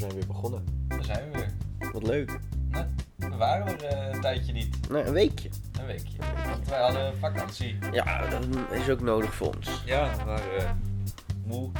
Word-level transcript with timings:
zijn 0.00 0.12
weer 0.14 0.26
begonnen. 0.26 0.64
Daar 0.88 1.04
zijn 1.04 1.30
we 1.30 1.38
weer. 1.38 1.90
Wat 1.92 2.02
leuk. 2.02 2.38
Nou, 2.68 2.86
we 3.16 3.36
waren 3.36 3.66
er 3.66 3.84
eh, 3.84 4.14
een 4.14 4.20
tijdje 4.20 4.52
niet. 4.52 4.88
Nou, 4.88 5.04
een 5.06 5.12
weekje. 5.12 5.48
Een 5.80 5.86
weekje. 5.86 6.16
Want 6.46 6.68
wij 6.68 6.80
hadden 6.80 7.18
vakantie. 7.18 7.78
Ja, 7.92 8.26
dat 8.28 8.44
is 8.70 8.88
ook 8.90 9.00
nodig 9.00 9.34
voor 9.34 9.54
ons. 9.54 9.82
Ja, 9.84 10.16
we 10.16 10.24
waren 10.24 10.58
eh, 10.58 10.70
moe. 11.44 11.70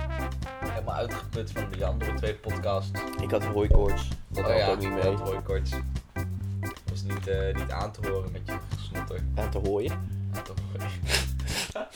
Helemaal 0.64 0.94
uitgeput 0.94 1.50
van 1.52 1.70
die 1.70 1.84
andere 1.84 2.14
twee 2.14 2.34
podcasts. 2.34 3.00
Ik 3.22 3.30
had 3.30 3.44
hooikoorts. 3.44 4.08
Dat 4.28 4.44
Oh 4.44 4.50
had 4.50 4.58
ja, 4.60 4.68
ook 4.70 4.78
niet 4.78 4.90
mee. 4.90 5.02
Dat 5.02 5.20
hooikoorts. 5.20 5.70
Was 6.90 7.02
niet, 7.02 7.26
eh, 7.26 7.54
niet 7.54 7.70
aan 7.70 7.92
te 7.92 8.08
horen 8.08 8.32
met 8.32 8.40
je 8.44 8.56
gesnotter. 8.76 9.20
Aan 9.34 9.50
te 9.50 9.58
hooien. 9.58 9.92
Aan 10.34 10.42
te 10.42 10.52
horen. 10.72 10.90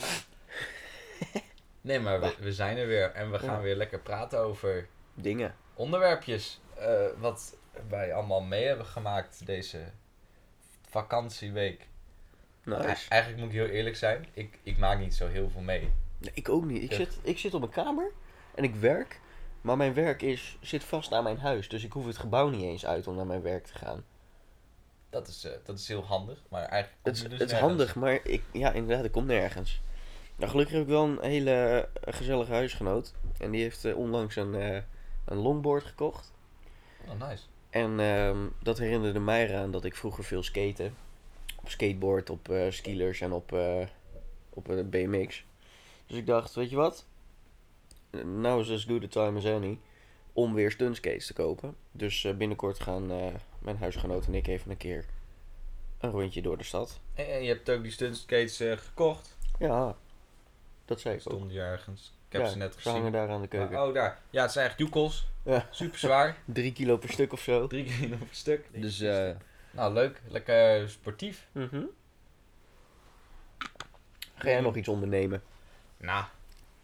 nee, 1.81 1.99
maar 1.99 2.19
we, 2.19 2.35
we 2.39 2.53
zijn 2.53 2.77
er 2.77 2.87
weer. 2.87 3.11
En 3.11 3.31
we 3.31 3.39
gaan 3.39 3.55
Ja. 3.55 3.61
weer 3.61 3.75
lekker 3.75 3.99
praten 3.99 4.39
over 4.39 4.87
Dingen. 5.13 5.53
Onderwerpjes. 5.75 6.59
eh, 6.77 7.05
wat 7.17 7.57
wij 7.89 8.13
allemaal 8.13 8.41
mee 8.41 8.65
hebben 8.65 8.85
gemaakt 8.85 9.45
deze 9.45 9.79
vakantieweek. 10.89 11.87
Nice. 12.63 13.09
Eigenlijk 13.09 13.41
moet 13.41 13.51
ik 13.51 13.57
heel 13.59 13.67
eerlijk 13.67 13.95
zijn, 13.95 14.25
ik, 14.33 14.59
ik 14.63 14.77
maak 14.77 14.99
niet 14.99 15.15
zo 15.15 15.27
heel 15.27 15.49
veel 15.49 15.61
mee. 15.61 15.89
Nee, 16.17 16.31
ik 16.33 16.49
ook 16.49 16.65
niet. 16.65 16.83
Ik 16.83 16.93
zit, 16.93 17.17
ik 17.21 17.37
zit 17.37 17.53
op 17.53 17.59
mijn 17.59 17.71
kamer 17.71 18.11
en 18.55 18.63
ik 18.63 18.75
werk. 18.75 19.19
Maar 19.61 19.77
mijn 19.77 19.93
werk 19.93 20.21
is, 20.21 20.57
zit 20.61 20.83
vast 20.83 21.13
aan 21.13 21.23
mijn 21.23 21.39
huis. 21.39 21.69
Dus 21.69 21.83
ik 21.83 21.91
hoef 21.91 22.05
het 22.05 22.17
gebouw 22.17 22.49
niet 22.49 22.61
eens 22.61 22.85
uit 22.85 23.07
om 23.07 23.15
naar 23.15 23.25
mijn 23.25 23.41
werk 23.41 23.65
te 23.65 23.73
gaan. 23.73 24.03
Dat 25.09 25.27
is, 25.27 25.43
eh, 25.43 25.51
dat 25.63 25.79
is 25.79 25.87
heel 25.87 26.03
handig, 26.03 26.43
maar 26.49 26.63
eigenlijk 26.63 27.01
Het, 27.03 27.29
dus 27.29 27.39
het 27.39 27.51
is 27.51 27.59
handig, 27.59 27.95
maar 27.95 28.19
ik, 28.23 28.43
ja, 28.51 28.71
inderdaad, 28.71 29.05
ik 29.05 29.11
kom 29.11 29.25
nergens. 29.25 29.81
Nou, 30.35 30.51
gelukkig 30.51 30.73
heb 30.73 30.83
ik 30.83 30.89
wel 30.89 31.03
een 31.03 31.17
hele 31.21 31.89
eh, 32.03 32.13
gezellige 32.13 32.51
huisgenoot. 32.51 33.13
En 33.39 33.51
die 33.51 33.61
heeft 33.61 33.93
onlangs 33.93 34.35
een, 34.35 34.83
een 35.25 35.37
longboard 35.37 35.83
gekocht. 35.83 36.33
Oh, 37.07 37.27
nice. 37.27 37.43
En 37.69 37.99
ehm, 37.99 38.47
dat 38.59 38.77
herinnerde 38.77 39.19
mij 39.19 39.49
eraan 39.49 39.71
dat 39.71 39.85
ik 39.85 39.95
vroeger 39.95 40.23
veel 40.23 40.43
skaten. 40.43 40.95
Op 41.61 41.69
skateboard, 41.69 42.29
op 42.29 42.49
eh 42.49 42.71
skilers 42.71 43.21
en 43.21 43.31
op, 43.31 43.53
eh, 43.53 43.87
op 44.49 44.67
een 44.67 44.89
BMX. 44.89 45.45
Dus 46.07 46.17
ik 46.17 46.25
dacht, 46.25 46.55
weet 46.55 46.69
je 46.69 46.75
wat? 46.75 47.05
Now 48.23 48.59
is 48.59 48.69
as 48.69 48.83
good 48.83 49.03
a 49.03 49.07
time 49.07 49.37
as 49.37 49.45
any. 49.45 49.79
Om 50.33 50.53
weer 50.53 50.71
stuntskates 50.71 51.27
te 51.27 51.33
kopen. 51.33 51.75
Dus 51.91 52.23
eh, 52.23 52.33
binnenkort 52.33 52.79
gaan 52.79 53.11
eh, 53.11 53.33
mijn 53.59 53.77
huisgenoot 53.77 54.25
en 54.25 54.35
ik 54.35 54.47
even 54.47 54.71
een 54.71 54.77
keer 54.77 55.05
een 55.99 56.11
rondje 56.11 56.41
door 56.41 56.57
de 56.57 56.63
stad. 56.63 56.99
En, 57.13 57.33
en 57.33 57.41
je 57.43 57.47
hebt 57.47 57.69
ook 57.69 57.81
die 57.81 57.91
stuntskates 57.91 58.59
eh 58.59 58.77
gekocht. 58.77 59.37
Ja, 59.59 59.95
dat 60.85 60.99
zei 60.99 61.15
ik 61.15 61.21
ook. 61.27 61.33
Stond 61.35 61.51
hier 61.51 61.63
ergens. 61.63 62.13
Ik 62.35 62.41
heb 62.41 62.49
Ja, 62.49 62.53
ze 62.53 62.57
net 62.57 62.73
Ze 62.73 62.77
gezien. 62.79 62.93
hangen 62.93 63.11
daar 63.11 63.29
aan 63.29 63.41
de 63.41 63.47
keuken. 63.47 63.81
Oh, 63.87 63.93
daar. 63.93 64.19
Ja, 64.29 64.41
het 64.41 64.51
zijn 64.51 64.65
eigenlijk 64.67 64.93
joekels. 64.95 65.27
Ja. 65.43 65.67
Super 65.71 65.99
zwaar. 65.99 66.35
Drie 66.45 66.71
kilo 66.73 66.97
per 66.97 67.09
stuk 67.09 67.33
of 67.33 67.39
zo. 67.41 67.67
Drie 67.67 67.85
op 68.13 68.21
een 68.21 68.27
stuk. 68.31 68.67
Dus 68.71 68.99
eh. 68.99 69.29
Nou, 69.71 69.93
leuk. 69.93 70.21
Lekker 70.27 70.89
sportief. 70.89 71.47
mhm. 71.51 71.81
Ga 74.35 74.49
jij 74.49 74.61
nog 74.61 74.75
iets 74.75 74.87
ondernemen? 74.87 75.43
Nou, 75.97 76.25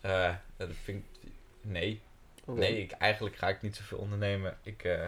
eh, 0.01 0.35
dat 0.57 0.69
vind 0.83 1.03
ik... 1.21 1.31
Nee. 1.61 2.01
Nee, 2.45 2.81
ik, 2.81 2.91
eigenlijk 2.91 3.35
ga 3.35 3.47
ik 3.49 3.61
niet 3.61 3.75
zoveel 3.75 3.97
ondernemen. 3.97 4.57
Ik, 4.63 4.83
eh, 4.83 5.07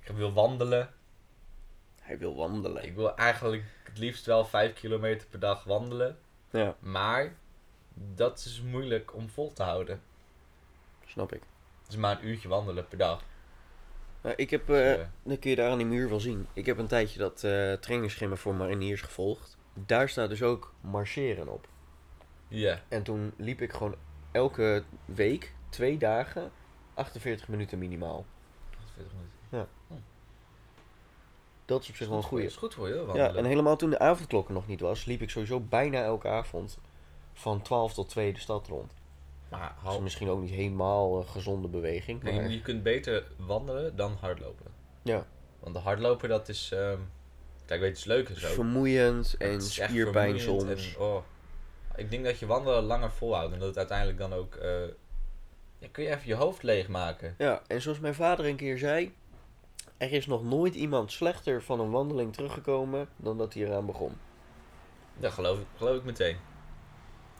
ik 0.00 0.10
wil 0.16 0.32
wandelen. 0.32 0.92
Hij 2.00 2.18
wil 2.18 2.36
wandelen. 2.36 2.84
Ik 2.84 2.94
wil 2.94 3.16
eigenlijk 3.16 3.64
het 3.84 3.98
liefst 3.98 4.26
wel 4.26 4.44
5 4.44 4.72
kilometer 4.72 5.26
per 5.26 5.38
dag 5.40 5.64
wandelen. 5.64 6.18
Ja, 6.50 6.74
Maar 6.78 7.32
dat 8.14 8.38
is 8.38 8.62
moeilijk 8.62 9.14
om 9.14 9.28
vol 9.28 9.52
te 9.52 9.62
houden. 9.62 10.00
snap 11.06 11.32
ik. 11.32 11.42
Het 11.82 11.92
is 11.92 11.96
maar 11.96 12.18
een 12.20 12.26
uurtje 12.26 12.48
wandelen 12.48 12.88
per 12.88 12.98
dag. 12.98 13.22
Nou, 14.22 14.34
ik 14.36 14.50
heb, 14.50 14.66
Dus, 14.66 14.76
eh, 14.76 14.92
eh, 15.00 15.06
dat 15.22 15.38
kun 15.38 15.50
je 15.50 15.56
daar 15.56 15.70
aan 15.70 15.78
die 15.78 15.86
muur 15.86 16.08
wel 16.08 16.20
zien. 16.20 16.46
Ik 16.52 16.66
heb 16.66 16.78
een 16.78 16.86
tijdje 16.86 17.18
dat 17.18 17.44
eh 17.44 17.72
trainingsschema 17.72 18.36
voor 18.36 18.54
mariniers 18.54 19.00
gevolgd. 19.02 19.56
Daar 19.74 20.08
staat 20.08 20.28
dus 20.28 20.42
ook 20.42 20.72
marcheren 20.80 21.48
op. 21.48 21.68
Ja. 22.48 22.80
En 22.88 23.02
toen 23.02 23.32
liep 23.36 23.60
ik 23.60 23.72
gewoon 23.72 23.94
elke 24.32 24.82
week, 25.04 25.54
twee 25.68 25.98
dagen, 25.98 26.50
48 26.94 27.48
minuten 27.48 27.78
minimaal. 27.78 28.24
48 28.80 29.12
minuten. 29.12 29.68
Dat 31.64 31.82
is 31.82 31.88
op 31.88 31.96
zich 31.96 32.08
wel 32.08 32.16
een 32.16 32.22
goeie. 32.22 32.46
is 32.46 32.56
goed 32.56 32.74
voor 32.74 32.88
je, 32.88 32.94
hoor, 32.94 33.02
Ja, 33.02 33.06
wandelen. 33.06 33.36
en 33.36 33.44
helemaal 33.44 33.76
toen 33.76 33.90
de 33.90 33.98
avondklok 33.98 34.46
er 34.48 34.52
nog 34.54 34.66
niet 34.66 34.80
was, 34.80 35.04
liep 35.04 35.22
ik 35.22 35.30
sowieso 35.30 35.60
bijna 35.60 36.02
elke 36.02 36.28
avond 36.28 36.78
van 37.32 37.62
12 37.62 37.94
tot 37.94 38.08
2 38.08 38.32
de 38.32 38.40
stad 38.40 38.66
rond. 38.68 38.92
Maar 39.48 39.60
Dat 39.60 39.70
is 39.76 39.82
hou, 39.88 40.02
misschien 40.02 40.28
ook 40.28 40.40
niet 40.40 40.50
helemaal 40.50 41.16
een 41.18 41.26
gezonde 41.28 41.68
beweging. 41.68 42.22
nee, 42.22 42.34
Maar... 42.40 42.50
je 42.50 42.62
kunt 42.62 42.82
beter 42.82 43.24
wandelen 43.36 43.96
dan 43.96 44.16
hardlopen. 44.20 44.66
Ja, 45.02 45.26
Want 45.60 45.74
de 45.74 45.80
hardlopen, 45.80 46.28
dat 46.28 46.48
is... 46.48 46.70
ehm 46.72 46.98
kijk, 47.66 47.80
weet 47.80 47.80
je, 47.80 47.86
het 47.86 47.96
is 47.98 48.04
leuk 48.04 48.28
en 48.28 48.40
zo. 48.40 48.48
vermoeiend 48.48 49.34
en 49.38 49.52
Het 49.52 49.62
is 49.62 49.78
echt 49.78 49.90
spierpijn 49.90 50.40
soms. 50.40 50.94
en, 50.94 51.00
oh. 51.02 51.16
Ik 51.96 52.10
denk 52.10 52.24
dat 52.24 52.38
je 52.38 52.46
wandelen 52.46 52.82
langer 52.82 53.10
volhoudt. 53.12 53.52
En 53.52 53.58
dat 53.58 53.68
het 53.68 53.76
uiteindelijk 53.78 54.18
dan 54.18 54.32
ook... 54.32 54.54
eh, 54.54 54.70
ja, 55.78 55.88
kun 55.92 56.04
je 56.04 56.10
even 56.10 56.26
je 56.26 56.34
hoofd 56.34 56.62
leegmaken. 56.62 57.34
Ja, 57.38 57.62
en 57.66 57.82
zoals 57.82 57.98
mijn 58.00 58.14
vader 58.14 58.46
een 58.46 58.56
keer 58.56 58.78
zei, 58.78 59.14
er 59.96 60.12
is 60.12 60.26
nog 60.26 60.44
nooit 60.44 60.74
iemand 60.74 61.12
slechter 61.12 61.62
van 61.62 61.80
een 61.80 61.90
wandeling 61.90 62.32
teruggekomen 62.32 63.08
dan 63.16 63.38
dat 63.38 63.54
hij 63.54 63.62
eraan 63.64 63.86
begon. 63.86 64.12
Ja, 65.18 65.30
geloof, 65.30 65.58
ik- 65.58 65.66
geloof 65.76 65.96
ik 65.96 66.04
meteen. 66.04 66.36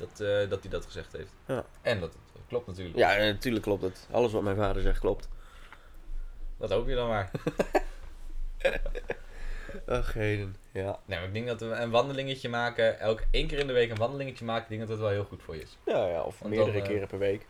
Dat, 0.00 0.20
eh, 0.20 0.48
dat 0.48 0.60
hij 0.60 0.70
dat 0.70 0.84
gezegd 0.84 1.12
heeft. 1.12 1.32
Ja. 1.46 1.64
En 1.82 2.00
dat 2.00 2.12
het 2.12 2.42
klopt 2.48 2.66
natuurlijk. 2.66 2.96
Ja, 2.96 3.16
natuurlijk 3.16 3.64
klopt 3.64 3.82
het. 3.82 4.08
Alles 4.10 4.32
wat 4.32 4.42
mijn 4.42 4.56
vader 4.56 4.82
zegt 4.82 4.98
klopt. 4.98 5.28
Dat 6.58 6.70
hoop 6.70 6.88
je 6.88 6.94
dan 6.94 7.08
maar. 7.08 7.30
Ach, 9.86 10.12
heden. 10.12 10.56
Ja. 10.72 10.98
nee, 11.04 11.18
maar 11.18 11.26
ik 11.28 11.34
denk 11.34 11.46
dat 11.46 11.60
we 11.60 11.66
een 11.66 11.90
wandelingetje 11.90 12.48
maken, 12.48 12.98
elke 12.98 13.24
één 13.30 13.46
keer 13.46 13.58
in 13.58 13.66
de 13.66 13.72
week 13.72 13.90
een 13.90 13.96
wandelingetje 13.96 14.44
maken, 14.44 14.62
ik 14.62 14.68
denk 14.68 14.80
dat 14.80 14.88
dat 14.88 14.98
wel 14.98 15.08
heel 15.08 15.24
goed 15.24 15.42
voor 15.42 15.54
je 15.54 15.62
is. 15.62 15.78
Ja, 15.86 16.06
ja, 16.06 16.22
of 16.22 16.38
Want 16.38 16.54
meerdere 16.54 16.76
dan, 16.76 16.82
eh, 16.82 16.88
keren 16.88 17.08
per 17.08 17.18
week. 17.18 17.46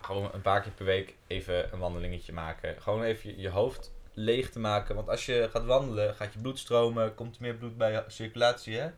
Gewoon 0.00 0.30
een 0.32 0.40
paar 0.40 0.62
keer 0.62 0.72
per 0.72 0.84
week 0.84 1.14
even 1.26 1.72
een 1.72 1.78
wandelingetje 1.78 2.32
maken. 2.32 2.82
Gewoon 2.82 3.02
even 3.02 3.40
je, 3.40 3.48
hoofd 3.48 3.92
leeg 4.12 4.50
te 4.50 4.58
maken. 4.58 4.94
Want 4.94 5.08
als 5.08 5.26
je 5.26 5.48
gaat 5.50 5.64
wandelen, 5.64 6.14
gaat 6.14 6.32
je 6.32 6.40
bloed 6.40 6.58
stromen, 6.58 7.14
komt 7.14 7.36
er 7.36 7.42
meer 7.42 7.54
bloed 7.54 7.76
bij 7.76 8.04
circulatie, 8.06 8.76
hè? 8.76 8.90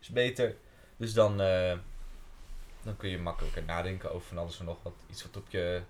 Is 0.00 0.08
beter. 0.08 0.54
Dus 0.96 1.12
dan, 1.14 1.40
eh, 1.40 1.72
dan 2.82 2.96
kun 2.96 3.08
je 3.08 3.18
makkelijker 3.18 3.62
nadenken 3.62 4.12
over 4.12 4.26
van 4.28 4.38
alles 4.38 4.58
en 4.58 4.64
nog 4.64 4.78
wat. 4.82 4.92
Iets 5.10 5.22
wat 5.22 5.36
op 5.36 5.44
je, 5.48 5.82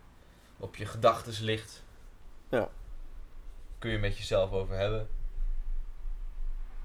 op 0.57 0.77
je 0.77 0.87
gedachten 0.87 1.45
ligt. 1.45 1.83
Ja. 2.49 2.69
Kun 3.79 3.91
je 3.91 3.99
met 3.99 4.19
jezelf 4.19 4.53
over 4.53 4.77
hebben. 4.77 5.09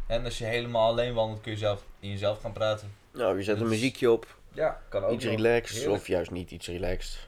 En 0.08 0.24
als 0.26 0.38
je 0.38 0.46
helemaal 0.46 0.88
alleen 0.90 1.14
wandelt, 1.14 1.42
kun 1.42 1.52
je 1.52 1.58
zelf 1.58 1.84
in 2.00 2.10
jezelf 2.10 2.42
gaan 2.42 2.54
praten. 2.54 2.94
Nou, 3.12 3.38
je 3.38 3.44
zet 3.44 3.60
een 3.62 3.68
muziekje 3.68 4.12
op, 4.12 4.38
Ja, 4.54 4.82
kan 4.90 5.04
ook. 5.04 5.12
iets 5.12 5.26
relaxed, 5.26 5.78
Heerlijk. 5.78 6.00
of 6.02 6.08
juist 6.08 6.32
niet 6.32 6.52
iets 6.52 6.68
relaxed. 6.68 7.28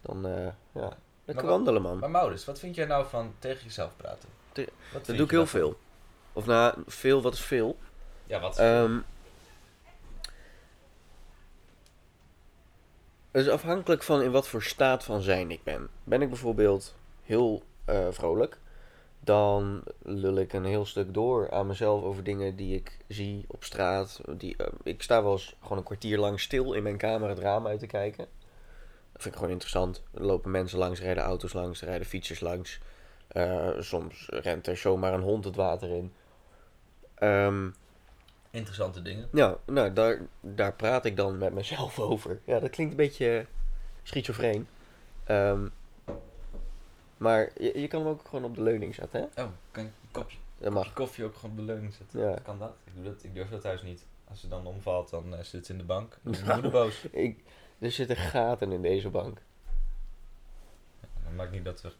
Dan, 0.00 0.26
eh, 0.26 0.46
ja, 0.72 0.96
lekker 1.24 1.44
wat- 1.46 1.54
wandelen, 1.54 1.82
man. 1.82 1.98
Maar 1.98 2.10
Maurits, 2.10 2.44
wat 2.44 2.58
vind 2.58 2.74
jij 2.74 2.86
nou 2.86 3.06
van 3.08 3.34
tegen 3.38 3.64
jezelf 3.64 3.96
praten? 3.96 4.28
Te- 4.52 4.68
Dat 4.92 5.06
doe 5.06 5.16
ik 5.16 5.30
heel 5.30 5.46
veel. 5.46 5.78
Of 6.32 6.46
nou, 6.46 6.82
veel, 6.86 7.22
wat 7.22 7.34
is 7.34 7.40
veel? 7.40 7.78
Ja, 8.26 8.40
wat? 8.40 8.58
Ehm 8.58 8.98
het 13.30 13.46
is 13.46 13.48
afhankelijk 13.48 14.02
van 14.02 14.22
in 14.22 14.30
wat 14.30 14.48
voor 14.48 14.62
staat 14.62 15.04
van 15.04 15.20
zijn 15.20 15.50
ik 15.50 15.62
ben. 15.62 15.88
Ben 16.04 16.22
ik 16.22 16.28
bijvoorbeeld 16.28 16.94
heel 17.22 17.62
eh, 17.84 18.06
vrolijk, 18.10 18.58
dan 19.20 19.82
lul 20.02 20.36
ik 20.36 20.52
een 20.52 20.64
heel 20.64 20.86
stuk 20.86 21.14
door 21.14 21.50
aan 21.50 21.66
mezelf 21.66 22.02
over 22.02 22.24
dingen 22.24 22.56
die 22.56 22.74
ik 22.74 22.98
zie 23.08 23.44
op 23.48 23.64
straat. 23.64 24.20
Die, 24.28 24.56
eh, 24.56 24.66
ik 24.82 25.02
sta 25.02 25.22
wel 25.22 25.32
eens 25.32 25.56
gewoon 25.62 25.78
een 25.78 25.84
kwartier 25.84 26.18
lang 26.18 26.40
stil 26.40 26.72
in 26.72 26.82
mijn 26.82 26.96
kamer 26.96 27.28
het 27.28 27.38
raam 27.38 27.66
uit 27.66 27.78
te 27.78 27.86
kijken. 27.86 28.26
Dat 29.12 29.22
vind 29.22 29.34
ik 29.34 29.40
gewoon 29.40 29.52
interessant. 29.52 30.02
Er 30.14 30.24
lopen 30.24 30.50
mensen 30.50 30.78
langs, 30.78 31.00
rijden 31.00 31.22
auto's 31.22 31.52
langs, 31.52 31.82
rijden 31.82 32.06
fietsers 32.06 32.40
langs. 32.40 32.80
Eh, 33.28 33.68
soms 33.78 34.26
rent 34.28 34.66
er 34.66 34.76
zomaar 34.76 35.14
een 35.14 35.22
hond 35.22 35.44
het 35.44 35.56
water 35.56 35.90
in. 35.90 36.12
Ehm 37.14 37.68
Interessante 38.50 39.02
dingen. 39.02 39.28
ja, 39.32 39.56
nou, 39.66 39.92
daar, 39.92 40.20
daar 40.40 40.72
praat 40.74 41.04
ik 41.04 41.16
dan 41.16 41.38
met 41.38 41.52
mezelf 41.52 41.98
over. 42.10 42.40
Ja, 42.44 42.58
dat 42.60 42.70
klinkt 42.70 42.92
een 42.92 42.96
beetje 42.98 43.46
schizofreen. 44.02 44.66
Ehm, 45.24 45.68
maar 47.16 47.50
je, 47.56 47.80
je 47.80 47.88
kan 47.88 48.00
hem 48.00 48.08
ook 48.10 48.28
gewoon 48.28 48.44
op 48.44 48.54
de 48.54 48.62
leuning 48.62 48.94
zetten, 48.94 49.20
hè? 49.34 49.42
Oh, 49.42 49.48
kan 49.70 49.84
ik 49.84 49.90
een 50.02 50.10
kopje 50.10 50.36
Dat 50.58 50.72
mag. 50.72 50.92
koffie 50.92 51.24
ook 51.24 51.34
gewoon 51.34 51.50
op 51.50 51.56
de 51.56 51.62
leuning 51.62 51.94
zetten? 51.94 52.20
Ja. 52.20 52.34
Kan 52.42 52.58
dat? 52.58 52.72
Ik, 52.84 52.94
doe 52.94 53.04
dat? 53.04 53.22
ik 53.24 53.34
durf 53.34 53.48
dat 53.50 53.60
thuis 53.60 53.82
niet. 53.82 54.04
Als 54.28 54.40
ze 54.40 54.48
dan 54.48 54.66
omvalt, 54.66 55.10
dan 55.10 55.34
eh, 55.34 55.42
zit 55.42 55.66
ze 55.66 55.72
in 55.72 55.78
de 55.78 55.84
bank. 55.84 56.18
Dan 56.22 56.32
is 56.32 56.42
moeder 56.42 56.70
boos. 56.70 57.04
Ik, 57.10 57.38
er 57.78 57.90
zitten 57.92 58.16
gaten 58.16 58.72
in 58.72 58.82
deze 58.82 59.08
bank. 59.10 59.42
Dat 61.24 61.32
maakt 61.36 61.50
niet 61.52 61.64
dat 61.64 61.82
er 61.82 61.94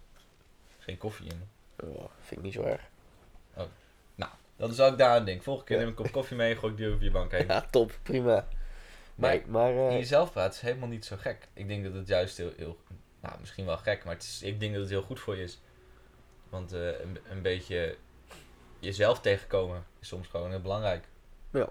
geen 0.79 0.99
koffie 0.99 1.27
in. 1.31 1.43
Oh, 1.89 2.05
vind 2.21 2.37
ik 2.41 2.43
niet 2.43 2.53
zo 2.53 2.63
erg. 2.63 2.89
Dan 4.61 4.73
zou 4.75 4.93
ik 4.93 4.99
daar 4.99 5.17
aan 5.17 5.25
denken. 5.25 5.45
Volgende 5.45 5.69
keer 5.69 5.79
neem 5.79 5.89
ik 5.89 5.99
een 5.99 6.05
kop 6.05 6.13
koffie 6.13 6.37
mee 6.37 6.53
en 6.53 6.59
gooi 6.59 6.73
ik 6.73 6.79
die 6.79 6.89
over 6.89 7.05
je 7.05 7.11
bank 7.11 7.31
heen. 7.33 7.47
Ja, 7.47 7.61
top, 7.71 7.99
prima. 8.03 8.47
Maar 9.15 9.31
Nee, 9.31 9.43
maar 9.47 9.71
eh, 9.71 9.91
in 9.91 9.97
jezelf 9.97 10.33
praten 10.33 10.53
is 10.53 10.61
helemaal 10.61 10.89
niet 10.89 11.05
zo 11.05 11.17
gek. 11.17 11.49
Ik 11.53 11.69
denk 11.69 11.85
dat 11.85 11.95
het 11.95 12.09
juist 12.09 12.37
heel, 12.37 12.53
heel 12.57 12.79
nou, 13.21 13.35
misschien 13.41 13.65
wel 13.67 13.77
gek, 13.77 14.05
maar 14.05 14.15
het 14.15 14.23
is, 14.23 14.43
ik 14.43 14.61
denk 14.61 14.73
dat 14.73 14.83
het 14.83 14.91
heel 14.91 15.03
goed 15.03 15.21
voor 15.21 15.37
je 15.37 15.43
is. 15.43 15.61
Want 16.49 16.73
eh, 16.73 16.87
een, 17.01 17.19
een 17.31 17.43
beetje 17.43 17.97
jezelf 18.79 19.21
tegenkomen 19.21 19.85
is 20.01 20.09
soms 20.09 20.29
gewoon 20.29 20.51
heel 20.51 20.61
belangrijk. 20.61 21.05
Ja. 21.53 21.69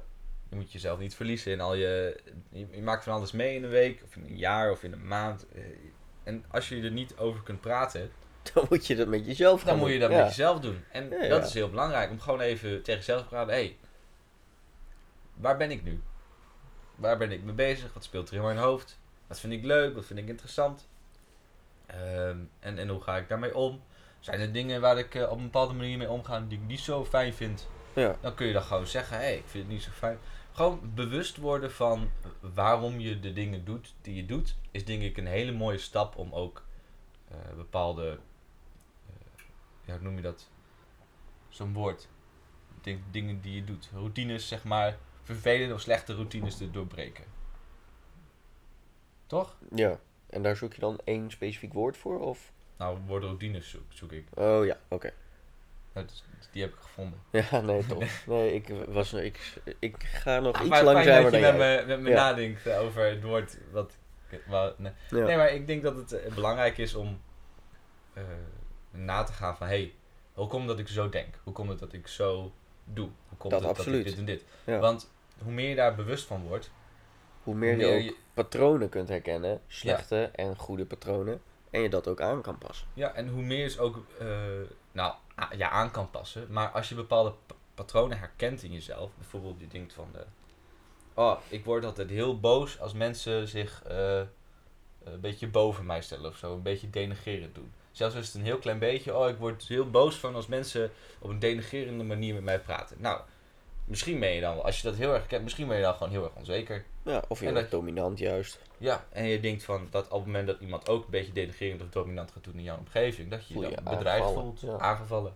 Je 0.50 0.56
moet 0.56 0.72
jezelf 0.72 1.00
niet 1.00 1.16
verliezen 1.16 1.52
in 1.52 1.62
al 1.62 1.74
je, 1.74 2.22
je... 2.50 2.68
Je 2.72 2.82
maakt 2.82 3.04
van 3.04 3.14
alles 3.14 3.32
mee 3.32 3.56
in 3.56 3.64
een 3.64 3.70
week, 3.70 4.02
of 4.04 4.16
in 4.16 4.26
een 4.26 4.38
jaar, 4.38 4.72
of 4.72 4.84
in 4.84 4.92
een 4.94 5.08
maand. 5.08 5.46
Eh, 5.56 5.62
En 6.24 6.46
als 6.52 6.70
je 6.70 6.82
er 6.82 6.92
niet 6.92 7.18
over 7.18 7.44
kunt 7.44 7.62
praten, 7.62 8.12
Dan 8.54 8.66
moet 8.70 8.88
je 8.88 8.96
dat 8.96 9.08
met 9.08 9.26
jezelf 9.26 9.62
gaan 9.62 9.70
dan 9.70 9.80
moet 9.80 9.90
je 9.90 10.00
dat 10.00 10.10
met 10.10 10.28
jezelf 10.28 10.60
doen. 10.60 10.84
En 10.92 11.10
Ja, 11.10 11.28
dat 11.28 11.46
is 11.46 11.54
heel 11.54 11.70
belangrijk, 11.70 12.10
om 12.12 12.20
gewoon 12.20 12.40
even 12.40 12.84
tegen 12.84 13.00
jezelf 13.00 13.22
te 13.22 13.28
praten. 13.28 13.54
Hé, 13.54 13.60
hey, 13.60 13.78
waar 15.34 15.58
ben 15.58 15.72
ik 15.72 15.84
nu? 15.84 16.02
Waar 16.96 17.18
ben 17.18 17.32
ik 17.32 17.44
mee 17.44 17.54
bezig? 17.54 17.94
Wat 17.94 18.04
speelt 18.04 18.30
er 18.30 18.36
in 18.36 18.42
mijn 18.42 18.58
hoofd? 18.58 19.00
Wat 19.28 19.40
vind 19.40 19.54
ik 19.54 19.64
leuk? 19.64 19.96
Wat 19.96 20.06
vind 20.06 20.20
ik 20.20 20.28
interessant? 20.28 20.88
Ehm, 21.86 22.38
en, 22.60 22.78
en 22.78 22.90
hoe 22.90 23.02
ga 23.02 23.18
ik 23.18 23.30
daarmee 23.30 23.56
om? 23.56 23.82
Zijn 24.20 24.40
er 24.40 24.52
dingen 24.52 24.82
waar 24.82 24.98
ik 24.98 25.16
eh, 25.16 25.32
op 25.32 25.38
een 25.38 25.44
bepaalde 25.44 25.74
manier 25.74 25.98
mee 25.98 26.10
omga 26.10 26.40
die 26.40 26.58
ik 26.58 26.66
niet 26.66 26.80
zo 26.80 27.06
fijn 27.06 27.34
vind? 27.34 27.68
Ja. 27.94 28.16
Dan 28.22 28.34
kun 28.34 28.48
je 28.48 28.54
dan 28.54 28.62
gewoon 28.64 28.88
zeggen, 28.88 29.18
hé, 29.18 29.24
hey, 29.24 29.38
ik 29.38 29.48
vind 29.48 29.64
het 29.64 29.74
niet 29.74 29.84
zo 29.84 29.92
fijn. 29.92 30.18
Gewoon 30.52 30.92
bewust 30.96 31.38
worden 31.38 31.72
van 31.72 32.12
waarom 32.54 33.00
je 33.00 33.20
de 33.20 33.34
dingen 33.34 33.66
doet 33.66 33.94
die 34.02 34.16
je 34.16 34.26
doet, 34.26 34.56
is 34.72 34.86
denk 34.86 35.02
ik 35.02 35.18
een 35.18 35.28
hele 35.28 35.52
mooie 35.52 35.78
stap 35.78 36.18
om 36.18 36.34
ook 36.34 36.64
eh, 37.28 37.38
bepaalde, 37.56 38.18
ja, 39.90 39.96
hoe 39.96 40.04
noem 40.04 40.16
je 40.16 40.22
dat? 40.22 40.50
Zo'n 41.50 41.74
woord. 41.74 42.08
Ding- 42.82 43.02
dingen 43.12 43.42
die 43.42 43.56
je 43.56 43.64
doet. 43.64 43.90
Routines, 43.94 44.48
zeg 44.48 44.64
maar, 44.64 44.98
vervelende 45.24 45.74
of 45.74 45.82
slechte 45.82 46.14
routines 46.14 46.58
te 46.58 46.72
doorbreken. 46.72 47.24
Toch? 49.28 49.58
ja. 49.76 50.00
En 50.30 50.42
daar 50.44 50.56
zoek 50.56 50.74
je 50.74 50.80
dan 50.82 51.00
één 51.04 51.32
specifiek 51.32 51.74
woord 51.74 51.98
voor? 51.98 52.20
Of? 52.20 52.52
Nou, 52.78 53.00
woord 53.06 53.24
routines 53.24 53.70
zoek, 53.70 53.84
zoek 53.90 54.12
ik. 54.12 54.28
Oh 54.36 54.66
ja, 54.66 54.78
oké. 54.88 55.14
Dat 55.94 56.12
is- 56.12 56.24
die 56.52 56.62
heb 56.62 56.72
ik 56.74 56.80
gevonden. 56.80 57.20
Ja, 57.52 57.62
nee, 57.62 57.86
tof. 57.86 58.28
Nee, 58.28 58.54
ik, 58.54 58.68
was, 58.88 59.14
ik, 59.14 59.62
ik 59.80 60.04
ga 60.04 60.40
nog 60.40 60.60
iets 60.62 60.82
langzamer 60.82 61.04
fijn 61.04 61.22
dan 61.22 61.32
dat 61.32 61.34
je 61.34 61.58
met 61.58 61.58
me, 61.58 61.84
met 61.88 62.00
me 62.00 62.10
Ja. 62.10 62.16
nadenkt 62.16 62.66
eh, 62.66 62.80
over 62.82 63.04
het 63.06 63.24
woord 63.24 63.58
wat... 63.72 63.98
nee. 64.78 64.92
Ja. 65.10 65.26
nee, 65.26 65.38
maar 65.38 65.54
ik 65.54 65.68
denk 65.68 65.84
dat 65.84 65.96
het 65.96 66.12
eh, 66.12 66.34
belangrijk 66.34 66.78
is 66.78 66.96
om 66.96 67.22
eh, 68.14 68.24
na 69.06 69.24
te 69.24 69.34
gaan 69.34 69.58
van... 69.58 69.68
Hé, 69.68 69.74
hey, 69.74 69.94
hoe 70.34 70.48
komt 70.48 70.68
het 70.68 70.78
dat 70.78 70.80
ik 70.80 70.88
zo 70.88 71.10
denk? 71.10 71.36
Hoe 71.44 71.54
komt 71.54 71.70
het 71.70 71.80
dat 71.80 71.94
ik 71.94 72.08
zo 72.08 72.52
doe? 72.84 73.10
Hoe 73.30 73.38
komt 73.38 73.52
Dat 73.54 73.62
het 73.62 73.70
absoluut. 73.70 74.04
dat 74.04 74.14
ik 74.14 74.18
dit 74.18 74.20
en 74.20 74.26
dit? 74.26 74.46
Ja. 74.64 74.80
Want 74.80 75.12
hoe 75.44 75.52
meer 75.52 75.70
je 75.70 75.76
daar 75.76 75.96
bewust 75.96 76.26
van 76.26 76.42
wordt... 76.48 76.72
Hoe 77.44 77.56
meer 77.56 77.74
hoe 77.76 77.84
je 77.84 77.90
meer 77.92 77.98
ook 77.98 78.04
je- 78.04 78.16
patronen 78.34 78.90
kunt 78.90 79.10
herkennen, 79.10 79.62
slechte 79.68 80.24
en 80.36 80.56
goede 80.58 80.86
patronen, 80.86 81.42
en 81.70 81.82
je 81.82 81.90
dat 81.90 82.08
ook 82.08 82.22
aan 82.22 82.42
kan 82.42 82.58
passen. 82.58 82.88
Ja, 82.94 83.14
en 83.14 83.28
hoe 83.28 83.42
meer 83.42 83.70
je 83.70 83.80
ook 83.80 83.98
eh, 84.20 84.28
nou, 84.92 85.14
ja, 85.58 85.70
aan 85.70 85.92
kan 85.92 86.10
passen. 86.10 86.48
Maar 86.50 86.70
als 86.70 86.90
je 86.90 86.96
bepaalde 86.96 87.34
patronen 87.74 88.20
herkent 88.20 88.64
in 88.64 88.72
jezelf, 88.72 89.12
bijvoorbeeld 89.18 89.60
je 89.60 89.68
denkt 89.68 89.94
van 89.94 90.08
de. 90.14 90.26
Oh, 91.14 91.40
ik 91.48 91.66
word 91.66 91.86
altijd 91.86 92.10
heel 92.10 92.40
boos 92.40 92.80
als 92.80 92.94
mensen 92.94 93.48
zich 93.48 93.84
eh, 93.84 94.22
een 95.04 95.20
beetje 95.20 95.48
boven 95.48 95.86
mij 95.86 96.02
stellen 96.02 96.30
of 96.30 96.38
zo, 96.38 96.54
een 96.54 96.62
beetje 96.62 96.90
denigerend 96.90 97.56
doen. 97.56 97.72
Zelfs 97.92 98.16
is 98.16 98.26
het 98.26 98.36
een 98.36 98.44
heel 98.44 98.58
klein 98.58 98.80
beetje, 98.80 99.16
oh, 99.18 99.30
ik 99.30 99.38
word 99.38 99.64
heel 99.68 99.90
boos 99.90 100.16
van 100.16 100.36
als 100.36 100.48
mensen 100.48 100.92
op 101.20 101.30
een 101.30 101.40
denigerende 101.40 102.04
manier 102.04 102.34
met 102.34 102.44
mij 102.44 102.60
praten. 102.60 102.98
Nou, 103.00 103.22
misschien 103.86 104.20
ben 104.20 104.30
je 104.30 104.42
dan, 104.42 104.56
wel- 104.56 104.66
als 104.66 104.82
je 104.82 104.88
dat 104.88 104.96
heel 104.98 105.14
erg 105.14 105.28
kent, 105.28 105.44
misschien 105.44 105.68
ben 105.68 105.78
je 105.78 105.84
dan 105.84 105.94
gewoon 105.94 106.12
heel 106.12 106.24
erg 106.24 106.36
onzeker. 106.36 106.86
Ja, 107.04 107.24
of 107.28 107.40
wordt 107.40 107.56
dat- 107.56 107.72
dominant 107.72 108.20
juist. 108.20 108.60
Ja, 108.78 109.06
en 109.10 109.26
je 109.26 109.40
denkt 109.40 109.64
van 109.64 109.88
dat 109.90 110.06
op 110.06 110.18
het 110.18 110.26
moment 110.26 110.48
dat 110.48 110.60
iemand 110.60 110.90
ook 110.90 111.04
een 111.04 111.12
beetje 111.12 111.34
denigerend 111.34 111.82
of 111.82 111.90
dominant 111.90 112.32
gaat 112.32 112.44
doen 112.44 112.56
in 112.56 112.64
jouw 112.64 112.78
omgeving, 112.78 113.30
dat 113.30 113.48
je 113.48 113.60
je 113.60 113.70
je 113.70 113.76
dan 113.76 113.94
bedreigd 113.98 114.32
voelt, 114.32 114.62
ja. 114.62 114.78
aangevallen. 114.78 115.36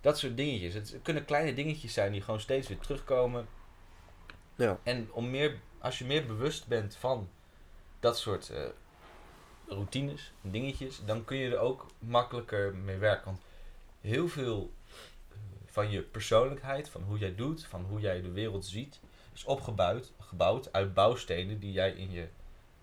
Dat 0.00 0.18
soort 0.18 0.36
dingetjes. 0.36 0.74
Het 0.74 0.98
kunnen 1.02 1.24
kleine 1.24 1.54
dingetjes 1.54 1.92
zijn 1.92 2.12
die 2.12 2.20
gewoon 2.22 2.40
steeds 2.40 2.68
weer 2.68 2.78
terugkomen. 2.78 3.46
Ja. 4.56 4.78
En 4.82 5.08
om 5.12 5.30
meer, 5.30 5.58
als 5.78 5.98
je 5.98 6.04
meer 6.04 6.26
bewust 6.26 6.66
bent 6.66 6.96
van 6.96 7.28
dat 8.00 8.18
soort 8.18 8.50
eh, 8.50 8.62
routines, 9.74 10.32
dingetjes, 10.40 11.00
dan 11.04 11.24
kun 11.24 11.36
je 11.36 11.50
er 11.50 11.58
ook 11.58 11.86
makkelijker 11.98 12.74
mee 12.74 12.96
werken. 12.96 13.24
Want 13.24 13.40
heel 14.00 14.28
veel 14.28 14.72
eh, 15.28 15.36
van 15.66 15.90
je 15.90 16.02
persoonlijkheid, 16.02 16.88
van 16.88 17.02
hoe 17.02 17.18
jij 17.18 17.34
doet, 17.34 17.64
van 17.64 17.84
hoe 17.84 18.00
jij 18.00 18.22
de 18.22 18.30
wereld 18.30 18.64
ziet, 18.64 19.00
is 19.34 19.44
opgebouwd 19.44 20.12
gebouwd 20.32 20.72
uit 20.72 20.94
bouwstenen 20.94 21.58
die 21.58 21.72
jij 21.72 21.90
in 21.90 22.10
je 22.10 22.28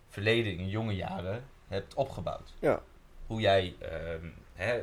verleden, 0.08 0.52
in 0.52 0.66
je 0.66 0.70
jonge 0.70 0.96
jaren, 0.96 1.44
hebt 1.68 1.94
opgebouwd. 1.94 2.54
Ja. 2.60 2.82
Hoe 3.28 3.42
jij 3.42 3.76
ehm, 3.80 4.30
eh, 4.56 4.76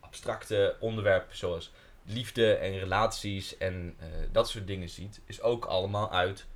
abstracte 0.00 0.76
onderwerpen 0.80 1.36
zoals 1.36 1.72
liefde 2.04 2.54
en 2.54 2.78
relaties 2.78 3.56
en 3.56 3.96
eh, 3.98 4.06
dat 4.32 4.48
soort 4.48 4.66
dingen 4.66 4.88
ziet, 4.88 5.20
is 5.24 5.42
ook 5.42 5.64
allemaal 5.64 6.12
uit 6.12 6.46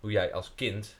hoe 0.00 0.10
jij 0.10 0.32
als 0.32 0.54
kind 0.54 0.96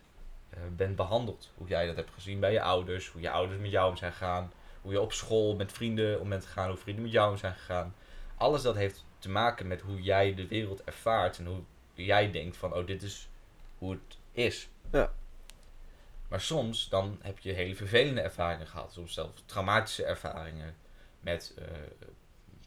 bent 0.77 0.97
behandeld. 0.97 1.50
Hoe 1.55 1.69
jij 1.69 1.87
dat 1.87 1.97
hebt 1.97 2.11
gezien 2.12 2.41
bij 2.41 2.53
je 2.53 2.62
ouders, 2.62 3.09
hoe 3.09 3.21
je 3.21 3.31
ouders 3.31 3.61
met 3.61 3.71
jou 3.71 3.91
om 3.91 3.97
zijn 3.97 4.12
gegaan, 4.12 4.53
hoe 4.83 4.93
je 4.93 5.00
op 5.00 5.12
school 5.12 5.56
met 5.56 5.73
vrienden 5.73 6.21
om 6.21 6.29
bent 6.29 6.45
gegaan, 6.47 6.69
hoe 6.69 6.77
vrienden 6.77 7.03
met 7.03 7.12
jou 7.12 7.31
om 7.31 7.37
zijn 7.37 7.55
gegaan. 7.55 7.95
Alles 8.37 8.62
dat 8.62 8.75
heeft 8.75 9.05
te 9.19 9.29
maken 9.29 9.67
met 9.67 9.81
hoe 9.81 10.03
jij 10.03 10.35
de 10.35 10.47
wereld 10.47 10.85
ervaart 10.85 11.39
en 11.39 11.47
hoe 11.47 11.62
jij 11.95 12.31
denkt 12.31 12.56
van, 12.56 12.75
oh, 12.75 12.87
dit 12.87 13.03
is 13.03 13.29
hoe 13.79 13.91
het 13.91 14.19
is. 14.33 14.69
Ja. 14.93 15.12
Maar 16.29 16.41
soms 16.41 16.89
dan 16.89 17.19
heb 17.23 17.39
je 17.39 17.53
hele 17.53 17.75
vervelende 17.75 18.21
ervaringen 18.21 18.67
gehad, 18.67 18.93
soms 18.93 19.15
zelfs 19.15 19.43
traumatische 19.47 20.05
ervaringen 20.05 20.77
met 21.21 21.55
eh, 21.59 21.65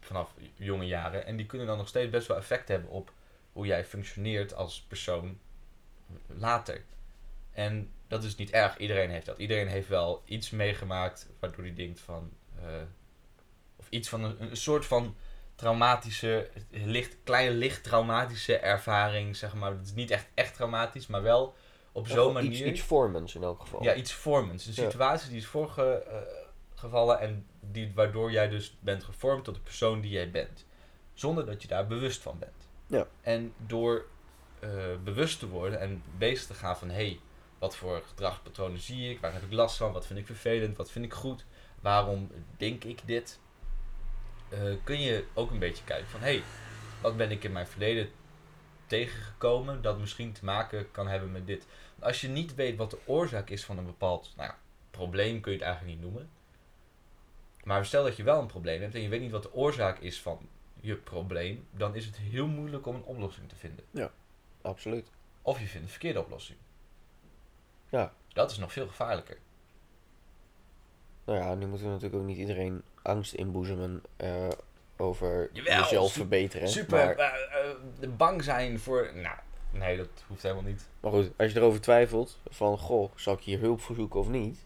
vanaf 0.00 0.34
jonge 0.54 0.86
jaren. 0.86 1.26
En 1.26 1.36
die 1.36 1.46
kunnen 1.46 1.66
dan 1.66 1.76
nog 1.76 1.88
steeds 1.88 2.10
best 2.10 2.26
wel 2.26 2.36
effect 2.36 2.68
hebben 2.68 2.90
op 2.90 3.12
hoe 3.52 3.66
jij 3.66 3.84
functioneert 3.84 4.54
als 4.54 4.84
persoon 4.88 5.38
later. 6.26 6.84
En 7.52 7.90
dat 8.08 8.24
is 8.24 8.34
niet 8.36 8.50
erg, 8.50 8.76
iedereen 8.78 9.10
heeft 9.10 9.26
dat. 9.26 9.38
Iedereen 9.38 9.68
heeft 9.68 9.88
wel 9.88 10.22
iets 10.24 10.50
meegemaakt 10.50 11.28
waardoor 11.40 11.64
hij 11.64 11.74
denkt 11.74 12.00
van. 12.00 12.30
eh, 12.58 12.64
of 13.76 13.86
iets 13.90 14.08
van 14.08 14.22
een, 14.24 14.36
een 14.40 14.56
soort 14.56 14.86
van 14.86 15.16
traumatische, 15.54 16.50
licht, 16.70 17.16
kleine 17.24 17.54
licht 17.54 17.82
traumatische 17.84 18.56
ervaring, 18.56 19.36
zeg 19.36 19.54
maar. 19.54 19.70
Het 19.70 19.86
is 19.86 19.92
niet 19.94 20.10
echt, 20.10 20.26
echt 20.34 20.54
traumatisch, 20.54 21.06
maar 21.06 21.22
wel 21.22 21.54
op 21.92 22.08
zo'n 22.08 22.32
manier. 22.32 22.50
Iets, 22.50 22.60
iets 22.60 22.80
vormends 22.80 23.34
in 23.34 23.42
elk 23.42 23.60
geval. 23.60 23.82
Ja, 23.82 23.94
iets 23.94 24.12
vormends. 24.12 24.66
Een 24.66 24.72
Ja. 24.76 24.82
situatie 24.82 25.28
die 25.28 25.38
is 25.38 25.46
voorgevallen 25.46 27.20
en 27.20 27.46
die, 27.60 27.92
waardoor 27.94 28.30
jij 28.32 28.48
dus 28.48 28.76
bent 28.80 29.04
gevormd 29.04 29.44
tot 29.44 29.54
de 29.54 29.60
persoon 29.60 30.00
die 30.00 30.10
jij 30.10 30.30
bent. 30.30 30.66
Zonder 31.14 31.46
dat 31.46 31.62
je 31.62 31.68
daar 31.68 31.86
bewust 31.86 32.22
van 32.22 32.38
bent. 32.38 32.68
Ja. 32.86 33.06
En 33.20 33.54
door 33.66 34.04
eh, 34.60 34.70
bewust 35.04 35.38
te 35.38 35.48
worden 35.48 35.80
en 35.80 36.02
bezig 36.18 36.46
te 36.46 36.54
gaan 36.54 36.76
van... 36.76 36.88
hé, 36.88 36.94
hey, 36.94 37.20
wat 37.62 37.76
voor 37.76 38.02
gedragspatronen 38.06 38.80
zie 38.80 39.10
ik? 39.10 39.20
Waar 39.20 39.32
heb 39.32 39.42
ik 39.42 39.52
last 39.52 39.76
van? 39.76 39.92
Wat 39.92 40.06
vind 40.06 40.18
ik 40.18 40.26
vervelend? 40.26 40.76
Wat 40.76 40.90
vind 40.90 41.04
ik 41.04 41.12
goed? 41.12 41.44
Waarom 41.80 42.30
denk 42.56 42.84
ik 42.84 43.00
dit? 43.04 43.40
Eh, 44.48 44.60
kun 44.84 45.00
je 45.00 45.24
ook 45.34 45.50
een 45.50 45.58
beetje 45.58 45.84
kijken 45.84 46.08
van... 46.08 46.20
hé, 46.20 46.26
hey, 46.26 46.42
wat 47.02 47.16
ben 47.16 47.30
ik 47.30 47.44
in 47.44 47.52
mijn 47.52 47.66
verleden 47.66 48.10
tegengekomen 48.86 49.82
dat 49.82 49.98
misschien 49.98 50.32
te 50.32 50.44
maken 50.44 50.90
kan 50.90 51.08
hebben 51.08 51.32
met 51.32 51.46
dit. 51.46 51.66
Als 51.98 52.20
je 52.20 52.28
niet 52.28 52.54
weet 52.54 52.76
wat 52.76 52.90
de 52.90 52.98
oorzaak 53.04 53.50
is 53.50 53.64
van 53.64 53.78
een 53.78 53.86
bepaald 53.86 54.32
nou 54.36 54.48
ja, 54.48 54.58
probleem, 54.90 55.40
kun 55.40 55.52
je 55.52 55.58
het 55.58 55.66
eigenlijk 55.66 55.96
niet 55.96 56.04
noemen. 56.04 56.30
Maar 57.64 57.86
stel 57.86 58.04
dat 58.04 58.16
je 58.16 58.22
wel 58.22 58.40
een 58.40 58.46
probleem 58.46 58.80
hebt 58.80 58.94
en 58.94 59.02
je 59.02 59.08
weet 59.08 59.20
niet 59.20 59.30
wat 59.30 59.42
de 59.42 59.54
oorzaak 59.54 59.98
is 59.98 60.20
van 60.20 60.48
je 60.80 60.94
probleem, 60.94 61.66
dan 61.70 61.94
is 61.94 62.06
het 62.06 62.16
heel 62.16 62.46
moeilijk 62.46 62.86
om 62.86 62.94
een 62.94 63.04
oplossing 63.04 63.48
te 63.48 63.56
vinden. 63.56 63.84
Absoluut. 64.62 65.10
Of 65.42 65.60
je 65.60 65.66
vindt 65.66 65.86
een 65.86 65.92
verkeerde 65.92 66.20
oplossing. 66.20 66.58
Ja. 67.92 68.12
Dat 68.28 68.50
is 68.50 68.58
nog 68.58 68.72
veel 68.72 68.86
gevaarlijker. 68.86 69.38
Nou 71.24 71.38
ja, 71.38 71.54
nu 71.54 71.66
moeten 71.66 71.86
we 71.86 71.92
natuurlijk 71.92 72.20
ook 72.22 72.28
niet 72.28 72.38
iedereen 72.38 72.82
angst 73.02 73.32
inboezemen 73.32 74.02
eh, 74.16 74.48
over 74.96 75.50
Jawel, 75.52 75.78
jezelf 75.78 76.12
verbeteren. 76.12 76.68
Super 76.68 77.14
Maar, 77.16 77.32
eh, 78.00 78.08
bang 78.16 78.44
zijn 78.44 78.78
voor. 78.78 79.10
Nou, 79.14 79.36
nee, 79.70 79.96
dat 79.96 80.08
hoeft 80.26 80.42
helemaal 80.42 80.62
niet. 80.62 80.88
maar 81.00 81.12
goed, 81.12 81.30
als 81.36 81.52
je 81.52 81.58
erover 81.58 81.80
twijfelt, 81.80 82.38
van 82.48 82.78
goh, 82.78 83.10
zal 83.14 83.34
ik 83.34 83.40
hier 83.40 83.58
hulp 83.58 83.80
verzoeken 83.80 84.20
of 84.20 84.28
niet? 84.28 84.58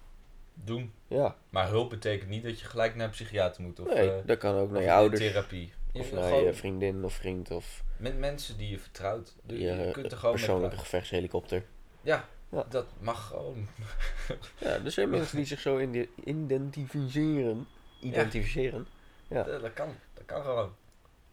Doen. 0.55 0.93
Ja, 1.09 1.37
Maar 1.49 1.69
hulp 1.69 1.91
betekent 1.91 2.31
niet 2.31 2.43
dat 2.43 2.61
je 2.61 2.67
gelijk 2.67 2.95
naar 2.95 3.05
een 3.05 3.11
psychiater 3.11 3.63
moet. 3.63 3.81
Of, 3.81 3.87
nee, 3.95 4.11
eh, 4.11 4.27
dat 4.27 4.39
kan 4.39 4.55
ook 4.55 4.71
naar 4.71 4.83
je 4.83 4.93
ouders. 4.93 5.21
therapie. 5.21 5.73
Of 5.93 6.13
naar 6.13 6.23
gewoon 6.23 6.45
je 6.45 6.55
vriendin 6.55 7.05
of 7.05 7.13
vriend 7.13 7.51
of 7.51 7.83
Met 7.97 8.19
mensen 8.19 8.57
die 8.57 8.71
je 8.71 8.79
vertrouwt. 8.79 9.37
Je, 9.47 9.59
je 9.59 9.75
je 9.75 9.91
kunt 9.91 10.13
er 10.13 10.19
gewoon 10.19 10.35
persoonlijke 10.35 10.77
gevechtshelikopter. 10.77 11.65
Ja, 12.03 12.29
Ja. 12.49 12.65
dat 12.69 12.87
mag 13.01 13.27
gewoon. 13.27 13.67
Ja, 14.59 14.69
er 14.85 14.91
zijn 14.91 15.11
mensen 15.11 15.37
die 15.37 15.47
zich 15.47 15.61
zo 15.61 15.77
indi- 15.77 16.11
identificeren. 16.25 17.67
Identificeren. 18.01 18.87
Ja. 19.29 19.43
Dat, 19.43 19.61
dat 19.61 19.73
kan. 19.73 19.89
Dat 20.15 20.25
kan 20.25 20.43
gewoon. 20.43 20.75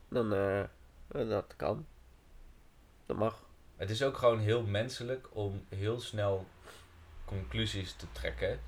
Dan, 0.10 0.34
eh, 0.34 0.60
eh, 0.60 0.68
dat 1.08 1.54
kan. 1.56 1.86
Dat 3.06 3.18
mag. 3.18 3.46
Het 3.76 3.90
is 3.90 4.04
ook 4.04 4.18
gewoon 4.18 4.40
heel 4.40 4.64
menselijk 4.64 5.28
om 5.32 5.66
heel 5.70 6.00
snel 6.00 6.46
conclusies 7.26 7.94
te 7.94 8.06
trekken. 8.12 8.60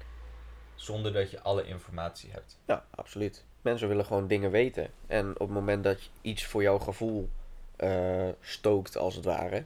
zonder 0.76 1.14
dat 1.14 1.32
je 1.32 1.42
alle 1.42 1.66
informatie 1.66 2.32
hebt. 2.32 2.60
Ja, 2.66 2.86
absoluut. 2.90 3.46
Mensen 3.62 3.88
willen 3.88 4.06
gewoon 4.06 4.28
dingen 4.28 4.52
weten. 4.52 4.90
En 5.08 5.30
op 5.32 5.40
het 5.40 5.50
moment 5.50 5.84
dat 5.84 6.04
je 6.04 6.10
iets 6.22 6.46
voor 6.46 6.62
jouw 6.62 6.78
gevoel 6.80 7.30
eh, 7.76 8.30
stookt, 8.42 8.98
als 8.98 9.16
het 9.16 9.26
ware, 9.26 9.66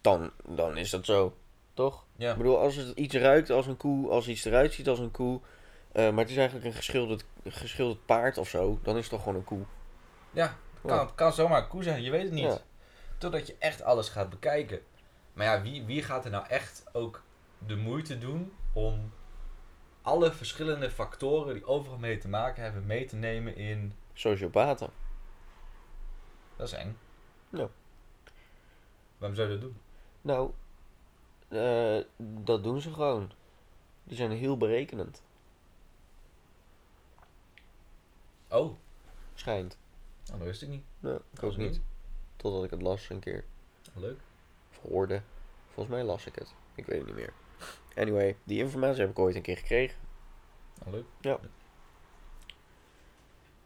dan, 0.00 0.30
dan 0.44 0.76
is 0.76 0.90
dat 0.90 1.04
zo. 1.04 1.36
Toch? 1.76 2.04
Ja. 2.16 2.30
Ik 2.30 2.36
bedoel, 2.36 2.58
als 2.58 2.74
het 2.76 2.98
iets 2.98 3.14
ruikt 3.14 3.50
als 3.50 3.66
een 3.66 3.76
koe, 3.76 4.10
als 4.10 4.28
iets 4.28 4.44
eruit 4.44 4.72
ziet 4.72 4.88
als 4.88 4.98
een 4.98 5.10
koe, 5.10 5.40
eh, 5.92 6.10
maar 6.10 6.18
het 6.20 6.30
is 6.30 6.36
eigenlijk 6.36 6.66
een 6.66 6.72
geschilderd, 6.72 7.24
geschilderd 7.44 8.06
paard 8.06 8.38
of 8.38 8.48
zo, 8.48 8.78
dan 8.82 8.94
is 8.96 9.00
het 9.00 9.10
toch 9.10 9.22
gewoon 9.22 9.38
een 9.38 9.44
koe. 9.44 9.64
Ja, 10.30 10.56
kan, 10.86 10.96
Ja. 10.96 11.10
kan 11.14 11.32
zomaar 11.32 11.62
een 11.62 11.68
koe 11.68 11.82
zijn, 11.82 12.02
je 12.02 12.10
weet 12.10 12.22
het 12.22 12.32
niet. 12.32 12.44
Ja. 12.44 12.58
Totdat 13.18 13.46
je 13.46 13.56
echt 13.58 13.82
alles 13.82 14.08
gaat 14.08 14.30
bekijken. 14.30 14.80
Maar 15.32 15.46
ja, 15.46 15.62
wie, 15.62 15.84
wie 15.84 16.02
gaat 16.02 16.24
er 16.24 16.30
nou 16.30 16.46
echt 16.48 16.84
ook 16.92 17.22
de 17.58 17.76
moeite 17.76 18.18
doen 18.18 18.52
om 18.72 19.12
alle 20.02 20.32
verschillende 20.32 20.90
factoren 20.90 21.54
die 21.54 21.66
overal 21.66 21.98
mee 21.98 22.18
te 22.18 22.28
maken 22.28 22.62
hebben, 22.62 22.86
mee 22.86 23.04
te 23.04 23.16
nemen 23.16 23.56
in. 23.56 23.92
Sociopaten. 24.12 24.90
Dat 26.56 26.66
is 26.66 26.72
eng. 26.72 26.98
Ja. 27.48 27.68
Waarom 29.18 29.36
zou 29.36 29.48
je 29.48 29.54
dat 29.54 29.62
doen? 29.62 29.80
Nou, 30.20 30.50
eh, 31.48 31.98
dat 32.16 32.62
doen 32.62 32.80
ze 32.80 32.92
gewoon. 32.92 33.32
Die 34.04 34.16
zijn 34.16 34.30
heel 34.30 34.56
berekenend, 34.56 35.22
Oh, 38.48 38.76
schijnt. 39.34 39.76
nou, 40.26 40.38
dat 40.38 40.46
wist 40.46 40.62
ik 40.62 40.68
niet. 40.68 40.84
Nee, 40.98 41.18
ik 41.32 41.42
ook 41.42 41.56
niet. 41.56 41.80
Totdat 42.36 42.64
ik 42.64 42.70
het 42.70 42.82
las 42.82 43.08
een 43.08 43.18
keer. 43.20 43.44
Leuk. 43.94 44.18
Of 44.70 44.90
hoorde. 44.90 45.20
Volgens 45.72 45.96
mij 45.96 46.04
las 46.04 46.26
ik 46.26 46.34
het. 46.34 46.54
Ik 46.74 46.86
weet 46.86 46.98
het 46.98 47.06
niet 47.06 47.16
meer. 47.16 47.32
Anyway, 47.96 48.36
die 48.44 48.58
informatie 48.58 49.00
heb 49.00 49.10
ik 49.10 49.18
ooit 49.18 49.34
een 49.36 49.42
keer 49.42 49.56
gekregen. 49.56 49.96
Nou, 50.78 50.90
leuk. 50.96 51.04
Ja. 51.20 51.38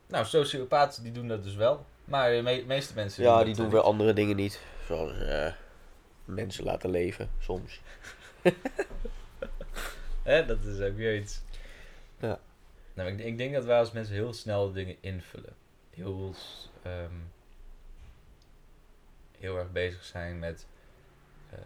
Nou, 0.07 0.25
sociopaten 0.25 1.03
die 1.03 1.13
doen 1.13 1.29
dat 1.29 1.43
dus 1.43 1.55
wel. 1.55 1.87
Maar 2.05 2.31
de 2.31 2.43
me- 2.43 2.65
meeste 2.67 2.95
mensen. 2.95 3.23
Ja, 3.25 3.45
die 3.45 3.55
doen 3.55 3.71
wel 3.71 3.83
andere 3.83 4.13
dingen 4.13 4.37
niet. 4.37 4.61
Zoals 4.87 5.19
eh, 5.19 5.53
mensen 6.31 6.65
laten 6.65 6.91
leven, 6.91 7.31
soms. 7.39 7.81
Hè, 10.23 10.47
dat 10.47 10.65
is 10.65 10.81
ook 10.81 10.97
weer 10.97 11.17
iets. 11.17 11.41
Ja. 12.19 12.41
Nou, 12.95 13.11
ik, 13.11 13.19
ik 13.19 13.39
denk 13.39 13.55
dat 13.55 13.65
wij 13.65 13.79
als 13.79 13.93
mensen 13.93 14.15
heel 14.15 14.33
snel 14.33 14.73
dingen 14.73 14.97
invullen. 15.01 15.55
Heel, 15.91 16.35
ehm, 16.83 17.15
heel 19.39 19.59
erg 19.59 19.73
bezig 19.73 20.05
zijn 20.05 20.39
met 20.39 20.67
eh, 21.51 21.59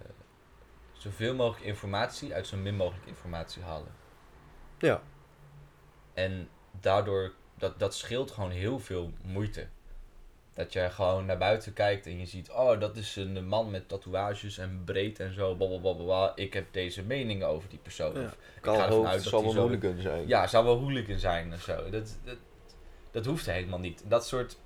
zoveel 0.93 1.35
mogelijk 1.35 1.65
informatie 1.67 2.35
uit 2.35 2.47
zo 2.47 2.57
min 2.57 2.77
mogelijk 2.77 3.07
informatie 3.07 3.63
halen. 3.63 3.93
Ja. 4.79 5.03
En 6.15 6.49
daardoor, 6.81 7.33
dat, 7.55 7.79
dat 7.79 7.95
scheelt 7.95 8.31
gewoon 8.31 8.51
heel 8.51 8.79
veel 8.79 9.13
moeite. 9.23 9.69
Dat 10.55 10.73
je 10.73 10.91
gewoon 10.91 11.27
naar 11.27 11.39
buiten 11.39 11.73
kijkt 11.73 12.07
en 12.07 12.19
je 12.19 12.27
ziet, 12.27 12.51
oh, 12.51 12.81
dat 12.81 12.97
is 12.97 13.17
een 13.17 13.47
man 13.47 13.71
met 13.71 13.89
tatoeages 13.89 14.59
en 14.59 14.83
breed 14.85 15.21
en 15.21 15.35
zo, 15.35 15.55
blablabla. 15.55 16.33
Ik 16.35 16.53
heb 16.53 16.67
deze 16.71 17.03
meningen 17.03 17.49
over 17.49 17.69
die 17.69 17.79
persoon. 17.79 18.15
Ja. 18.15 18.25
Of 18.25 18.33
ik 18.33 18.65
ga 18.65 18.87
ervan 18.87 19.07
uit 19.07 19.31
dat 19.31 19.43
hij 19.43 19.55
wel 19.55 19.79
kunnen 19.79 20.03
zijn. 20.03 20.29
Ja, 20.29 20.47
zou 20.47 20.65
wel 20.65 20.79
hooligan 20.79 21.19
zijn 21.19 21.53
of 21.53 21.63
zo. 21.63 21.91
Dat, 21.91 22.17
dat, 22.25 22.37
dat 23.11 23.27
hoeft 23.27 23.47
helemaal 23.47 23.79
niet. 23.79 24.03
Dat 24.07 24.27
soort 24.27 24.57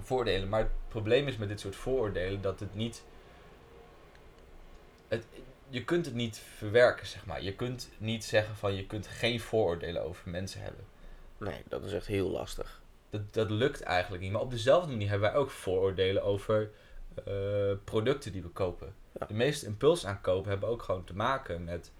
voordelen. 0.00 0.48
Maar 0.48 0.60
het 0.60 0.70
probleem 0.88 1.28
is 1.28 1.36
met 1.36 1.48
dit 1.48 1.60
soort 1.60 1.76
vooroordelen 1.76 2.40
dat 2.40 2.60
het 2.60 2.74
niet. 2.74 3.04
Het, 5.08 5.26
je 5.68 5.84
kunt 5.84 6.06
het 6.06 6.14
niet 6.14 6.38
verwerken, 6.38 7.06
zeg 7.06 7.26
maar. 7.26 7.42
Je 7.42 7.54
kunt 7.54 7.88
niet 7.98 8.24
zeggen 8.24 8.56
van 8.56 8.74
je 8.74 8.86
kunt 8.86 9.06
geen 9.06 9.40
vooroordelen 9.40 10.02
over 10.02 10.30
mensen 10.30 10.60
hebben. 10.60 10.84
Nee, 11.38 11.62
dat 11.68 11.84
is 11.84 11.92
echt 11.92 12.06
heel 12.06 12.30
lastig. 12.30 12.84
Dat, 13.16 13.34
dat 13.34 13.50
lukt 13.50 13.82
eigenlijk 13.82 14.22
niet. 14.22 14.32
Maar 14.32 14.40
op 14.40 14.50
dezelfde 14.50 14.90
manier 14.90 15.08
hebben 15.08 15.30
wij 15.30 15.38
ook 15.40 15.50
vooroordelen 15.50 16.22
over 16.22 16.70
eh, 17.24 17.34
producten 17.84 18.32
die 18.32 18.42
we 18.42 18.48
kopen. 18.48 18.94
Ja. 19.20 19.26
De 19.26 19.34
meeste 19.34 19.66
impulsaankopen 19.66 20.50
hebben 20.50 20.68
ook 20.68 20.82
gewoon 20.82 21.04
te 21.04 21.14
maken 21.14 21.64
met... 21.64 21.92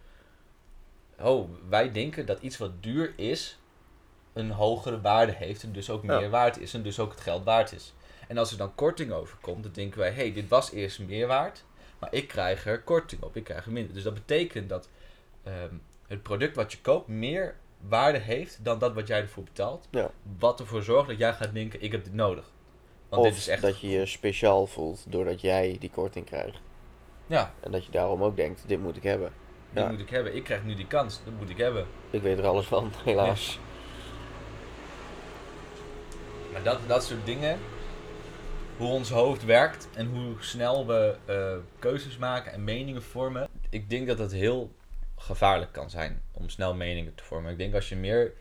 Oh, 1.20 1.50
wij 1.68 1.92
denken 1.92 2.26
dat 2.26 2.40
iets 2.40 2.58
wat 2.58 2.82
duur 2.82 3.12
is, 3.16 3.58
een 4.32 4.50
hogere 4.50 5.00
waarde 5.00 5.32
heeft 5.32 5.62
en 5.62 5.72
dus 5.72 5.90
ook 5.90 6.02
Ja. 6.04 6.18
meer 6.18 6.30
waard 6.30 6.58
is 6.60 6.74
en 6.74 6.82
dus 6.82 6.98
ook 7.00 7.10
het 7.10 7.20
geld 7.20 7.44
waard 7.44 7.72
is. 7.72 7.94
En 8.28 8.38
als 8.38 8.50
er 8.52 8.58
dan 8.58 8.74
korting 8.74 9.12
over 9.12 9.38
komt, 9.40 9.62
dan 9.62 9.72
denken 9.72 9.98
wij, 9.98 10.08
hé, 10.10 10.14
hey, 10.14 10.32
dit 10.32 10.48
was 10.48 10.72
eerst 10.72 10.98
meer 10.98 11.26
waard, 11.26 11.64
maar 11.98 12.14
ik 12.14 12.28
krijg 12.28 12.66
er 12.66 12.82
korting 12.82 13.22
op, 13.22 13.36
ik 13.36 13.44
krijg 13.44 13.66
er 13.66 13.72
minder. 13.72 13.94
Dus 13.94 14.02
dat 14.02 14.14
betekent 14.14 14.68
dat 14.68 14.88
ehm, 15.42 15.74
het 16.06 16.22
product 16.22 16.56
wat 16.56 16.72
je 16.72 16.80
koopt 16.80 17.08
meer 17.08 17.56
waarde 17.80 18.18
heeft 18.18 18.64
dan 18.64 18.78
dat 18.78 18.94
wat 18.94 19.06
jij 19.06 19.20
ervoor 19.20 19.44
betaalt. 19.44 19.88
Ja. 19.90 20.10
Wat 20.38 20.60
ervoor 20.60 20.82
zorgt 20.82 21.08
dat 21.08 21.18
jij 21.18 21.32
gaat 21.32 21.54
denken, 21.54 21.82
ik 21.82 21.92
heb 21.92 22.04
dit 22.04 22.14
nodig. 22.14 22.52
Want 23.08 23.22
of 23.22 23.28
dit 23.28 23.36
is 23.36 23.48
echt... 23.48 23.62
dat 23.62 23.80
je 23.80 23.88
je 23.88 24.06
speciaal 24.06 24.66
voelt 24.66 25.04
doordat 25.08 25.40
jij 25.40 25.76
die 25.80 25.90
korting 25.90 26.26
krijgt. 26.26 26.60
Ja, 27.26 27.52
En 27.60 27.70
dat 27.70 27.84
je 27.84 27.90
daarom 27.90 28.22
ook 28.22 28.36
denkt, 28.36 28.62
dit 28.66 28.80
moet 28.80 28.96
ik 28.96 29.02
hebben. 29.02 29.32
dit 29.70 29.82
Ja. 29.82 29.90
moet 29.90 30.00
ik 30.00 30.10
hebben. 30.10 30.36
Ik 30.36 30.44
krijg 30.44 30.64
nu 30.64 30.74
die 30.74 30.86
kans, 30.86 31.20
dat 31.24 31.34
moet 31.38 31.50
ik 31.50 31.56
hebben. 31.56 31.86
Ik 32.10 32.22
weet 32.22 32.38
er 32.38 32.46
alles 32.46 32.66
van, 32.66 32.92
helaas. 33.04 33.58
Maar 36.52 36.62
dat, 36.62 36.78
dat 36.86 37.04
soort 37.04 37.26
dingen, 37.26 37.58
hoe 38.76 38.88
ons 38.88 39.10
hoofd 39.10 39.44
werkt 39.44 39.88
en 39.94 40.06
hoe 40.06 40.34
snel 40.38 40.86
we 40.86 41.16
eh, 41.24 41.56
keuzes 41.78 42.16
maken 42.16 42.52
en 42.52 42.64
meningen 42.64 43.02
vormen. 43.02 43.48
Ik 43.70 43.90
denk 43.90 44.06
dat 44.06 44.18
het 44.18 44.32
heel 44.32 44.72
gevaarlijk 45.16 45.72
kan 45.72 45.90
zijn 45.90 46.22
om 46.36 46.48
snel 46.48 46.74
meningen 46.74 47.14
te 47.14 47.24
vormen. 47.24 47.52
Ik 47.52 47.58
denk 47.58 47.74
als 47.74 47.88
je 47.88 47.96
meer 47.96 48.32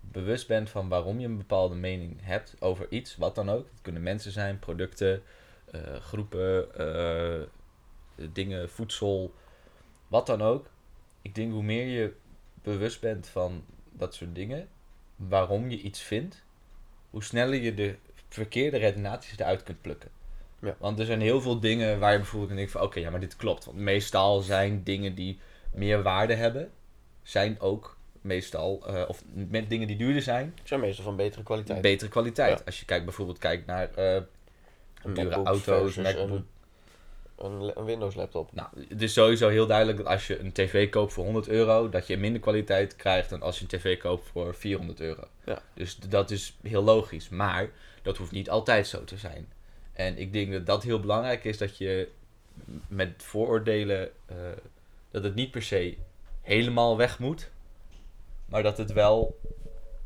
bewust 0.00 0.46
bent 0.46 0.70
van 0.70 0.88
waarom 0.88 1.20
je 1.20 1.26
een 1.26 1.36
bepaalde 1.36 1.74
mening 1.74 2.16
hebt 2.20 2.56
over 2.58 2.86
iets, 2.90 3.16
wat 3.16 3.34
dan 3.34 3.50
ook. 3.50 3.68
Het 3.70 3.80
kunnen 3.82 4.02
mensen 4.02 4.32
zijn, 4.32 4.58
producten, 4.58 5.22
eh, 5.70 5.96
groepen, 6.00 6.74
eh, 6.74 7.42
dingen, 8.32 8.70
voedsel, 8.70 9.34
wat 10.08 10.26
dan 10.26 10.42
ook. 10.42 10.70
Ik 11.22 11.34
denk 11.34 11.52
hoe 11.52 11.62
meer 11.62 11.86
je 11.86 12.14
bewust 12.62 13.00
bent 13.00 13.28
van 13.28 13.64
dat 13.92 14.14
soort 14.14 14.34
dingen, 14.34 14.68
waarom 15.16 15.70
je 15.70 15.80
iets 15.80 16.00
vindt, 16.00 16.44
hoe 17.10 17.24
sneller 17.24 17.60
je 17.60 17.74
de 17.74 17.96
verkeerde 18.28 18.76
redenaties 18.76 19.38
eruit 19.38 19.62
kunt 19.62 19.80
plukken. 19.80 20.10
Ja. 20.60 20.76
Want 20.78 20.98
er 20.98 21.06
zijn 21.06 21.20
heel 21.20 21.40
veel 21.40 21.60
dingen 21.60 21.98
waar 21.98 22.12
je 22.12 22.18
bijvoorbeeld 22.18 22.50
denken 22.50 22.70
van 22.70 22.82
oké, 22.82 23.00
ja, 23.00 23.10
maar 23.10 23.20
dit 23.20 23.36
klopt. 23.36 23.64
Want 23.64 23.78
meestal 23.78 24.40
zijn 24.40 24.82
dingen 24.82 25.14
die 25.14 25.38
meer 25.74 26.02
waarde 26.02 26.34
hebben, 26.34 26.70
zijn 27.26 27.60
ook 27.60 27.96
meestal, 28.20 28.82
eh, 28.86 29.08
of 29.08 29.22
met 29.32 29.70
dingen 29.70 29.86
die 29.86 29.96
duurder 29.96 30.22
zijn, 30.22 30.54
zijn 30.64 30.80
meestal 30.80 31.04
van 31.04 31.16
betere 31.16 31.42
kwaliteit. 31.42 31.80
betere 31.80 32.10
kwaliteit. 32.10 32.58
Ja. 32.58 32.64
Als 32.64 32.78
je 32.78 32.84
kijkt 32.84 33.04
bijvoorbeeld 33.04 33.38
kijkt 33.38 33.66
naar 33.66 33.90
Een 35.02 35.14
dure 35.14 35.42
auto's, 35.42 35.96
MacBook. 35.96 36.42
Een, 37.36 37.84
Windows 37.84 38.14
laptop. 38.14 38.52
Nou, 38.52 38.68
het 38.88 39.02
is 39.02 39.12
sowieso 39.12 39.48
heel 39.48 39.66
duidelijk 39.66 39.98
dat 39.98 40.06
als 40.06 40.26
je 40.26 40.38
een 40.38 40.52
tv 40.52 40.90
koopt 40.90 41.12
voor 41.12 41.24
100 41.24 41.48
euro, 41.48 41.88
dat 41.88 42.06
je 42.06 42.16
minder 42.16 42.40
kwaliteit 42.40 42.96
krijgt 42.96 43.30
dan 43.30 43.42
als 43.42 43.58
je 43.58 43.62
een 43.62 43.78
tv 43.78 43.98
koopt 43.98 44.26
voor 44.26 44.54
400 44.54 45.00
euro. 45.00 45.24
Ja. 45.44 45.62
Dus 45.74 45.96
dat 45.96 46.30
is 46.30 46.56
heel 46.62 46.82
logisch. 46.82 47.28
Maar 47.28 47.70
dat 48.02 48.16
hoeft 48.16 48.32
niet 48.32 48.50
altijd 48.50 48.86
zo 48.86 49.04
te 49.04 49.16
zijn. 49.16 49.48
En 49.92 50.18
ik 50.18 50.32
denk 50.32 50.52
dat 50.52 50.66
dat 50.66 50.82
heel 50.82 51.00
belangrijk 51.00 51.44
is 51.44 51.58
dat 51.58 51.78
je 51.78 52.08
met 52.88 53.10
vooroordelen, 53.16 54.10
eh, 54.26 54.36
dat 55.10 55.22
het 55.22 55.34
niet 55.34 55.50
per 55.50 55.62
se 55.62 55.96
helemaal 56.46 56.96
weg 56.96 57.18
moet, 57.18 57.50
maar 58.46 58.62
dat 58.62 58.78
het 58.78 58.92
wel 58.92 59.40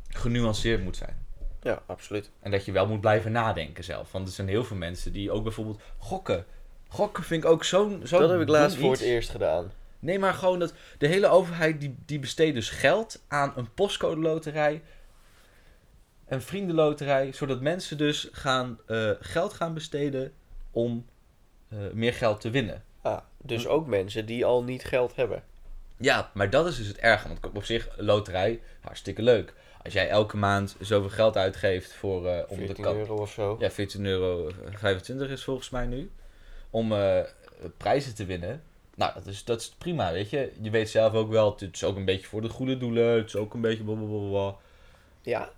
genuanceerd 0.07 0.83
moet 0.83 0.97
zijn. 0.97 1.25
Ja, 1.61 1.83
absoluut. 1.85 2.31
En 2.39 2.51
dat 2.51 2.65
je 2.65 2.71
wel 2.71 2.87
moet 2.87 3.01
blijven 3.01 3.31
nadenken 3.31 3.83
zelf. 3.83 4.11
Want 4.11 4.27
er 4.27 4.33
zijn 4.33 4.47
heel 4.47 4.63
veel 4.63 4.77
mensen 4.77 5.11
die 5.13 5.31
ook 5.31 5.43
bijvoorbeeld 5.43 5.81
gokken. 5.97 6.45
Gokken 6.87 7.23
vind 7.23 7.43
ik 7.43 7.49
ook 7.49 7.63
zo'n 7.63 8.01
zo 8.07 8.19
dat 8.19 8.29
heb 8.29 8.41
ik 8.41 8.47
laatst 8.47 8.77
voor 8.77 8.91
het 8.91 9.01
eerst 9.01 9.29
gedaan. 9.29 9.71
Nee, 9.99 10.19
maar 10.19 10.33
gewoon 10.33 10.59
dat 10.59 10.73
de 10.97 11.07
hele 11.07 11.27
overheid 11.27 11.79
die, 11.79 11.95
die 12.05 12.19
besteedt 12.19 12.55
dus 12.55 12.69
geld 12.69 13.23
aan 13.27 13.53
een 13.55 13.73
postcode 13.73 14.21
loterij. 14.21 14.81
Een 16.27 16.41
vriendenloterij. 16.41 17.31
Zodat 17.31 17.61
mensen 17.61 17.97
dus 17.97 18.29
gaan, 18.31 18.79
eh, 18.87 19.11
geld 19.19 19.53
gaan 19.53 19.73
besteden 19.73 20.33
om 20.71 21.05
eh, 21.69 21.77
meer 21.93 22.13
geld 22.13 22.41
te 22.41 22.49
winnen. 22.49 22.83
Ah, 23.01 23.19
dus 23.37 23.63
Hm. 23.63 23.69
ook 23.69 23.87
mensen 23.87 24.25
die 24.25 24.45
al 24.45 24.63
niet 24.63 24.83
geld 24.83 25.15
hebben. 25.15 25.43
Ja, 26.01 26.31
maar 26.33 26.49
dat 26.49 26.67
is 26.67 26.77
dus 26.77 26.87
het 26.87 26.97
erge. 26.97 27.27
Want 27.27 27.39
op 27.53 27.63
zich, 27.63 27.89
loterij, 27.97 28.59
hartstikke 28.81 29.21
leuk. 29.21 29.53
Als 29.83 29.93
jij 29.93 30.09
elke 30.09 30.37
maand 30.37 30.75
zoveel 30.79 31.09
geld 31.09 31.37
uitgeeft 31.37 31.93
voor... 31.93 32.27
eh 32.27 32.43
om 32.47 32.57
de 32.59 32.65
14 32.65 32.83
kap- 32.83 32.95
euro 32.95 33.15
of 33.15 33.31
zo. 33.31 33.55
Ja, 33.59 33.69
14 33.71 34.05
euro 34.05 34.51
25 34.71 35.29
is 35.29 35.43
volgens 35.43 35.69
mij 35.69 35.85
nu. 35.85 36.11
Om 36.69 36.91
eh, 36.93 37.19
prijzen 37.77 38.15
te 38.15 38.25
winnen. 38.25 38.63
Nou, 38.95 39.13
dat 39.13 39.25
is, 39.25 39.43
dat 39.43 39.61
is 39.61 39.69
prima, 39.77 40.11
weet 40.11 40.29
je. 40.29 40.51
Je 40.61 40.69
weet 40.69 40.89
zelf 40.89 41.13
ook 41.13 41.29
wel, 41.29 41.51
het 41.59 41.69
is 41.73 41.83
ook 41.83 41.95
een 41.95 42.05
beetje 42.05 42.27
voor 42.27 42.41
de 42.41 42.49
goede 42.49 42.77
doelen. 42.77 43.15
Het 43.17 43.25
is 43.27 43.35
ook 43.35 43.53
een 43.53 43.61
beetje 43.61 43.83
blablabla. 43.83 44.55
Ja, 45.21 45.51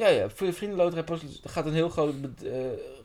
Ja, 0.00 0.08
ja, 0.08 0.28
voor 0.28 0.46
je 0.46 0.52
vriendenloterij 0.52 1.04
gaat 1.44 1.66
een 1.66 1.72
heel 1.72 1.88
groot 1.88 2.14
eh, 2.44 2.52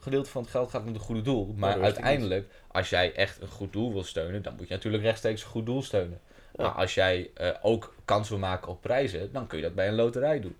gedeelte 0.00 0.30
van 0.30 0.42
het 0.42 0.50
geld 0.50 0.70
gaat 0.70 0.84
naar 0.84 0.94
een 0.94 1.00
goede 1.00 1.22
doel. 1.22 1.54
Maar 1.56 1.82
uiteindelijk, 1.82 2.48
als 2.68 2.90
jij 2.90 3.14
echt 3.14 3.40
een 3.40 3.48
goed 3.48 3.72
doel 3.72 3.92
wil 3.92 4.04
steunen, 4.04 4.42
dan 4.42 4.54
moet 4.56 4.68
je 4.68 4.74
natuurlijk 4.74 5.02
rechtstreeks 5.02 5.42
een 5.42 5.48
goed 5.48 5.66
doel 5.66 5.82
steunen. 5.82 6.20
Ja. 6.56 6.62
Maar 6.62 6.72
als 6.72 6.94
jij 6.94 7.30
eh, 7.34 7.50
ook 7.62 7.94
kans 8.04 8.28
wil 8.28 8.38
maken 8.38 8.68
op 8.68 8.80
prijzen, 8.80 9.32
dan 9.32 9.46
kun 9.46 9.58
je 9.58 9.64
dat 9.64 9.74
bij 9.74 9.88
een 9.88 9.94
loterij 9.94 10.40
doen. 10.40 10.56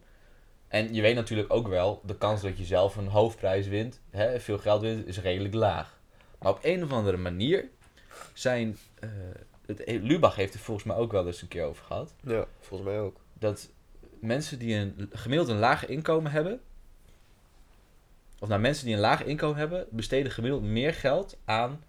En 0.69 0.95
je 0.95 1.03
weet 1.03 1.15
natuurlijk 1.15 1.53
ook 1.53 1.69
wel, 1.69 2.01
de 2.05 2.17
kans 2.17 2.43
dat 2.43 2.59
je 2.59 2.65
zelf 2.65 2.97
een 2.97 3.09
hoofdprijs 3.09 3.69
wint, 3.69 4.01
hè, 4.11 4.41
veel 4.41 4.59
geld 4.59 4.81
wint, 4.81 5.07
is 5.07 5.21
redelijk 5.21 5.55
laag. 5.55 5.99
Maar 6.39 6.53
op 6.53 6.59
een 6.63 6.83
of 6.83 6.93
andere 6.93 7.17
manier 7.17 7.69
zijn. 8.35 8.79
eh, 9.01 9.09
het, 9.67 9.83
Lubach 9.87 10.35
heeft 10.35 10.55
er 10.55 10.61
volgens 10.61 10.87
mij 10.87 10.97
ook 10.97 11.13
wel 11.13 11.27
eens 11.27 11.43
een 11.43 11.49
keer 11.49 11.65
over 11.65 11.85
gehad. 11.85 12.15
Ja, 12.23 12.47
volgens 12.61 12.89
mij 12.89 13.01
ook. 13.01 13.21
Dat 13.33 13.69
mensen 14.21 14.59
die 14.59 14.75
een 14.75 15.11
gemiddeld 15.13 15.49
een 15.49 15.59
laag 15.59 15.87
inkomen 15.87 16.31
hebben. 16.31 16.61
Of 18.39 18.49
nou, 18.49 18.61
mensen 18.61 18.85
die 18.85 18.95
een 18.95 19.01
laag 19.01 19.25
inkomen 19.25 19.57
hebben, 19.57 19.87
besteden 19.91 20.33
gemiddeld 20.33 20.63
meer 20.63 20.95
geld 20.95 21.39
aan 21.45 21.85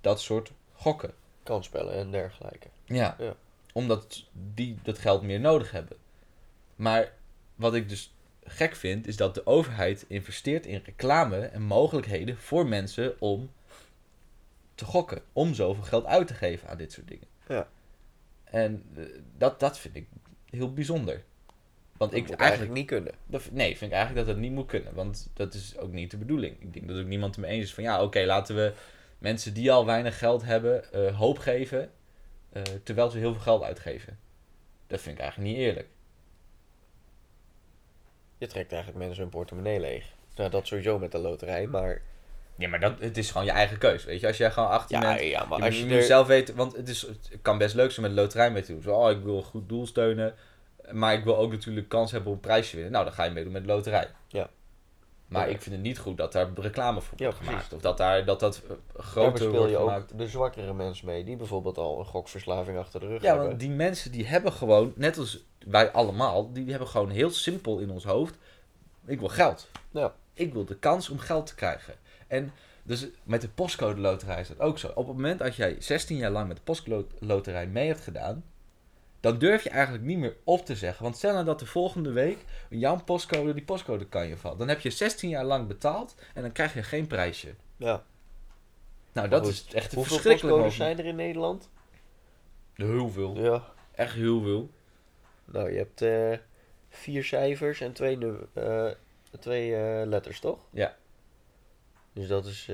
dat 0.00 0.20
soort 0.20 0.52
gokken. 0.72 1.14
Kansspellen 1.42 1.94
en 1.94 2.10
dergelijke. 2.10 2.68
Ja. 2.84 3.16
Ja. 3.18 3.36
Omdat 3.72 4.24
die 4.54 4.78
dat 4.82 4.98
geld 4.98 5.22
meer 5.22 5.40
nodig 5.40 5.70
hebben. 5.70 5.96
Maar 6.76 7.12
wat 7.54 7.74
ik 7.74 7.88
dus 7.88 8.14
gek 8.44 8.74
vind, 8.76 9.06
is 9.06 9.16
dat 9.16 9.34
de 9.34 9.46
overheid 9.46 10.04
investeert 10.08 10.66
in 10.66 10.82
reclame 10.84 11.38
en 11.38 11.62
mogelijkheden 11.62 12.38
voor 12.38 12.66
mensen 12.66 13.20
om 13.20 13.50
te 14.74 14.84
gokken. 14.84 15.22
Om 15.32 15.54
zoveel 15.54 15.82
geld 15.84 16.04
uit 16.04 16.26
te 16.26 16.34
geven 16.34 16.68
aan 16.68 16.76
dit 16.76 16.92
soort 16.92 17.08
dingen. 17.08 17.26
Ja. 17.48 17.68
En 18.44 18.82
eh, 18.96 19.04
dat, 19.38 19.60
dat 19.60 19.78
vind 19.78 19.96
ik 19.96 20.06
heel 20.50 20.72
bijzonder. 20.72 21.24
Want 21.96 22.10
Dat 22.10 22.20
ik 22.20 22.26
moet 22.28 22.36
eigenlijk... 22.40 22.40
eigenlijk 22.40 22.72
niet 22.72 22.86
kunnen. 22.86 23.12
Dat, 23.26 23.42
v- 23.42 23.50
nee, 23.50 23.76
vind 23.76 23.90
ik 23.90 23.96
eigenlijk 23.96 24.26
dat 24.26 24.34
dat 24.34 24.44
niet 24.44 24.52
moet 24.52 24.66
kunnen. 24.66 24.94
Want 24.94 25.30
dat 25.34 25.54
is 25.54 25.78
ook 25.78 25.92
niet 25.92 26.10
de 26.10 26.16
bedoeling. 26.16 26.56
Ik 26.60 26.72
denk 26.72 26.88
dat 26.88 26.98
ook 26.98 27.06
niemand 27.06 27.36
het 27.36 27.44
mee 27.44 27.54
eens 27.54 27.64
is 27.64 27.74
van 27.74 27.84
ja, 27.84 28.02
oké, 28.02 28.20
laten 28.24 28.56
we 28.56 28.72
mensen 29.18 29.54
die 29.54 29.72
al 29.72 29.86
weinig 29.86 30.18
geld 30.18 30.42
hebben 30.44 30.92
eh, 30.92 31.18
hoop 31.18 31.38
geven. 31.38 31.90
eh, 32.52 32.62
terwijl 32.82 33.10
ze 33.10 33.18
heel 33.18 33.32
veel 33.32 33.42
geld 33.42 33.62
uitgeven. 33.62 34.18
Dat 34.86 35.00
vind 35.00 35.14
ik 35.16 35.22
eigenlijk 35.22 35.50
niet 35.52 35.60
eerlijk. 35.60 35.88
Je 38.38 38.46
trekt 38.46 38.72
eigenlijk 38.72 39.04
mensen 39.04 39.22
hun 39.22 39.30
portemonnee 39.32 39.80
leeg. 39.80 40.04
Nou, 40.36 40.50
dat 40.50 40.66
sowieso 40.66 40.98
met 40.98 41.12
de 41.12 41.18
loterij, 41.18 41.66
maar... 41.66 42.02
Ja, 42.58 42.68
maar 42.68 42.80
dat, 42.80 43.00
het 43.00 43.16
is 43.16 43.30
gewoon 43.30 43.46
je 43.46 43.52
eigen 43.52 43.78
keus. 43.78 44.04
Weet 44.04 44.20
je, 44.20 44.26
als 44.26 44.36
jij 44.36 44.50
gewoon 44.50 44.68
18 44.68 45.00
Ja, 45.00 45.14
bent. 45.14 45.28
ja 45.30 45.44
maar 45.44 45.58
je 45.58 45.64
als 45.64 45.78
je 45.78 45.84
moet 45.84 45.92
er... 45.92 46.02
zelf 46.02 46.26
weten, 46.26 46.54
want 46.56 46.76
het, 46.76 46.88
is, 46.88 47.02
het 47.02 47.38
kan 47.42 47.58
best 47.58 47.74
leuk 47.74 47.90
zijn 47.90 48.06
met 48.06 48.14
de 48.16 48.20
loterij 48.22 48.50
mee 48.50 48.62
te 48.62 48.72
doen. 48.72 48.82
Zo, 48.82 48.94
oh, 48.96 49.10
ik 49.10 49.22
wil 49.22 49.36
een 49.36 49.42
goed 49.42 49.68
doel 49.68 49.86
steunen. 49.86 50.34
Maar 50.92 51.14
ik 51.14 51.24
wil 51.24 51.36
ook 51.36 51.50
natuurlijk 51.50 51.88
kans 51.88 52.10
hebben 52.10 52.28
op 52.30 52.34
een 52.34 52.40
prijsje 52.42 52.74
winnen. 52.74 52.92
Nou, 52.92 53.04
dan 53.04 53.14
ga 53.14 53.24
je 53.24 53.30
meedoen 53.30 53.52
met 53.52 53.62
de 53.62 53.68
loterij. 53.72 54.08
Ja. 54.28 54.48
Maar 55.26 55.48
Ja. 55.48 55.54
ik 55.54 55.62
vind 55.62 55.74
het 55.74 55.84
niet 55.84 55.98
goed 55.98 56.16
dat 56.16 56.32
daar 56.32 56.48
reclame 56.54 57.00
voor 57.00 57.18
Ja, 57.18 57.24
wordt 57.24 57.38
precies. 57.38 57.54
gemaakt. 57.56 57.72
Of 57.74 57.80
dat 57.80 57.96
daar, 57.96 58.24
dat, 58.24 58.40
dat 58.40 58.62
groter 58.96 59.38
speel 59.38 59.50
wordt 59.52 59.70
je 59.70 59.76
gemaakt. 59.78 60.12
ook 60.12 60.18
de 60.18 60.28
zwakkere 60.28 60.74
mensen 60.74 61.06
mee, 61.06 61.24
die 61.24 61.36
bijvoorbeeld 61.36 61.78
al 61.78 61.98
een 61.98 62.04
gokverslaving 62.04 62.78
achter 62.78 63.00
de 63.00 63.06
rug 63.06 63.22
Ja, 63.22 63.28
hebben. 63.28 63.46
want 63.46 63.60
die 63.60 63.70
mensen 63.70 64.12
die 64.12 64.26
hebben 64.26 64.52
gewoon, 64.52 64.92
net 64.96 65.18
als 65.18 65.44
wij 65.66 65.90
allemaal, 65.92 66.52
die 66.52 66.70
hebben 66.70 66.88
gewoon 66.88 67.10
heel 67.10 67.30
simpel 67.30 67.78
in 67.78 67.90
ons 67.90 68.04
hoofd. 68.04 68.36
Ik 69.06 69.18
wil 69.18 69.28
geld. 69.28 69.68
Ja. 69.90 70.14
Ik 70.32 70.52
wil 70.52 70.64
de 70.64 70.76
kans 70.76 71.08
om 71.08 71.18
geld 71.18 71.46
te 71.46 71.54
krijgen. 71.54 71.94
En 72.26 72.52
dus 72.82 73.06
met 73.22 73.40
de 73.40 73.48
postcode 73.48 74.00
loterij 74.00 74.40
is 74.40 74.48
dat 74.48 74.60
ook 74.60 74.78
zo. 74.78 74.86
Op 74.88 75.06
het 75.06 75.16
moment 75.16 75.38
dat 75.38 75.56
jij 75.56 75.76
16 75.78 76.16
jaar 76.16 76.30
lang 76.30 76.48
met 76.48 76.56
de 76.56 76.62
postcode 76.62 77.06
loterij 77.18 77.66
mee 77.66 77.86
hebt 77.86 78.00
gedaan, 78.00 78.44
dan 79.24 79.38
durf 79.38 79.62
je 79.62 79.70
eigenlijk 79.70 80.04
niet 80.04 80.18
meer 80.18 80.36
op 80.44 80.66
te 80.66 80.76
zeggen. 80.76 81.02
Want 81.02 81.16
stel 81.16 81.32
nou 81.32 81.44
dat 81.44 81.58
de 81.58 81.66
volgende 81.66 82.12
week 82.12 82.38
jouw 82.68 83.02
postcode, 83.04 83.54
die 83.54 83.64
postcode 83.64 84.06
kan 84.06 84.26
je 84.28 84.36
valt. 84.36 84.58
Dan 84.58 84.68
heb 84.68 84.80
je 84.80 84.90
16 84.90 85.28
jaar 85.28 85.44
lang 85.44 85.68
betaald 85.68 86.14
en 86.34 86.42
dan 86.42 86.52
krijg 86.52 86.74
je 86.74 86.82
geen 86.82 87.06
prijsje. 87.06 87.54
Ja. 87.76 88.04
Nou, 89.12 89.28
dat 89.28 89.46
is 89.46 89.66
echt 89.72 89.94
Hoeveel 89.94 90.12
verschrikkelijk 90.12 90.56
moment. 90.56 90.74
zijn 90.74 90.98
er 90.98 91.04
in 91.04 91.16
Nederland? 91.16 91.68
Heel 92.74 93.08
veel. 93.08 93.36
Ja. 93.36 93.64
Echt 93.94 94.14
heel 94.14 94.42
veel. 94.42 94.70
Nou, 95.44 95.70
je 95.70 95.76
hebt 95.76 96.02
eh, 96.02 96.46
vier 96.88 97.24
cijfers 97.24 97.80
en 97.80 97.92
twee, 97.92 98.18
eh, 98.54 98.90
twee 99.40 99.76
eh, 99.76 100.06
letters, 100.06 100.40
toch? 100.40 100.58
Ja. 100.70 100.96
Dus 102.12 102.28
dat 102.28 102.46
is... 102.46 102.70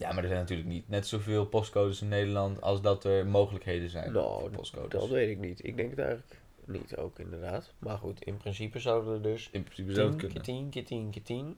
Ja, 0.00 0.12
maar 0.12 0.22
er 0.22 0.28
zijn 0.28 0.40
natuurlijk 0.40 0.68
niet 0.68 0.88
net 0.88 1.06
zoveel 1.06 1.46
postcodes 1.46 2.02
in 2.02 2.08
Nederland 2.08 2.60
als 2.60 2.80
dat 2.80 3.04
er 3.04 3.26
mogelijkheden 3.26 3.90
zijn 3.90 4.12
nou, 4.12 4.40
voor 4.40 4.50
postcodes. 4.50 5.00
dat 5.00 5.08
weet 5.08 5.30
ik 5.30 5.38
niet. 5.38 5.64
Ik 5.64 5.76
denk 5.76 5.90
het 5.90 5.98
eigenlijk 5.98 6.40
niet 6.64 6.96
ook, 6.96 7.18
inderdaad. 7.18 7.72
Maar 7.78 7.98
goed, 7.98 8.24
in 8.24 8.36
principe 8.36 8.78
zouden 8.78 9.14
er 9.14 9.22
dus 9.22 9.48
In 9.50 9.62
principe 9.62 9.94
zou 9.94 10.10
10 10.10 10.12
het 10.12 10.20
keer 10.20 10.28
kunnen. 10.28 10.42
10 10.42 10.70
keer 10.70 10.84
10 10.84 11.10
keer 11.10 11.22
10 11.22 11.56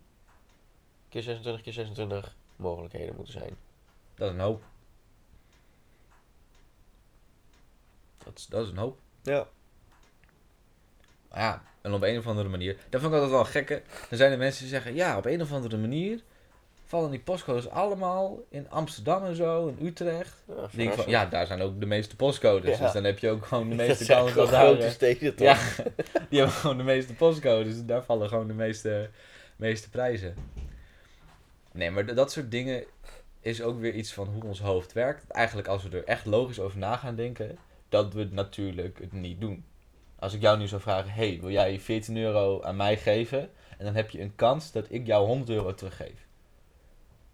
keer 1.09 1.23
26 1.23 1.63
keer 1.63 1.73
26 1.73 2.37
mogelijkheden 2.57 3.15
moeten 3.15 3.33
zijn. 3.33 3.57
Dat 4.15 4.29
is 4.29 4.35
een 4.35 4.41
hoop. 4.41 4.63
Dat 8.25 8.39
is, 8.39 8.47
dat 8.47 8.65
is 8.65 8.71
een 8.71 8.77
hoop. 8.77 8.99
Ja. 9.23 9.49
Maar 11.31 11.41
ja, 11.41 11.63
en 11.81 11.93
op 11.93 12.03
een 12.03 12.19
of 12.19 12.27
andere 12.27 12.49
manier. 12.49 12.77
Dat 12.91 13.01
vond 13.01 13.13
ik 13.13 13.21
altijd 13.21 13.31
wel 13.31 13.45
gekke. 13.45 13.83
Dan 14.09 14.19
zijn 14.19 14.33
er 14.33 14.39
mensen 14.39 14.61
die 14.61 14.71
zeggen, 14.71 14.95
ja, 14.95 15.17
op 15.17 15.25
een 15.25 15.41
of 15.41 15.53
andere 15.53 15.77
manier 15.77 16.23
vallen 16.93 17.11
die 17.11 17.21
postcodes 17.21 17.69
allemaal 17.69 18.45
in 18.49 18.71
Amsterdam 18.71 19.25
en 19.25 19.37
zo, 19.37 19.67
in 19.67 19.87
Utrecht. 19.87 20.43
Ja, 20.49 20.69
denk 20.73 20.93
van, 20.93 21.05
ja, 21.09 21.27
daar 21.27 21.47
zijn 21.47 21.61
ook 21.61 21.81
de 21.81 21.87
meeste 21.87 22.17
postcodes. 22.17 22.79
Ja. 22.79 22.85
Dus 22.85 22.93
dan 22.93 23.05
heb 23.05 23.19
je 23.19 23.31
ook 23.31 23.47
gewoon 23.47 23.69
de 23.69 23.77
Dat 23.77 23.87
meeste 23.87 24.05
zijn 24.05 24.19
kans 24.19 24.35
dat 24.35 24.49
grote 24.49 24.85
eh, 24.85 24.91
steden 24.91 25.35
toch? 25.35 25.47
Ja, 25.47 25.59
die 26.29 26.39
hebben 26.39 26.57
gewoon 26.57 26.77
de 26.77 26.83
meeste 26.83 27.15
postcodes. 27.15 27.75
Dus 27.75 27.85
daar 27.85 28.05
vallen 28.05 28.29
gewoon 28.29 28.47
de 28.47 28.55
meeste, 28.55 29.11
meeste 29.57 29.91
prijzen. 29.91 30.35
Nee, 31.73 31.91
maar 31.91 32.15
dat 32.15 32.33
soort 32.33 32.51
dingen 32.51 32.85
is 33.41 33.63
ook 33.63 33.81
weer 33.81 33.95
iets 33.95 34.13
van 34.13 34.29
hoe 34.29 34.45
ons 34.45 34.61
hoofd 34.61 34.93
werkt. 34.93 35.31
Eigenlijk 35.31 35.69
als 35.69 35.83
we 35.83 35.97
er 35.97 36.05
echt 36.05 36.27
logisch 36.27 36.61
over 36.61 36.79
na 36.79 36.97
gaan 36.97 37.17
denken, 37.17 37.59
dat 37.89 38.13
we 38.15 38.21
het 38.21 38.33
natuurlijk 38.33 38.99
het 38.99 39.13
niet 39.13 39.41
doen. 39.41 39.65
Als 40.19 40.35
ik 40.35 40.41
jou 40.41 40.59
nu 40.59 40.67
zou 40.67 40.81
vragen, 40.81 41.11
hey, 41.11 41.39
wil 41.41 41.51
jij 41.51 41.81
14 41.81 42.17
euro 42.17 42.63
aan 42.63 42.77
mij 42.77 42.97
geven? 42.97 43.51
En 43.79 43.85
dan 43.85 43.95
heb 43.95 44.11
je 44.11 44.21
een 44.21 44.35
kans 44.35 44.73
dat 44.73 44.87
ik 44.89 45.07
jou 45.07 45.27
100 45.27 45.51
euro 45.51 45.75
teruggeef. 45.75 46.31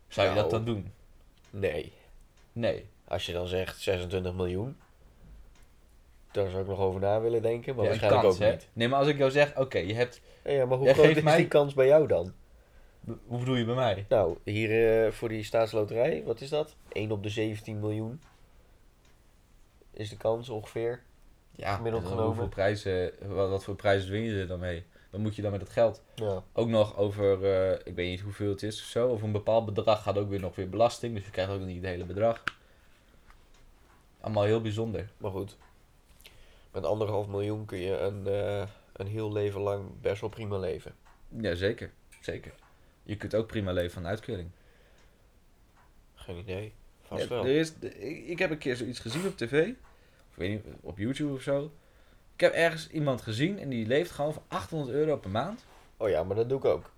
Zou 0.08 0.28
je 0.28 0.34
dat 0.34 0.50
Nou. 0.50 0.64
dan 0.64 0.74
doen? 0.74 0.92
Nee. 1.50 1.92
Nee. 2.52 2.86
Als 3.04 3.26
je 3.26 3.32
dan 3.32 3.46
zegt 3.46 3.80
26 3.80 4.32
miljoen, 4.34 4.76
daar 6.30 6.48
zou 6.50 6.62
ik 6.62 6.68
nog 6.68 6.78
over 6.78 7.00
na 7.00 7.20
willen 7.20 7.42
denken, 7.42 7.74
maar 7.74 7.84
Ja, 7.84 7.90
een 7.92 7.98
waarschijnlijk 8.00 8.22
kans, 8.22 8.34
ook 8.34 8.42
hè? 8.42 8.50
niet. 8.52 8.68
Nee, 8.72 8.88
maar 8.88 8.98
als 8.98 9.08
ik 9.08 9.18
jou 9.18 9.30
zeg, 9.30 9.56
oké, 9.56 9.78
je 9.78 9.94
hebt... 9.94 10.20
Ja, 10.44 10.66
maar 10.66 10.76
hoe 10.76 10.84
Jij 10.84 10.94
groot 10.94 11.06
geeft 11.06 11.18
is 11.18 11.24
mij- 11.24 11.36
die 11.36 11.48
kans 11.48 11.74
bij 11.74 11.86
jou 11.86 12.06
dan? 12.06 12.32
Hoe 13.26 13.38
bedoel 13.38 13.54
je 13.56 13.64
bij 13.64 13.74
mij? 13.74 14.06
Nou, 14.08 14.38
hier 14.44 15.04
eh, 15.04 15.12
voor 15.12 15.28
die 15.28 15.42
staatsloterij, 15.44 16.22
wat 16.24 16.40
is 16.40 16.48
dat? 16.48 16.74
1 16.92 17.10
op 17.10 17.22
de 17.22 17.28
17 17.28 17.80
miljoen 17.80 18.20
is 19.92 20.08
de 20.08 20.16
kans 20.16 20.48
ongeveer. 20.48 21.02
Ja, 21.50 21.74
Gemiddeld 21.74 22.02
en 22.02 22.08
genomen. 22.08 22.28
hoeveel 22.28 22.48
prijzen, 22.48 23.12
wat, 23.26 23.48
wat 23.50 23.64
voor 23.64 23.74
prijzen 23.76 24.10
win 24.10 24.22
je 24.22 24.40
er 24.40 24.46
dan 24.46 24.58
mee? 24.58 24.84
Wat 25.10 25.20
moet 25.20 25.36
je 25.36 25.42
dan 25.42 25.50
met 25.50 25.60
het 25.60 25.70
geld? 25.70 26.02
Ja. 26.14 26.42
Ook 26.52 26.68
nog 26.68 26.96
over, 26.96 27.44
eh, 27.44 27.78
ik 27.84 27.94
weet 27.94 28.10
niet 28.10 28.20
hoeveel 28.20 28.50
het 28.50 28.62
is 28.62 28.80
of 28.80 28.86
zo, 28.86 29.08
over 29.08 29.26
een 29.26 29.32
bepaald 29.32 29.64
bedrag 29.64 30.02
gaat 30.02 30.18
ook 30.18 30.28
weer 30.28 30.40
nog 30.40 30.54
weer 30.54 30.68
belasting, 30.68 31.14
dus 31.14 31.24
je 31.24 31.30
krijgt 31.30 31.52
ook 31.52 31.60
niet 31.60 31.76
het 31.76 31.84
hele 31.84 32.04
bedrag. 32.04 32.44
Allemaal 34.20 34.44
heel 34.44 34.60
bijzonder. 34.60 35.10
Maar 35.16 35.30
goed, 35.30 35.56
met 36.72 36.84
anderhalf 36.84 37.26
miljoen 37.26 37.64
kun 37.64 37.78
je 37.78 37.98
een, 37.98 38.26
eh, 38.26 38.68
een 38.92 39.06
heel 39.06 39.32
leven 39.32 39.60
lang 39.60 40.00
best 40.00 40.20
wel 40.20 40.30
prima 40.30 40.58
leven. 40.58 40.94
Ja, 41.28 41.54
zeker. 41.54 41.92
Zeker. 42.20 42.52
Je 43.02 43.16
kunt 43.16 43.34
ook 43.34 43.46
prima 43.46 43.72
leven 43.72 43.92
van 43.92 44.06
uitkering. 44.06 44.50
Geen 46.14 46.36
idee. 46.36 46.72
Vast 47.02 47.22
Ja, 47.22 47.28
wel. 47.28 47.44
er 47.44 47.56
is, 47.56 47.72
ik, 48.26 48.38
heb 48.38 48.50
een 48.50 48.58
keer 48.58 48.76
zoiets 48.76 48.98
gezien 48.98 49.26
op 49.26 49.36
tv, 49.36 49.68
of 50.30 50.36
weet 50.36 50.50
niet, 50.50 50.74
op 50.80 50.98
YouTube 50.98 51.32
of 51.32 51.42
zo. 51.42 51.70
Ik 52.38 52.44
heb 52.44 52.52
ergens 52.52 52.88
iemand 52.88 53.22
gezien 53.22 53.58
en 53.58 53.68
die 53.68 53.86
leeft 53.86 54.10
gewoon 54.10 54.32
voor 54.32 54.42
800 54.48 54.90
euro 54.96 55.16
per 55.16 55.30
maand. 55.30 55.64
Oh 55.96 56.08
ja, 56.08 56.22
maar 56.22 56.36
dat 56.36 56.48
doe 56.48 56.58
ik 56.58 56.64
ook. 56.64 56.90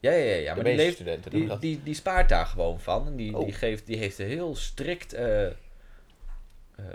Ja, 0.00 0.10
ja, 0.10 0.24
ja. 0.24 0.34
ja 0.34 0.54
maar 0.54 0.64
die 0.64 0.74
leeft, 0.76 0.94
studenten 0.94 1.30
doen 1.30 1.40
Die, 1.40 1.48
dat. 1.48 1.60
die, 1.60 1.82
die 1.82 1.94
spaart 1.94 2.28
daar 2.28 2.46
gewoon 2.46 2.80
van. 2.80 3.06
En 3.06 3.16
die, 3.16 3.36
Oh. 3.36 3.44
die, 3.44 3.52
geeft, 3.54 3.86
die 3.86 3.96
heeft 3.96 4.18
een 4.18 4.26
heel 4.26 4.56
strikt 4.56 5.12
eh, 5.12 5.46
eh, 5.46 5.52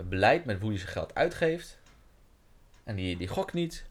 beleid 0.04 0.44
met 0.44 0.60
hoe 0.60 0.68
hij 0.70 0.78
zijn 0.78 0.90
geld 0.90 1.14
uitgeeft. 1.14 1.78
En 2.84 2.96
die, 2.96 3.16
die 3.16 3.28
gokt 3.28 3.52
niet. 3.52 3.84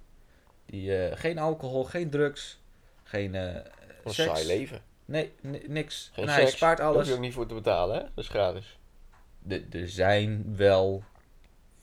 Die, 0.65 0.97
eh, 0.97 1.17
geen 1.19 1.37
alcohol, 1.39 1.83
geen 1.83 2.09
drugs, 2.09 2.59
geen 3.03 3.35
eh 3.35 3.43
Een 4.03 4.13
seks. 4.13 4.29
saai 4.29 4.45
leven. 4.45 4.81
Nee, 5.05 5.31
ni- 5.41 5.63
niks. 5.67 6.09
Geen 6.13 6.25
en 6.27 6.33
hij 6.33 6.43
seks. 6.45 6.55
spaart 6.55 6.77
Daar 6.77 6.87
hoef 6.87 6.95
alles. 6.95 7.07
je 7.07 7.13
ook 7.13 7.19
niet 7.19 7.33
voor 7.33 7.45
te 7.47 7.53
betalen, 7.53 7.95
hè? 7.95 8.01
Dat 8.01 8.23
is 8.23 8.27
gratis. 8.29 8.77
De- 9.39 9.65
Er 9.71 9.89
zijn 9.89 10.53
wel 10.55 11.03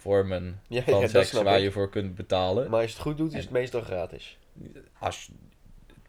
vormen 0.00 0.60
Ja, 0.68 0.82
van 0.82 1.00
ja, 1.00 1.08
seks 1.08 1.32
waar 1.32 1.56
ik. 1.56 1.62
je 1.62 1.70
voor 1.70 1.90
kunt 1.90 2.14
betalen. 2.14 2.70
Maar 2.70 2.80
als 2.80 2.90
je 2.90 2.96
het 2.96 3.06
goed 3.06 3.16
doet, 3.16 3.32
is 3.34 3.42
het 3.42 3.50
meestal 3.50 3.80
gratis. 3.80 4.38
Als, 4.98 5.30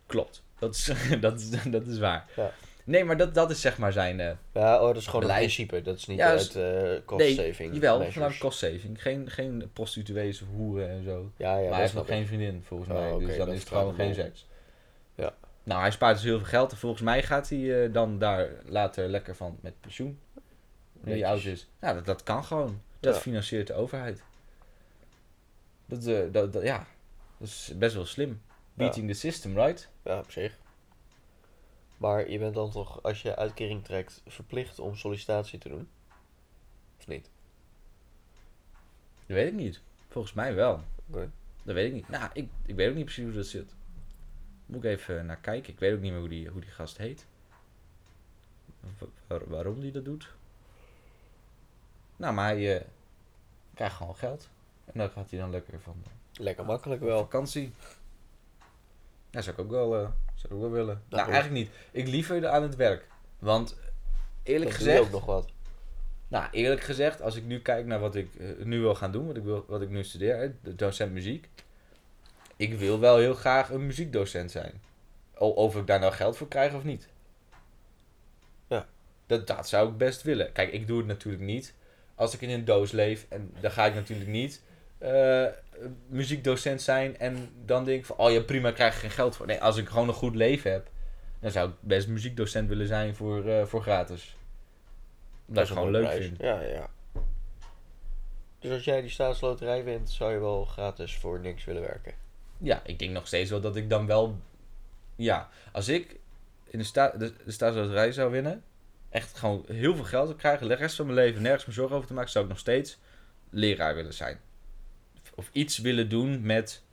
klopt. 0.05 0.43
Dat 0.59 0.75
is, 0.75 0.91
dat 1.21 1.39
is, 1.39 1.49
dat 1.65 1.87
is 1.87 1.99
waar. 1.99 2.25
Ja. 2.35 2.51
Nee, 2.83 3.03
maar 3.03 3.17
dat, 3.17 3.33
dat 3.33 3.51
is 3.51 3.61
zeg 3.61 3.77
maar 3.77 3.91
zijn... 3.91 4.19
eh, 4.19 4.31
Ja, 4.53 4.79
oh, 4.79 4.87
dat 4.87 4.95
is 4.97 5.05
gewoon 5.05 5.21
Beleid. 5.21 5.39
een 5.41 5.45
principe. 5.47 5.81
Dat 5.81 5.97
is 5.97 6.05
niet 6.07 6.21
uit 6.21 6.55
eh 6.55 7.05
cost 7.05 7.25
nee. 7.37 7.71
Jawel, 7.71 8.11
vanuit 8.11 8.37
cost 8.37 8.57
saving. 8.59 9.01
Geen, 9.01 9.29
geen 9.29 9.69
prostituees 9.73 10.41
of 10.41 10.47
hoeren 10.55 10.89
en 10.89 11.03
zo. 11.03 11.31
Ja, 11.37 11.55
ja, 11.57 11.61
maar 11.63 11.71
hij 11.71 11.81
heeft 11.81 11.93
nog 11.93 12.07
geen 12.07 12.27
vriendin, 12.27 12.61
volgens 12.63 12.89
Oh, 12.89 12.95
mij. 13.17 13.25
dus 13.25 13.37
dan 13.37 13.49
is 13.51 13.59
het 13.59 13.67
gewoon 13.67 13.93
geen 13.95 14.13
seks. 14.13 14.47
Ja. 15.15 15.33
Nou, 15.63 15.81
hij 15.81 15.91
spaart 15.91 16.15
dus 16.15 16.23
heel 16.23 16.37
veel 16.37 16.47
geld. 16.47 16.71
En 16.71 16.77
volgens 16.77 17.01
mij 17.01 17.23
gaat 17.23 17.49
hij 17.49 17.83
eh, 17.85 17.93
dan 17.93 18.19
daar 18.19 18.49
later 18.65 19.07
lekker 19.07 19.35
van 19.35 19.57
met 19.61 19.73
pensioen. 19.81 20.19
Wanneer 20.93 21.21
hij 21.23 21.31
oud 21.31 21.43
is. 21.43 21.67
Nou, 21.79 21.95
dat, 21.95 22.05
dat 22.05 22.23
kan 22.23 22.43
gewoon. 22.43 22.81
Dat 23.01 23.15
Ja. 23.15 23.21
financiert 23.21 23.67
de 23.67 23.73
overheid. 23.73 24.23
Dat, 25.85 26.05
eh, 26.05 26.31
dat, 26.31 26.53
dat- 26.53 26.63
ja, 26.63 26.87
dat 27.37 27.47
is 27.47 27.71
best 27.77 27.95
wel 27.95 28.05
slim. 28.05 28.41
Beating 28.73 29.07
the 29.07 29.13
system, 29.13 29.55
right? 29.55 29.89
Ja, 30.03 30.19
op 30.19 30.31
zich. 30.31 30.57
Maar 31.97 32.29
je 32.29 32.39
bent 32.39 32.53
dan 32.53 32.71
toch, 32.71 33.03
als 33.03 33.21
je 33.21 33.35
uitkering 33.35 33.83
trekt, 33.83 34.21
verplicht 34.27 34.79
om 34.79 34.95
sollicitatie 34.95 35.59
te 35.59 35.69
doen? 35.69 35.89
Of 36.99 37.07
niet? 37.07 37.29
Dat 39.25 39.37
weet 39.37 39.47
ik 39.47 39.53
niet. 39.53 39.81
Volgens 40.09 40.33
mij 40.33 40.53
wel. 40.55 40.83
Oké. 41.09 41.31
Dat 41.63 41.75
weet 41.75 41.87
ik 41.87 41.93
niet. 41.93 42.09
Nou, 42.09 42.29
ik, 42.33 42.49
ik 42.65 42.75
weet 42.75 42.89
ook 42.89 42.95
niet 42.95 43.05
precies 43.05 43.23
hoe 43.23 43.33
dat 43.33 43.45
zit. 43.45 43.73
Moet 44.65 44.83
ik 44.83 44.89
even 44.89 45.25
naar 45.25 45.37
kijken. 45.37 45.73
Ik 45.73 45.79
weet 45.79 45.93
ook 45.93 45.99
niet 46.01 46.11
meer 46.11 46.19
hoe 46.19 46.29
die, 46.29 46.47
hoe 46.49 46.61
die 46.61 46.69
gast 46.69 46.97
heet. 46.97 47.25
Wa- 48.97 49.07
waar- 49.27 49.49
waarom 49.49 49.79
die 49.79 49.91
dat 49.91 50.05
doet. 50.05 50.33
Nou, 52.21 52.33
maar 52.33 52.45
hij 52.49 52.75
eh, 52.77 52.85
krijgt 53.73 53.95
gewoon 53.95 54.15
geld. 54.15 54.49
En 54.85 54.99
daar 54.99 55.09
gaat 55.09 55.29
hij 55.29 55.39
dan 55.39 55.49
lekker 55.51 55.79
van 55.79 55.95
de 56.03 56.43
Lekker 56.43 56.65
makkelijk 56.65 57.01
wel. 57.01 57.19
vakantie. 57.19 57.73
Ja, 59.29 59.41
zou 59.41 59.55
ik 59.55 59.61
ook 59.63 59.69
wel, 59.69 59.95
eh, 59.95 60.09
zou 60.35 60.53
ik 60.53 60.59
wel 60.59 60.71
willen. 60.71 61.03
nou, 61.09 61.31
eigenlijk 61.31 61.53
niet. 61.53 61.69
Ik 61.91 62.07
liever 62.07 62.47
aan 62.47 62.61
het 62.63 62.75
werk. 62.75 63.07
Want 63.39 63.75
eerlijk 64.43 64.69
Dan 64.69 64.79
doe 64.79 64.87
je 64.89 64.93
gezegd... 64.93 64.99
ook 64.99 65.11
nog 65.11 65.25
wat. 65.25 65.49
Nou, 66.27 66.47
eerlijk 66.51 66.81
gezegd, 66.81 67.21
als 67.21 67.35
ik 67.35 67.43
nu 67.43 67.59
kijk 67.61 67.85
naar 67.85 67.99
wat 67.99 68.15
ik 68.15 68.35
eh, 68.35 68.47
nu 68.65 68.79
wil 68.79 68.95
gaan 68.95 69.11
doen, 69.11 69.27
wat 69.27 69.37
ik, 69.37 69.43
wil, 69.43 69.65
wat 69.67 69.81
ik 69.81 69.89
nu 69.89 70.03
studeer, 70.03 70.37
hè, 70.37 70.75
docent 70.75 71.11
muziek. 71.11 71.49
Ik 72.55 72.73
wil 72.73 72.99
wel 72.99 73.17
heel 73.17 73.33
graag 73.35 73.69
een 73.69 73.85
muziekdocent 73.85 74.51
zijn. 74.51 74.81
O- 75.35 75.47
Of 75.49 75.75
ik 75.75 75.87
daar 75.87 75.99
nou 75.99 76.13
geld 76.13 76.37
voor 76.37 76.47
krijg 76.47 76.73
of 76.73 76.83
niet. 76.83 77.07
Ja. 78.67 78.87
Dat, 79.25 79.47
dat 79.47 79.67
zou 79.69 79.89
ik 79.89 79.97
best 79.97 80.21
willen. 80.21 80.51
Kijk, 80.51 80.71
ik 80.71 80.87
doe 80.87 80.97
het 80.97 81.07
natuurlijk 81.07 81.43
niet 81.43 81.73
als 82.21 82.33
ik 82.33 82.41
in 82.41 82.49
een 82.49 82.65
doos 82.65 82.91
leef. 82.91 83.25
En 83.29 83.53
dan 83.59 83.71
ga 83.71 83.85
ik 83.85 83.93
natuurlijk 83.93 84.29
niet 84.29 84.61
eh, 84.97 85.45
muziekdocent 86.07 86.81
zijn 86.81 87.17
en 87.17 87.49
dan 87.65 87.83
denk 87.83 87.99
ik 87.99 88.05
van, 88.05 88.17
oh 88.17 88.31
ja 88.31 88.41
prima, 88.41 88.69
ik 88.69 88.75
krijg 88.75 88.93
er 88.93 88.99
geen 88.99 89.11
geld 89.11 89.35
voor. 89.35 89.45
Nee, 89.45 89.61
als 89.61 89.77
ik 89.77 89.87
gewoon 89.89 90.07
een 90.07 90.13
goed 90.13 90.35
leven 90.35 90.71
heb, 90.71 90.89
dan 91.39 91.51
zou 91.51 91.69
ik 91.69 91.75
best 91.79 92.07
muziekdocent 92.07 92.69
willen 92.69 92.87
zijn 92.87 93.15
voor, 93.15 93.45
eh, 93.45 93.65
voor 93.65 93.81
gratis. 93.81 94.35
Dat 95.45 95.57
ik 95.57 95.63
is 95.63 95.69
gewoon 95.69 95.91
leuk 95.91 96.03
prijs. 96.03 96.25
vind. 96.25 96.37
Ja, 96.39 96.61
ja. 96.61 96.89
Dus 98.59 98.71
als 98.71 98.83
jij 98.83 99.01
die 99.01 99.09
staatsloterij 99.09 99.83
wint, 99.83 100.09
zou 100.09 100.31
je 100.31 100.39
wel 100.39 100.65
gratis 100.65 101.17
voor 101.17 101.39
niks 101.39 101.65
willen 101.65 101.81
werken. 101.81 102.13
Ja, 102.57 102.81
ik 102.85 102.99
denk 102.99 103.11
nog 103.11 103.27
steeds 103.27 103.49
wel 103.49 103.61
dat 103.61 103.75
ik 103.75 103.89
dan 103.89 104.05
wel. 104.05 104.37
Ja, 105.15 105.49
als 105.71 105.87
ik 105.87 106.19
in 106.63 106.79
de, 106.79 106.85
sta 106.85 107.09
de, 107.09 107.33
de 107.45 107.51
staatsloterij 107.51 108.11
zou 108.11 108.31
winnen, 108.31 108.63
echt 109.11 109.37
gewoon 109.37 109.65
heel 109.67 109.95
veel 109.95 110.03
geld 110.03 110.27
zou 110.27 110.39
krijgen, 110.39 110.67
de 110.67 110.73
rest 110.73 110.95
van 110.95 111.05
mijn 111.05 111.17
leven 111.17 111.41
nergens 111.41 111.65
meer 111.65 111.75
zorgen 111.75 111.95
over 111.95 112.07
te 112.07 112.13
maken, 112.13 112.31
zou 112.31 112.43
ik 112.43 112.49
nog 112.49 112.59
steeds 112.59 112.97
leraar 113.49 113.95
willen 113.95 114.13
zijn. 114.13 114.39
Of 115.35 115.49
iets 115.51 115.77
willen 115.77 116.09
doen 116.09 116.41
met 116.41 116.83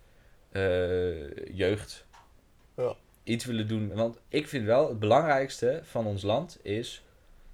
eh, 0.52 1.46
jeugd. 1.56 2.06
Ja. 2.76 2.96
Iets 3.24 3.44
willen 3.44 3.68
doen, 3.68 3.94
want 3.94 4.18
ik 4.28 4.48
vind 4.48 4.64
wel 4.64 4.88
het 4.88 4.98
belangrijkste 4.98 5.80
van 5.84 6.06
ons 6.06 6.22
land 6.22 6.58
is 6.62 7.02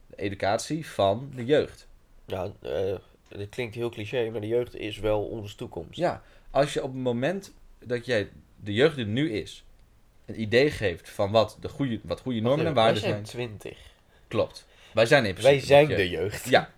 de 0.06 0.16
educatie 0.16 0.86
van 0.86 1.32
de 1.34 1.44
jeugd. 1.44 1.88
Ja, 2.26 2.52
eh 2.62 2.94
dit 3.28 3.48
klinkt 3.48 3.74
heel 3.74 3.88
cliché, 3.88 4.30
maar 4.30 4.40
de 4.40 4.46
jeugd 4.46 4.76
is 4.76 4.98
wel 4.98 5.24
onze 5.24 5.56
toekomst. 5.56 5.98
Ja, 5.98 6.22
als 6.50 6.72
je 6.72 6.82
op 6.82 6.92
het 6.92 7.02
moment 7.02 7.52
dat 7.78 8.06
jij 8.06 8.30
de 8.56 8.72
jeugd 8.72 8.96
die 8.96 9.04
er 9.04 9.10
nu 9.10 9.32
is, 9.32 9.64
een 10.26 10.40
idee 10.40 10.70
geeft 10.70 11.10
van 11.10 11.30
wat, 11.30 11.56
de 11.60 11.68
goede, 11.68 12.00
wat 12.02 12.20
goede 12.20 12.40
normen 12.40 12.66
en 12.66 12.74
waarden 12.74 13.00
zijn 13.00 13.26
zijn. 13.26 13.58
20. 13.58 13.78
Klopt. 14.28 14.66
Wij 14.92 15.06
zijn 15.06 15.24
in 15.24 15.34
principe 15.34 15.56
Wij 15.56 15.66
zijn 15.66 15.86
de 15.88 15.96
je- 15.96 16.08
jeugd. 16.10 16.48
Ja, 16.48 16.70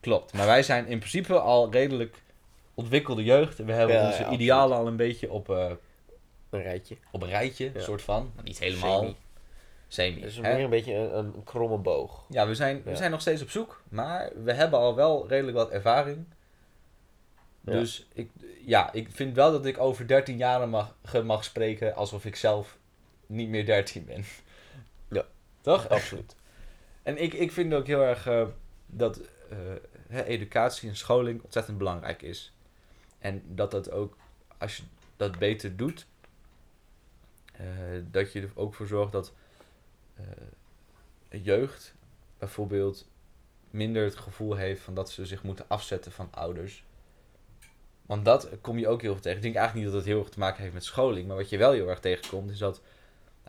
klopt. 0.00 0.32
Maar 0.32 0.46
wij 0.46 0.62
zijn 0.62 0.86
in 0.86 0.98
principe 0.98 1.38
al 1.38 1.70
redelijk 1.72 2.16
ontwikkelde 2.74 3.24
jeugd. 3.24 3.58
En 3.58 3.66
we 3.66 3.72
hebben 3.72 3.96
Ja, 3.96 4.06
onze 4.06 4.22
ja, 4.22 4.30
idealen 4.30 4.76
al 4.76 4.86
een 4.86 4.96
beetje 4.96 5.30
op, 5.30 5.50
eh, 5.50 5.70
Een 6.50 6.62
rijtje. 6.62 6.96
op 7.10 7.22
een 7.22 7.28
rijtje, 7.28 7.72
soort 7.76 8.02
van. 8.02 8.32
Maar 8.34 8.44
niet 8.44 8.58
helemaal. 8.58 9.00
Semi. 9.00 9.16
Semi. 9.88 10.20
Het 10.20 10.30
is 10.30 10.36
hè? 10.36 10.42
meer 10.54 10.64
een 10.64 10.70
beetje 10.70 10.94
een, 10.94 11.14
een 11.14 11.44
kromme 11.44 11.76
boog. 11.76 12.24
Ja, 12.28 12.46
we 12.46 12.54
zijn, 12.54 12.82
we 12.84 12.96
zijn 12.96 13.10
nog 13.10 13.20
steeds 13.20 13.42
op 13.42 13.50
zoek. 13.50 13.82
Maar 13.88 14.30
we 14.44 14.52
hebben 14.52 14.78
al 14.78 14.94
wel 14.94 15.28
redelijk 15.28 15.56
wat 15.56 15.70
ervaring. 15.70 16.24
Dus 17.60 18.06
ik, 18.12 18.30
ja, 18.64 18.92
ik 18.92 19.08
vind 19.12 19.34
wel 19.34 19.52
dat 19.52 19.66
ik 19.66 19.78
over 19.78 20.06
13 20.06 20.36
jaar 20.36 20.68
mag, 20.68 20.94
mag 21.24 21.44
spreken 21.44 21.94
alsof 21.94 22.24
ik 22.24 22.36
zelf 22.36 22.78
niet 23.26 23.48
meer 23.48 23.66
13 23.66 24.04
ben. 24.04 24.24
Ja. 25.10 25.24
Toch? 25.60 25.88
Absoluut. 25.88 26.34
En 27.10 27.22
ik, 27.22 27.32
ik 27.32 27.52
vind 27.52 27.74
ook 27.74 27.86
heel 27.86 28.02
erg 28.02 28.26
eh, 28.26 28.46
dat 28.86 29.20
eh, 30.08 30.26
educatie 30.26 30.88
en 30.88 30.96
scholing 30.96 31.42
ontzettend 31.42 31.78
belangrijk 31.78 32.22
is. 32.22 32.52
En 33.18 33.42
dat 33.46 33.70
dat 33.70 33.90
ook, 33.90 34.16
als 34.58 34.76
je 34.76 34.82
dat 35.16 35.38
beter 35.38 35.76
doet, 35.76 36.06
eh, 37.52 37.64
dat 38.10 38.32
je 38.32 38.40
er 38.40 38.50
ook 38.54 38.74
voor 38.74 38.86
zorgt 38.86 39.12
dat 39.12 39.32
jeugd 41.28 41.94
bijvoorbeeld 42.38 43.08
minder 43.70 44.04
het 44.04 44.16
gevoel 44.16 44.54
heeft 44.54 44.82
van 44.82 44.94
dat 44.94 45.10
ze 45.10 45.26
zich 45.26 45.42
moeten 45.42 45.64
afzetten 45.68 46.12
van 46.12 46.28
ouders. 46.30 46.84
Want 48.06 48.24
dat 48.24 48.48
kom 48.60 48.78
je 48.78 48.88
ook 48.88 49.02
heel 49.02 49.12
veel 49.12 49.22
tegen. 49.22 49.36
Ik 49.36 49.42
denk 49.42 49.54
eigenlijk 49.54 49.86
niet 49.86 49.94
dat 49.94 50.04
het 50.04 50.12
heel 50.12 50.22
erg 50.22 50.32
te 50.32 50.38
maken 50.38 50.62
heeft 50.62 50.74
met 50.74 50.84
scholing. 50.84 51.26
Maar 51.26 51.36
wat 51.36 51.48
je 51.48 51.58
wel 51.58 51.72
heel 51.72 51.88
erg 51.88 52.00
tegenkomt 52.00 52.50
is 52.50 52.58
dat... 52.58 52.82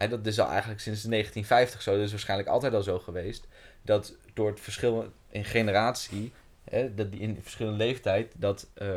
Dat 0.09 0.25
is 0.25 0.39
al 0.39 0.49
eigenlijk 0.49 0.79
sinds 0.79 1.03
1950 1.03 1.81
zo. 1.81 1.95
Dat 1.95 2.05
is 2.05 2.11
waarschijnlijk 2.11 2.49
altijd 2.49 2.73
al 2.73 2.83
zo 2.83 2.99
geweest. 2.99 3.47
Dat 3.81 4.15
door 4.33 4.49
het 4.49 4.59
verschil 4.59 5.11
in 5.29 5.45
generatie... 5.45 6.31
Hè, 6.63 6.93
dat 6.93 7.11
die 7.11 7.21
in 7.21 7.39
verschillende 7.41 7.77
leeftijd... 7.77 8.33
Dat 8.37 8.69
eh, 8.73 8.87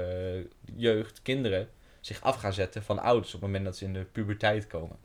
jeugd, 0.77 1.23
kinderen 1.23 1.69
zich 2.01 2.23
af 2.23 2.37
gaan 2.37 2.53
zetten 2.53 2.83
van 2.83 2.99
ouders... 2.99 3.35
op 3.35 3.41
het 3.41 3.51
moment 3.51 3.65
dat 3.65 3.77
ze 3.77 3.85
in 3.85 3.93
de 3.93 4.05
puberteit 4.05 4.67
komen. 4.67 4.97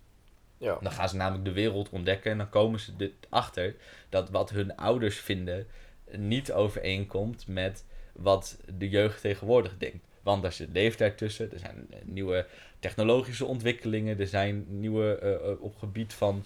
Ja. 0.57 0.77
Dan 0.81 0.91
gaan 0.91 1.09
ze 1.09 1.15
namelijk 1.15 1.45
de 1.45 1.51
wereld 1.51 1.89
ontdekken 1.89 2.31
en 2.31 2.37
dan 2.37 2.49
komen 2.49 2.79
ze 2.79 3.11
erachter 3.29 3.75
dat 4.09 4.29
wat 4.29 4.49
hun 4.49 4.75
ouders 4.75 5.17
vinden 5.19 5.67
niet 6.11 6.51
overeenkomt 6.51 7.47
met 7.47 7.85
wat 8.13 8.57
de 8.77 8.89
jeugd 8.89 9.21
tegenwoordig 9.21 9.77
denkt. 9.77 10.05
Want 10.21 10.41
daar 10.41 10.53
zit 10.53 10.69
leeftijd 10.71 11.17
tussen, 11.17 11.51
er 11.51 11.59
zijn 11.59 11.87
eh, 11.89 11.97
nieuwe 12.03 12.45
technologische 12.79 13.45
ontwikkelingen, 13.45 14.19
er 14.19 14.27
zijn 14.27 14.65
nieuwe 14.67 15.17
eh, 15.17 15.33
eh, 15.33 15.61
op 15.61 15.75
gebied 15.77 16.13
van 16.13 16.43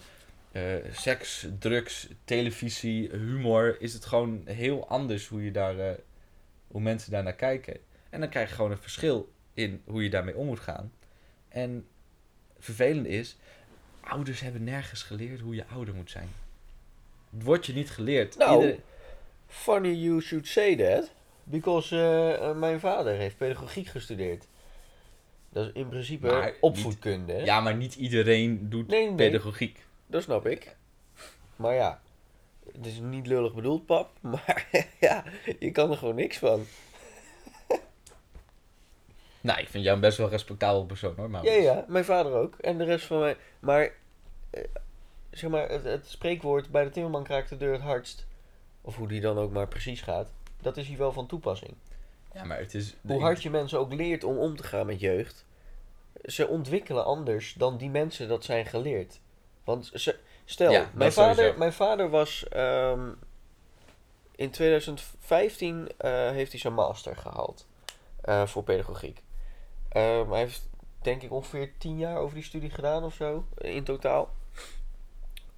seks, 0.92 1.48
drugs, 1.60 2.08
televisie, 2.26 3.10
humor, 3.10 3.82
is 3.82 3.94
het 3.94 4.06
gewoon 4.06 4.42
heel 4.46 4.88
anders 4.88 5.28
hoe, 5.28 5.44
je 5.44 5.52
daar, 5.52 5.76
hoe 6.68 6.82
mensen 6.82 7.12
daar 7.12 7.24
naar 7.24 7.36
kijken. 7.36 7.78
En 8.10 8.20
dan 8.20 8.30
krijg 8.30 8.50
je 8.50 8.56
gewoon 8.56 8.72
een 8.72 8.78
verschil 8.78 9.34
in 9.54 9.82
hoe 9.86 10.04
je 10.04 10.10
daarmee 10.10 10.36
om 10.36 10.46
moet 10.46 10.60
gaan. 10.60 10.92
En 11.50 11.88
vervelend 12.60 13.06
is, 13.06 13.38
ouders 14.02 14.40
hebben 14.40 14.64
nergens 14.64 15.04
geleerd 15.04 15.40
hoe 15.40 15.56
je 15.56 15.66
ouder 15.66 15.94
moet 15.94 16.12
zijn. 16.12 16.30
Wordt 17.30 17.66
je 17.66 17.74
niet 17.74 17.90
geleerd. 17.90 18.38
Nou, 18.38 18.80
Funny 19.48 19.94
you 19.94 20.22
should 20.22 20.48
say 20.48 20.76
that. 20.76 21.12
Because 21.44 22.02
eh, 22.40 22.56
mijn 22.56 22.80
vader 22.80 23.14
heeft 23.16 23.38
pedagogiek 23.38 23.88
gestudeerd. 23.88 24.48
Dat 25.50 25.66
is 25.66 25.72
in 25.74 25.88
principe 25.90 26.28
Maar 26.28 26.54
opvoedkunde. 26.62 27.34
ja, 27.34 27.60
maar 27.62 27.76
niet 27.76 27.96
iedereen 27.96 28.70
doet 28.70 28.88
Nee, 28.88 29.06
nee. 29.08 29.16
pedagogiek. 29.16 29.86
Dat 30.08 30.24
snap 30.24 30.46
ik. 30.46 30.76
Maar 31.56 31.74
ja, 31.74 32.02
het 32.74 32.86
is 32.86 33.00
niet 33.00 33.28
lullig 33.28 33.54
bedoeld, 33.54 33.86
pap. 33.86 34.10
Maar 34.22 34.68
ja, 35.00 35.24
je 35.60 35.72
kan 35.72 35.92
er 35.92 35.98
gewoon 35.98 36.16
niks 36.16 36.38
van. 36.38 36.66
Nou, 39.42 39.60
ik 39.60 39.68
vind 39.70 39.84
jou 39.84 39.96
een 39.96 40.02
best 40.02 40.18
wel 40.18 40.30
respectabel 40.30 40.86
persoon 40.86 41.14
hoor. 41.18 41.30
Maar 41.30 41.44
Ja, 41.46 41.54
ja, 41.54 41.86
mijn 41.88 42.06
vader 42.06 42.34
ook. 42.34 42.56
En 42.58 42.78
de 42.78 42.84
rest 42.84 43.06
van 43.06 43.20
mij. 43.20 43.38
Maar, 43.60 43.92
eh, 44.50 44.64
zeg 45.32 45.50
maar, 45.50 45.70
het, 45.70 45.84
het 45.84 46.08
spreekwoord 46.08 46.70
bij 46.70 46.84
de 46.84 46.90
timmerman 46.90 47.24
kraakt 47.24 47.50
de 47.50 47.58
deur 47.58 47.74
het 47.74 47.82
hardst. 47.82 48.26
Of 48.82 48.96
hoe 48.96 49.08
die 49.08 49.22
dan 49.22 49.38
ook 49.38 49.52
maar 49.52 49.68
precies 49.68 50.02
gaat. 50.02 50.34
Dat 50.64 50.78
is 50.78 50.88
hier 50.88 50.98
wel 50.98 51.12
van 51.12 51.28
toepassing. 51.28 51.74
Ja, 52.34 52.44
maar 52.44 52.58
het 52.58 52.74
is... 52.74 52.96
Hoe 53.02 53.22
hard 53.22 53.44
je 53.44 53.50
mensen 53.50 53.80
ook 53.80 53.94
leert 53.94 54.24
om 54.24 54.38
om 54.38 54.56
te 54.56 54.64
gaan 54.64 54.86
met 54.86 55.00
jeugd. 55.00 55.46
Ze 56.26 56.48
ontwikkelen 56.48 57.06
anders 57.06 57.54
dan 57.54 57.78
die 57.78 57.90
mensen 57.90 58.28
dat 58.28 58.44
zijn 58.44 58.66
geleerd. 58.66 59.20
Want 59.64 59.92
ze, 59.94 60.20
stel, 60.46 60.72
Ja, 60.72 60.90
mijn, 60.94 61.12
vader, 61.12 61.36
sowieso. 61.36 61.58
mijn 61.58 61.74
vader 61.74 62.10
was 62.10 62.48
ehm, 62.48 63.10
in 64.36 64.50
2015 64.50 65.90
eh, 65.98 66.12
heeft 66.12 66.52
hij 66.52 66.60
zijn 66.60 66.74
master 66.74 67.16
gehaald 67.16 67.68
eh, 68.22 68.46
voor 68.46 68.64
pedagogiek. 68.64 69.24
Ehm, 69.90 70.30
hij 70.30 70.40
heeft 70.40 70.70
denk 71.02 71.22
ik 71.22 71.32
ongeveer 71.32 71.72
10 71.78 71.98
jaar 71.98 72.18
over 72.18 72.36
die 72.36 72.44
studie 72.44 72.70
gedaan 72.70 73.04
of 73.04 73.14
zo 73.14 73.46
in 73.58 73.84
totaal. 73.84 74.30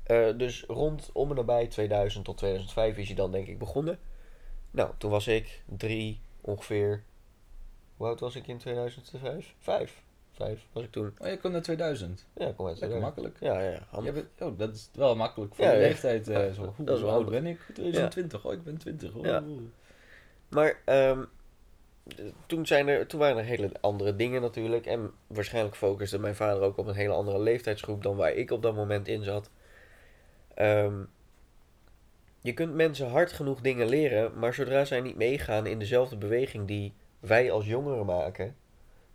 Eh, 0.03 0.37
dus 0.37 0.63
rond 0.67 1.09
om 1.13 1.29
en 1.29 1.35
nabij 1.35 1.67
2000 1.67 2.25
tot 2.25 2.37
2005 2.37 2.97
is 2.97 3.07
hij 3.07 3.15
dan 3.15 3.31
denk 3.31 3.47
ik 3.47 3.59
begonnen. 3.59 3.99
Nou, 4.75 4.89
toen 4.97 5.11
was 5.11 5.27
ik 5.27 5.61
drie 5.77 6.19
ongeveer. 6.41 7.03
Hoe 7.97 8.07
oud 8.07 8.19
was 8.19 8.35
ik 8.35 8.47
in 8.47 8.57
2005? 8.57 9.53
Vijf. 9.59 10.01
Vijf 10.31 10.65
was 10.71 10.83
ik 10.83 10.91
toen. 10.91 11.13
Oh, 11.17 11.27
je 11.27 11.37
komt 11.37 11.53
naar 11.53 11.61
2000. 11.61 12.25
Ja, 12.33 12.51
kom 12.55 12.67
uit. 12.67 12.79
Lekker 12.79 12.99
makkelijk. 12.99 13.37
Ja, 13.39 13.59
ja. 13.61 13.79
handig. 13.89 14.13
Bent, 14.13 14.27
oh, 14.39 14.57
dat 14.57 14.73
is 14.75 14.89
wel 14.93 15.15
makkelijk 15.15 15.55
voor 15.55 15.65
Ja, 15.65 15.71
de 15.71 15.77
leeftijd. 15.77 16.27
eh, 16.27 16.51
zo, 16.51 16.73
hoe, 16.75 16.85
dat 16.85 16.97
is 16.97 17.03
oud 17.03 17.29
ben 17.29 17.45
ik? 17.45 17.59
2020. 17.73 18.45
Oh, 18.45 18.53
ik 18.53 18.63
ben 18.63 18.77
20. 18.77 19.13
Oh. 19.13 19.25
Ja. 19.25 19.43
Maar, 20.49 20.79
ehm, 20.85 21.23
toen, 22.45 22.65
zijn 22.65 22.87
er, 22.87 23.07
toen 23.07 23.19
waren 23.19 23.37
er 23.37 23.43
hele 23.43 23.71
andere 23.81 24.15
dingen 24.15 24.41
natuurlijk. 24.41 24.85
En 24.85 25.11
waarschijnlijk 25.27 25.75
focuste 25.75 26.19
mijn 26.19 26.35
vader 26.35 26.63
ook 26.63 26.77
op 26.77 26.87
een 26.87 26.95
hele 26.95 27.13
andere 27.13 27.39
leeftijdsgroep 27.39 28.03
dan 28.03 28.15
waar 28.15 28.33
ik 28.33 28.51
op 28.51 28.61
dat 28.61 28.75
moment 28.75 29.07
in 29.07 29.23
zat. 29.23 29.49
Ehm, 30.53 31.03
je 32.45 32.53
kunt 32.53 32.73
mensen 32.73 33.09
hard 33.09 33.31
genoeg 33.31 33.61
dingen 33.61 33.87
leren, 33.87 34.39
maar 34.39 34.53
zodra 34.53 34.85
zij 34.85 35.01
niet 35.01 35.15
meegaan 35.15 35.65
in 35.65 35.79
dezelfde 35.79 36.15
beweging 36.15 36.67
die 36.67 36.93
wij 37.19 37.51
als 37.51 37.65
jongeren 37.65 38.05
maken, 38.05 38.55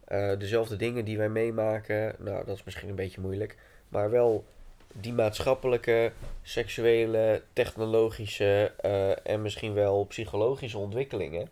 eh, 0.05 0.39
dezelfde 0.39 0.77
dingen 0.77 1.05
die 1.05 1.19
wij 1.19 1.29
meemaken, 1.29 2.15
nou 2.19 2.45
dat 2.45 2.57
is 2.57 2.65
misschien 2.65 2.89
een 2.89 2.95
beetje 2.95 3.21
moeilijk, 3.21 3.57
maar 3.89 4.11
wel 4.11 4.45
die 4.93 5.13
maatschappelijke, 5.13 6.13
seksuele, 6.43 7.43
technologische 7.53 8.73
eh, 8.81 9.27
en 9.27 9.43
misschien 9.43 9.75
wel 9.75 10.05
psychologische 10.05 10.79
ontwikkelingen, 10.79 11.49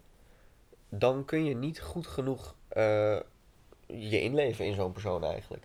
dan 0.88 1.24
kun 1.24 1.44
je 1.44 1.54
niet 1.54 1.80
goed 1.80 2.06
genoeg 2.06 2.54
eh, 2.68 3.18
je 3.86 4.20
inleven 4.20 4.64
in 4.64 4.74
zo'n 4.74 4.92
persoon 4.92 5.24
eigenlijk. 5.24 5.64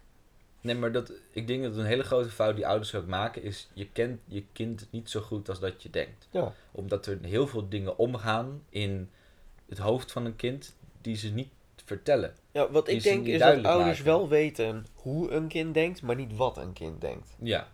Nee, 0.63 0.75
maar 0.75 0.91
dat, 0.91 1.11
ik 1.31 1.47
denk 1.47 1.63
dat 1.63 1.75
een 1.75 1.85
hele 1.85 2.03
grote 2.03 2.29
fout 2.29 2.55
die 2.55 2.67
ouders 2.67 2.95
ook 2.95 3.07
maken 3.07 3.43
is... 3.43 3.69
je 3.73 3.89
kent 3.89 4.19
je 4.25 4.43
kind 4.53 4.87
niet 4.89 5.09
zo 5.09 5.21
goed 5.21 5.49
als 5.49 5.59
dat 5.59 5.83
je 5.83 5.89
denkt. 5.89 6.27
Ja. 6.31 6.53
Omdat 6.71 7.05
er 7.05 7.17
heel 7.21 7.47
veel 7.47 7.69
dingen 7.69 7.97
omgaan 7.97 8.63
in 8.69 9.09
het 9.69 9.77
hoofd 9.77 10.11
van 10.11 10.25
een 10.25 10.35
kind... 10.35 10.75
die 11.01 11.15
ze 11.15 11.29
niet 11.29 11.49
vertellen. 11.85 12.35
Ja, 12.51 12.71
wat 12.71 12.87
ik 12.87 13.03
denk 13.03 13.25
is 13.25 13.39
dat 13.39 13.63
ouders 13.63 13.97
maken. 13.97 14.03
wel 14.03 14.29
weten 14.29 14.85
hoe 14.93 15.31
een 15.31 15.47
kind 15.47 15.73
denkt, 15.73 16.01
maar 16.01 16.15
niet 16.15 16.35
wat 16.35 16.57
een 16.57 16.73
kind 16.73 17.01
denkt. 17.01 17.35
Ja. 17.39 17.67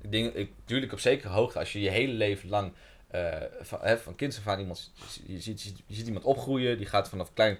Ik 0.00 0.12
denk, 0.12 0.34
ik, 0.34 0.50
natuurlijk 0.60 0.92
op 0.92 0.98
zekere 1.00 1.32
hoogte, 1.32 1.58
als 1.58 1.72
je 1.72 1.80
je 1.80 1.90
hele 1.90 2.12
leven 2.12 2.48
lang 2.48 2.72
eh, 3.06 3.42
van, 3.60 3.78
hè, 3.82 3.98
van 3.98 4.14
kinds 4.14 4.38
af 4.38 4.46
aan 4.46 4.60
iemand, 4.60 4.92
je 5.26 5.40
ziet, 5.40 5.62
je, 5.62 5.94
ziet, 5.94 6.06
iemand 6.06 6.24
opgroeien, 6.24 6.76
die 6.76 6.86
gaat 6.86 7.08
vanaf 7.08 7.32
klein 7.32 7.58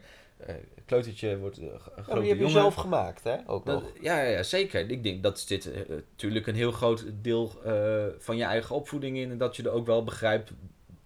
kleutertje, 0.87 1.39
wordt 1.39 1.59
eh, 1.59 1.65
een 1.65 1.71
Ja, 1.73 1.79
maar 1.97 2.05
grote 2.05 2.21
die 2.21 2.29
heb 2.29 2.39
je 2.39 2.45
jongen. 2.45 2.51
zelf 2.61 2.75
gemaakt, 2.75 3.25
hè? 3.25 3.37
Ook. 3.47 3.67
Dat, 3.67 3.85
ja, 4.01 4.23
ja, 4.23 4.31
ja, 4.31 4.43
zeker. 4.43 4.91
Ik 4.91 5.03
denk 5.03 5.23
dat 5.23 5.45
dit 5.49 5.71
eh, 5.73 5.89
natuurlijk 5.89 6.47
een 6.47 6.55
heel 6.55 6.73
groot 6.73 7.05
deel 7.23 7.53
eh, 7.65 8.05
van 8.19 8.37
je 8.37 8.45
eigen 8.45 8.75
opvoeding 8.75 9.17
in 9.17 9.31
en 9.31 9.39
dat 9.39 9.57
je 9.57 9.63
er 9.63 9.71
ook 9.71 9.87
wel 9.87 10.05
begrijpt 10.05 10.53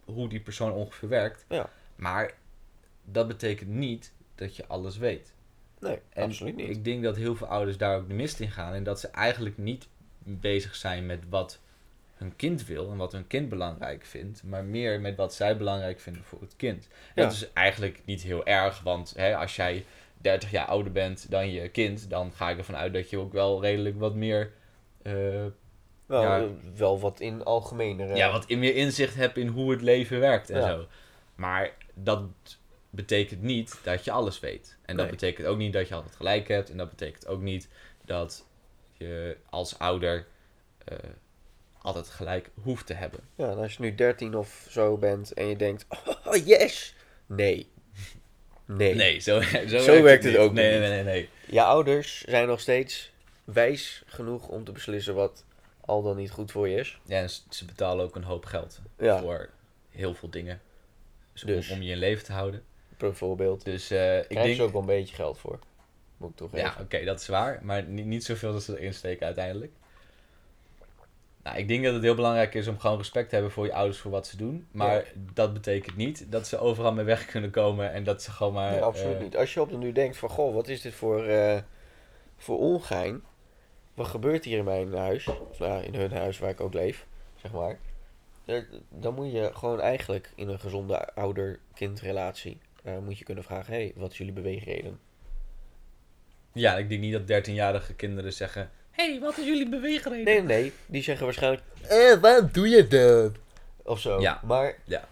hoe 0.05 0.29
die 0.29 0.40
persoon 0.40 0.73
ongeveer 0.73 1.09
werkt. 1.09 1.45
Ja. 1.49 1.71
Maar 1.97 2.35
dat 3.05 3.29
betekent 3.29 3.71
niet 3.71 4.12
dat 4.35 4.57
je 4.57 4.66
alles 4.66 4.97
weet. 4.97 5.33
Nee, 5.81 5.99
En 6.09 6.25
absoluut 6.25 6.57
niet. 6.57 6.69
ik 6.69 6.85
denk 6.85 7.03
dat 7.03 7.16
heel 7.16 7.37
veel 7.37 7.47
ouders 7.47 7.77
daar 7.77 7.97
ook 7.97 8.09
de 8.09 8.14
mist 8.14 8.40
in 8.40 8.51
gaan. 8.51 8.75
En 8.75 8.83
dat 8.85 9.01
ze 9.01 9.09
eigenlijk 9.09 9.59
niet 9.59 9.88
bezig 10.23 10.75
zijn 10.75 11.07
met 11.07 11.21
wat 11.29 11.61
hun 12.21 12.37
kind 12.37 12.67
wil 12.67 12.91
en 12.91 12.97
wat 12.97 13.13
hun 13.13 13.27
kind 13.27 13.49
belangrijk 13.49 14.05
vindt. 14.05 14.43
Maar 14.45 14.65
meer 14.65 15.01
met 15.01 15.17
wat 15.17 15.35
zij 15.35 15.57
belangrijk 15.57 16.01
vinden 16.01 16.23
voor 16.25 16.41
het 16.41 16.57
kind. 16.57 16.89
Ja. 17.15 17.23
Dat 17.23 17.33
is 17.33 17.53
eigenlijk 17.53 18.01
niet 18.05 18.23
heel 18.23 18.47
erg. 18.47 18.81
Want 18.81 19.13
hè, 19.17 19.37
als 19.37 19.57
jij 19.57 19.85
30 20.19 20.51
jaar 20.51 20.67
ouder 20.67 20.93
bent 20.93 21.31
dan 21.31 21.51
je 21.53 21.69
kind, 21.69 22.11
dan 22.11 22.33
ga 22.33 22.51
ik 22.51 22.59
ervan 22.59 22.77
uit 22.77 22.93
dat 22.93 23.11
je 23.11 23.19
ook 23.19 23.33
wel 23.33 23.61
redelijk 23.63 23.99
wat 23.99 24.15
meer. 24.15 24.53
eh, 25.03 25.13
wel, 26.07 26.23
ja. 26.23 26.41
eh, 26.41 26.47
wel 26.77 27.01
wat 27.01 27.21
in 27.21 27.45
algemenere... 27.45 28.15
ja, 28.17 28.33
wat 28.33 28.45
in- 28.47 28.59
meer 28.59 28.75
inzicht 28.77 29.15
hebt 29.15 29.37
in 29.37 29.47
hoe 29.47 29.71
het 29.71 29.81
leven 29.83 30.21
werkt 30.21 30.51
en 30.51 30.61
Ja. 30.61 30.67
zo. 30.69 30.87
Maar 31.35 31.71
dat 31.95 32.23
betekent 32.91 33.43
niet 33.43 33.81
dat 33.83 34.05
je 34.05 34.11
alles 34.11 34.41
weet. 34.41 34.79
En 34.85 34.97
dat 34.97 35.05
Nee. 35.07 35.15
betekent 35.15 35.47
ook 35.47 35.59
niet 35.59 35.73
dat 35.73 35.89
je 35.89 35.95
altijd 35.95 36.17
gelijk 36.17 36.49
hebt. 36.49 36.71
En 36.71 36.77
dat 36.77 36.91
betekent 36.91 37.27
ook 37.27 37.41
niet 37.41 37.69
dat 38.05 38.47
je 38.93 39.37
als 39.51 39.79
ouder 39.79 40.27
eh, 40.85 40.99
altijd 41.83 42.07
gelijk 42.09 42.51
hoeft 42.62 42.87
te 42.87 42.95
hebben. 42.95 43.21
Ja, 43.35 43.51
en 43.51 43.57
als 43.59 43.75
je 43.75 43.83
nu 43.83 43.95
13 43.95 44.35
of 44.37 44.66
zo 44.71 44.97
bent 44.97 45.33
en 45.33 45.47
je 45.47 45.57
denkt, 45.57 45.87
oh 46.27 46.47
yes! 46.47 46.95
Nee. 47.27 47.71
Nee. 48.64 48.95
Nee, 48.95 49.19
zo, 49.19 49.40
zo, 49.69 49.79
Zo 49.79 50.03
werkt 50.03 50.25
het 50.25 50.37
ook 50.37 50.53
nee, 50.53 50.71
niet. 50.71 50.81
Nee, 50.81 50.90
nee, 50.90 51.03
nee. 51.05 51.29
Je 51.47 51.62
ouders 51.62 52.21
zijn 52.21 52.47
nog 52.47 52.61
steeds 52.61 53.12
wijs 53.45 54.03
genoeg 54.07 54.49
om 54.49 54.64
te 54.64 54.73
beslissen 54.73 55.14
wat 55.14 55.45
al 55.81 56.03
dan 56.03 56.16
niet 56.16 56.31
goed 56.31 56.51
voor 56.51 56.69
je 56.69 56.77
is. 56.77 57.01
Ja, 57.05 57.21
en 57.21 57.31
ze 57.49 57.64
betalen 57.64 58.05
ook 58.05 58.16
een 58.16 58.23
hoop 58.25 58.45
geld 58.45 58.81
Ja, 58.99 59.21
voor 59.21 59.49
heel 59.90 60.14
veel 60.14 60.31
dingen. 60.31 60.61
Dus 61.33 61.43
om- 61.45 61.49
Dus. 61.49 61.71
Om, 61.71 61.83
je 61.83 61.90
in 61.93 61.99
leven 61.99 62.25
te 62.25 62.33
houden. 62.33 62.62
bijvoorbeeld. 62.97 63.64
Dus 63.64 63.90
eh, 63.90 64.19
ik 64.19 64.29
denk... 64.29 64.57
je 64.57 64.62
ook 64.62 64.73
wel 64.73 64.81
een 64.81 64.87
beetje 64.87 65.14
geld 65.14 65.38
voor. 65.38 65.59
Moet 66.16 66.40
ik. 66.40 66.49
Ja, 66.53 66.77
oké, 66.81 67.05
dat 67.05 67.21
is 67.21 67.27
waar. 67.29 67.59
Maar 67.62 67.83
niet, 67.83 68.07
niet 68.07 68.25
zoveel 68.25 68.53
dat 68.53 68.62
ze 68.62 68.79
erin 68.79 68.95
steken 68.95 69.27
uiteindelijk. 69.27 69.73
Nou, 71.42 71.57
ik 71.59 71.68
denk 71.68 71.85
dat 71.85 71.94
het 71.94 72.03
heel 72.03 72.14
belangrijk 72.14 72.55
is 72.55 72.66
om 72.66 72.79
gewoon 72.79 72.96
respect 72.96 73.29
te 73.29 73.35
hebben 73.35 73.53
voor 73.53 73.66
je 73.66 73.72
ouders 73.72 73.98
voor 73.98 74.11
wat 74.11 74.26
ze 74.26 74.37
doen. 74.37 74.66
Maar 74.70 75.12
dat 75.35 75.53
betekent 75.53 75.96
niet 75.96 76.33
dat 76.33 76.46
ze 76.46 76.59
overal 76.59 76.92
mee 76.92 77.05
weg 77.05 77.24
kunnen 77.24 77.50
komen 77.50 77.92
en 77.92 78.05
dat 78.05 78.22
ze 78.22 78.31
gewoon 78.31 78.53
maar... 78.53 78.70
Nee, 78.70 78.81
absoluut 78.81 79.16
eh, 79.16 79.22
niet. 79.22 79.37
Als 79.37 79.55
je 79.55 79.61
op 79.61 79.70
de 79.70 79.76
nu 79.76 79.92
denkt 79.92 80.16
van, 80.16 80.29
goh, 80.29 80.55
wat 80.55 80.68
is 80.68 80.81
dit 80.81 80.94
voor, 80.94 81.24
eh, 81.24 81.59
voor 82.37 82.59
ongein? 82.59 83.22
Wat 83.94 84.07
gebeurt 84.07 84.44
hier 84.44 84.59
in 84.59 84.64
mijn 84.64 84.94
huis? 84.94 85.26
Of 85.26 85.59
nou, 85.59 85.83
in 85.83 85.94
hun 85.94 86.12
huis 86.12 86.38
waar 86.38 86.50
ik 86.50 86.61
ook 86.61 86.74
leef, 86.74 87.07
zeg 87.37 87.53
maar. 87.53 87.79
Dan 88.88 89.14
moet 89.14 89.33
je 89.33 89.50
gewoon 89.55 89.81
eigenlijk 89.81 90.33
in 90.35 90.48
een 90.48 90.61
gezonde 90.61 91.14
ouder-kindrelatie... 91.14 92.61
eh, 92.83 92.98
moet 92.98 93.18
je 93.18 93.24
kunnen 93.24 93.44
vragen, 93.44 93.72
hé, 93.72 93.81
hey, 93.81 93.92
wat 93.96 94.11
is 94.11 94.18
jullie 94.18 94.33
beweegreden? 94.33 95.00
Ja, 96.53 96.76
ik 96.76 96.88
denk 96.88 97.00
niet 97.00 97.26
dat 97.26 97.48
13-jarige 97.48 97.94
kinderen 97.94 98.33
zeggen... 98.33 98.70
hey, 99.01 99.21
wat 99.21 99.39
is 99.39 99.45
jullie 99.45 99.69
beweegreden? 99.69 100.25
Nee, 100.25 100.43
nee. 100.43 100.73
Die 100.87 101.03
zeggen 101.03 101.25
waarschijnlijk, 101.25 101.63
eh, 101.83 102.15
waarom 102.21 102.49
doe 102.53 102.69
je 102.69 102.87
dat? 102.87 103.33
Of 103.83 104.01
zo. 104.01 104.21
Ja. 104.21 104.41
Maar 104.45 104.77
Ja. 104.85 105.09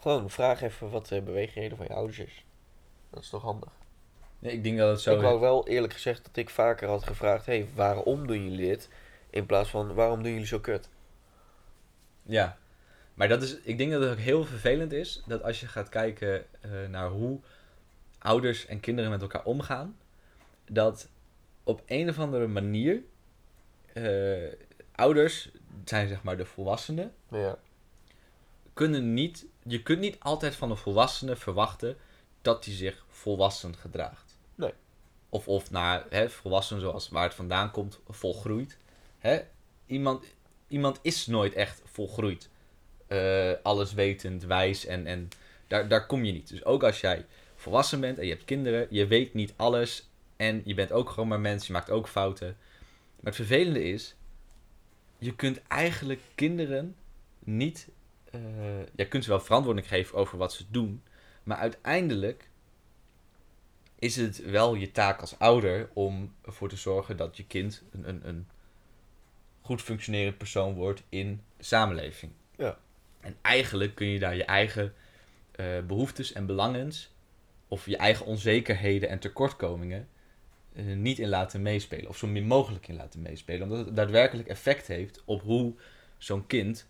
gewoon 0.00 0.30
vraag 0.30 0.62
even 0.62 0.90
wat 0.90 1.06
de 1.08 1.20
beweegreden 1.22 1.76
van 1.76 1.86
je 1.88 1.94
ouders 1.94 2.18
is. 2.18 2.44
Dat 3.10 3.22
is 3.22 3.28
toch 3.28 3.42
handig? 3.42 3.70
Nee, 4.38 4.52
ik 4.52 4.64
denk 4.64 4.78
dat 4.78 4.90
het 4.90 5.00
zo... 5.00 5.14
Ik 5.14 5.20
wou 5.20 5.40
wel 5.40 5.68
eerlijk 5.68 5.92
gezegd 5.92 6.24
dat 6.24 6.36
ik 6.36 6.50
vaker 6.50 6.88
had 6.88 7.04
gevraagd: 7.06 7.46
hé, 7.46 7.52
hey, 7.58 7.68
waarom 7.74 8.26
doen 8.26 8.44
jullie 8.50 8.66
dit? 8.68 8.88
In 9.30 9.46
plaats 9.46 9.70
van 9.70 9.94
waarom 9.94 10.22
doen 10.22 10.32
jullie 10.32 10.46
zo 10.46 10.58
kut? 10.58 10.88
Ja, 12.22 12.58
maar 13.14 13.28
dat 13.28 13.42
is, 13.42 13.56
ik 13.62 13.78
denk 13.78 13.90
dat 13.92 14.02
het 14.02 14.10
ook 14.10 14.18
heel 14.18 14.44
vervelend 14.44 14.92
is 14.92 15.22
dat 15.26 15.42
als 15.42 15.60
je 15.60 15.66
gaat 15.66 15.88
kijken 15.88 16.44
eh, 16.60 16.70
naar 16.88 17.08
hoe 17.08 17.38
ouders 18.18 18.66
en 18.66 18.80
kinderen 18.80 19.10
met 19.10 19.22
elkaar 19.22 19.44
omgaan, 19.44 19.96
dat 20.66 21.08
op 21.70 21.82
een 21.86 22.08
of 22.08 22.18
andere 22.18 22.46
manier 22.46 23.02
eh, 23.92 24.52
ouders 24.92 25.50
zijn 25.84 26.08
zeg 26.08 26.22
maar 26.22 26.36
de 26.36 26.44
volwassenen 26.44 27.12
Ja. 27.28 27.58
kunnen 28.74 29.14
niet, 29.14 29.46
je 29.62 29.82
kunt 29.82 30.00
niet 30.00 30.16
altijd 30.18 30.54
van 30.56 30.70
een 30.70 30.76
volwassene 30.76 31.36
verwachten 31.36 31.96
dat 32.42 32.64
hij 32.64 32.74
zich 32.74 33.04
volwassen 33.08 33.76
gedraagt. 33.76 34.38
Nee. 34.54 34.72
Of, 35.28 35.48
of 35.48 35.70
naar 35.70 36.04
hè, 36.08 36.30
volwassen 36.30 36.80
zoals 36.80 37.08
waar 37.08 37.24
het 37.24 37.34
vandaan 37.34 37.70
komt, 37.70 38.00
volgroeit. 38.08 38.76
Hè? 39.18 39.40
Iemand, 39.86 40.24
iemand 40.68 40.98
is 41.02 41.26
nooit 41.26 41.54
echt 41.54 41.82
volgroeid. 41.84 42.48
Eh 43.06 43.52
alleswetend, 43.62 44.44
wijs 44.44 44.86
en, 44.86 45.06
en 45.06 45.28
daar, 45.66 45.88
daar 45.88 46.06
kom 46.06 46.24
je 46.24 46.32
niet. 46.32 46.48
Dus 46.48 46.64
ook 46.64 46.82
als 46.82 47.00
jij 47.00 47.26
volwassen 47.56 48.00
bent 48.00 48.18
en 48.18 48.24
je 48.24 48.30
hebt 48.32 48.44
kinderen, 48.44 48.86
je 48.90 49.06
weet 49.06 49.34
niet 49.34 49.52
alles 49.56 50.08
en 50.40 50.62
je 50.64 50.74
bent 50.74 50.92
ook 50.92 51.10
gewoon 51.10 51.28
maar 51.28 51.40
mens, 51.40 51.66
je 51.66 51.72
maakt 51.72 51.90
ook 51.90 52.08
fouten. 52.08 52.56
Maar 53.16 53.24
het 53.24 53.34
vervelende 53.34 53.82
is, 53.84 54.14
je 55.18 55.34
kunt 55.36 55.62
eigenlijk 55.68 56.20
kinderen 56.34 56.96
niet. 57.38 57.88
eh 58.30 58.40
je 58.94 59.08
kunt 59.08 59.24
ze 59.24 59.30
wel 59.30 59.40
verantwoording 59.40 59.88
geven 59.88 60.18
over 60.18 60.38
wat 60.38 60.52
ze 60.52 60.64
doen. 60.70 61.02
Maar 61.42 61.56
uiteindelijk 61.56 62.48
is 63.98 64.16
het 64.16 64.44
wel 64.44 64.74
je 64.74 64.92
taak 64.92 65.20
als 65.20 65.38
ouder 65.38 65.90
om 65.92 66.34
ervoor 66.42 66.68
te 66.68 66.76
zorgen 66.76 67.16
dat 67.16 67.36
je 67.36 67.46
kind 67.46 67.82
een, 67.92 68.08
een, 68.08 68.28
een 68.28 68.48
goed 69.60 69.82
functionerend 69.82 70.38
persoon 70.38 70.74
wordt 70.74 71.02
in 71.08 71.42
de 71.56 71.64
samenleving. 71.64 72.32
Ja. 72.56 72.78
En 73.20 73.36
eigenlijk 73.40 73.94
kun 73.94 74.06
je 74.06 74.18
daar 74.18 74.36
je 74.36 74.44
eigen 74.44 74.94
eh, 75.50 75.80
behoeftes 75.86 76.32
en 76.32 76.46
belangens, 76.46 77.14
of 77.68 77.86
je 77.86 77.96
eigen 77.96 78.26
onzekerheden 78.26 79.08
en 79.08 79.18
tekortkomingen, 79.18 80.08
eh, 80.74 80.84
niet 80.84 81.18
in 81.18 81.28
laten 81.28 81.62
meespelen. 81.62 82.08
Of 82.08 82.16
zo 82.16 82.26
min 82.26 82.46
mogelijk 82.46 82.88
in 82.88 82.96
laten 82.96 83.22
meespelen. 83.22 83.62
Omdat 83.62 83.86
het 83.86 83.96
daadwerkelijk 83.96 84.48
effect 84.48 84.86
heeft 84.86 85.22
op 85.24 85.42
hoe 85.42 85.74
zo'n 86.18 86.46
kind 86.46 86.86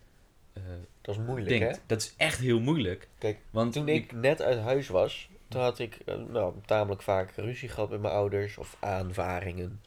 eh, 0.53 0.63
Dat 1.01 1.15
is 1.15 1.21
moeilijk, 1.21 1.59
denkt. 1.59 1.75
hè? 1.75 1.81
Dat 1.85 2.01
is 2.01 2.13
echt 2.17 2.39
heel 2.39 2.59
moeilijk. 2.59 3.07
Kijk, 3.17 3.39
Want 3.49 3.73
Toen 3.73 3.87
ik 3.87 4.11
net 4.11 4.41
uit 4.41 4.59
huis 4.59 4.87
was, 4.87 5.29
toen 5.47 5.61
had 5.61 5.79
ik 5.79 5.97
eh, 6.05 6.15
nou, 6.15 6.53
tamelijk 6.65 7.01
vaak 7.01 7.31
ruzie 7.35 7.69
gehad 7.69 7.89
met 7.89 8.01
mijn 8.01 8.13
ouders 8.13 8.57
of 8.57 8.77
aanvaringen. 8.79 9.81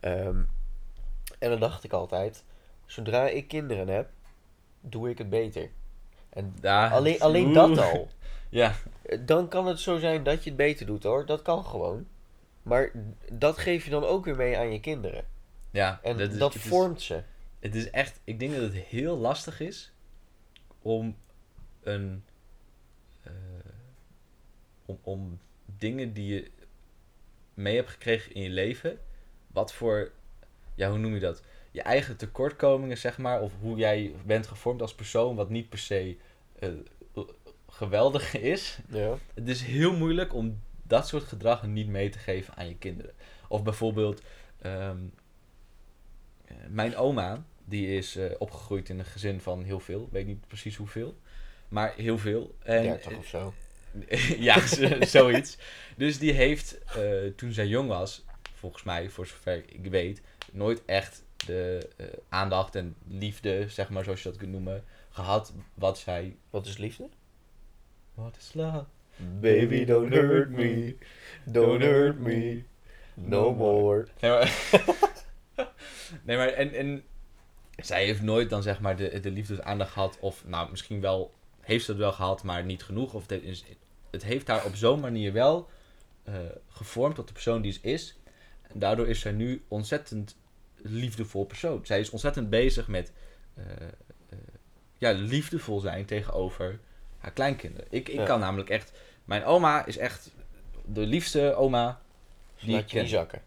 Ehm, 0.00 0.38
en 1.38 1.50
dan 1.50 1.60
dacht 1.60 1.84
ik 1.84 1.92
altijd: 1.92 2.44
zodra 2.86 3.28
ik 3.28 3.48
kinderen 3.48 3.88
heb, 3.88 4.08
doe 4.80 5.10
ik 5.10 5.18
het 5.18 5.30
beter. 5.30 5.70
En 6.30 6.54
alleen, 6.62 7.20
alleen 7.26 7.52
dat 7.52 7.78
al. 7.78 8.08
Ja, 8.48 8.74
Dan 9.20 9.48
kan 9.48 9.66
het 9.66 9.80
zo 9.80 9.98
zijn 9.98 10.22
dat 10.22 10.44
je 10.44 10.50
het 10.50 10.58
beter 10.58 10.86
doet 10.86 11.02
hoor. 11.02 11.26
Dat 11.26 11.42
kan 11.42 11.64
gewoon. 11.64 12.06
Maar 12.70 12.90
dat 13.32 13.58
geef 13.58 13.84
je 13.84 13.90
dan 13.90 14.04
ook 14.04 14.24
weer 14.24 14.36
mee 14.36 14.58
aan 14.58 14.72
je 14.72 14.80
kinderen. 14.80 15.24
ja. 15.70 16.00
En 16.02 16.16
dat, 16.38 16.54
is- 16.54 16.62
is- 16.62 16.68
vormt 16.68 17.00
ze. 17.02 17.22
Het 17.58 17.74
is 17.74 17.90
echt, 17.90 18.20
ik 18.24 18.38
denk 18.38 18.52
dat 18.52 18.62
het 18.62 18.74
heel 18.74 19.16
lastig 19.16 19.60
is 19.60 19.92
om 20.82 21.16
een, 21.82 22.24
eh, 23.22 23.32
om, 24.86 24.98
om 25.02 25.40
dingen 25.64 26.12
die 26.12 26.34
je 26.34 26.50
mee 27.54 27.76
hebt 27.76 27.90
gekregen 27.90 28.34
in 28.34 28.42
je 28.42 28.50
leven, 28.50 28.98
wat 29.46 29.72
voor, 29.72 30.10
ja, 30.74 30.88
hoe 30.90 30.98
noem 30.98 31.14
je 31.14 31.20
dat? 31.20 31.42
Je 31.70 31.82
eigen 31.82 32.16
tekortkomingen, 32.16 32.98
zeg 32.98 33.18
maar, 33.18 33.40
of 33.40 33.52
hoe 33.60 33.76
jij 33.76 34.14
bent 34.26 34.46
gevormd 34.46 34.80
als 34.82 34.94
persoon, 34.94 35.36
wat 35.36 35.50
niet 35.50 35.68
per 35.68 35.78
se 35.78 36.16
eh, 36.58 36.68
geweldig 37.68 38.34
is. 38.36 38.78
Ja. 38.88 39.18
Het 39.34 39.48
is 39.48 39.62
heel 39.62 39.96
moeilijk 39.96 40.34
om 40.34 40.60
dat 40.90 41.08
soort 41.08 41.24
gedrag 41.24 41.66
niet 41.66 41.88
mee 41.88 42.08
te 42.08 42.18
geven 42.18 42.54
aan 42.56 42.68
je 42.68 42.76
kinderen. 42.76 43.12
Of 43.48 43.62
bijvoorbeeld, 43.62 44.22
ehm, 44.62 44.98
eh, 46.44 46.56
mijn 46.68 46.96
oma, 46.96 47.44
die 47.64 47.96
is 47.96 48.16
eh, 48.16 48.30
opgegroeid 48.38 48.88
in 48.88 48.98
een 48.98 49.04
gezin 49.04 49.40
van 49.40 49.62
heel 49.62 49.80
veel, 49.80 50.08
weet 50.12 50.26
niet 50.26 50.46
precies 50.46 50.76
hoeveel, 50.76 51.16
maar 51.68 51.94
heel 51.96 52.18
veel. 52.18 52.54
En, 52.62 52.82
30 52.82 53.16
of 53.16 53.26
zo. 53.26 53.54
ja, 54.48 54.66
z- 54.66 54.98
zoiets. 55.10 55.58
Dus 55.96 56.18
die 56.18 56.32
heeft, 56.32 56.78
eh, 56.84 57.26
toen 57.36 57.52
zij 57.52 57.66
jong 57.66 57.88
was, 57.88 58.24
volgens 58.54 58.82
mij, 58.82 59.10
voor 59.10 59.26
zover 59.26 59.64
ik 59.66 59.86
weet, 59.86 60.22
nooit 60.52 60.84
echt 60.84 61.24
de 61.46 61.88
eh, 61.96 62.06
aandacht 62.28 62.74
en 62.74 62.96
liefde, 63.08 63.68
zeg 63.68 63.90
maar, 63.90 64.04
zoals 64.04 64.22
je 64.22 64.28
dat 64.28 64.38
kunt 64.38 64.50
noemen, 64.52 64.84
gehad 65.10 65.52
wat 65.74 65.98
zij... 65.98 66.36
Wat 66.50 66.66
is 66.66 66.76
liefde? 66.76 67.08
What 68.14 68.36
is 68.36 68.50
love? 68.54 68.84
Baby, 69.40 69.84
don't 69.84 70.12
hurt 70.14 70.50
me. 70.50 70.96
Don't 71.44 71.82
hurt 71.82 72.18
me. 72.18 72.62
No 73.14 73.54
more. 73.54 74.06
Nee, 74.20 74.30
maar, 74.30 74.52
nee, 76.24 76.36
maar 76.36 76.48
en, 76.48 76.72
en 76.74 77.02
zij 77.76 78.04
heeft 78.04 78.22
nooit 78.22 78.50
dan 78.50 78.62
zeg 78.62 78.80
maar 78.80 78.96
de, 78.96 79.20
de 79.20 79.30
liefde 79.30 79.64
aandacht 79.64 79.92
gehad. 79.92 80.16
Of 80.20 80.44
nou, 80.46 80.70
misschien 80.70 81.00
wel 81.00 81.34
heeft 81.60 81.84
ze 81.84 81.90
het 81.90 82.00
wel 82.00 82.12
gehad, 82.12 82.42
maar 82.42 82.64
niet 82.64 82.82
genoeg. 82.82 83.14
Of 83.14 83.28
het, 83.28 83.42
is, 83.42 83.64
het 84.10 84.24
heeft 84.24 84.46
haar 84.48 84.64
op 84.64 84.74
zo'n 84.76 85.00
manier 85.00 85.32
wel 85.32 85.68
eh, 86.24 86.34
gevormd 86.68 87.14
tot 87.14 87.26
de 87.26 87.32
persoon 87.32 87.62
die 87.62 87.72
ze 87.72 87.78
is. 87.82 88.18
En 88.62 88.78
daardoor 88.78 89.08
is 89.08 89.20
zij 89.20 89.32
nu 89.32 89.62
ontzettend 89.68 90.36
liefdevol 90.76 91.44
persoon. 91.44 91.86
Zij 91.86 92.00
is 92.00 92.10
ontzettend 92.10 92.50
bezig 92.50 92.88
met 92.88 93.12
eh, 93.54 93.64
eh, 94.28 94.38
ja, 94.98 95.10
liefdevol 95.10 95.80
zijn 95.80 96.04
tegenover 96.04 96.78
haar 97.18 97.32
kleinkinderen. 97.32 97.86
Ik, 97.90 98.08
ik 98.08 98.14
Ja. 98.14 98.24
kan 98.24 98.40
namelijk 98.40 98.70
echt... 98.70 98.92
Mijn 99.24 99.44
oma 99.44 99.84
is 99.86 99.96
echt 99.96 100.30
de 100.84 101.06
liefste 101.06 101.54
oma 101.54 102.00
Dus 102.54 102.62
Die 102.64 102.72
laat 102.74 102.80
je 102.80 102.86
ken 102.96 103.02
niet 103.04 103.12
ik. 103.12 103.18
zakken. 103.18 103.42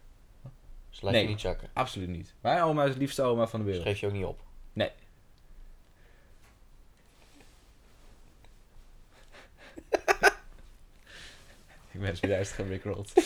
Dus 0.90 1.00
laat 1.00 1.12
Nee. 1.12 1.22
je 1.22 1.28
niet 1.28 1.40
zakken. 1.40 1.68
Absoluut 1.72 2.08
niet. 2.08 2.34
Mijn 2.40 2.62
oma 2.62 2.84
is 2.84 2.92
de 2.92 2.98
liefste 2.98 3.22
oma 3.22 3.46
van 3.46 3.60
de 3.60 3.66
Dus 3.66 3.76
wereld. 3.76 3.92
geef 3.92 4.00
je 4.00 4.06
ook 4.06 4.12
niet 4.12 4.24
op. 4.24 4.42
Ik 11.92 12.00
ben 12.00 12.16
zojuist 12.16 12.52
gerickrolled. 12.52 13.12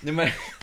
nee, 0.00 0.12
maar... 0.12 0.36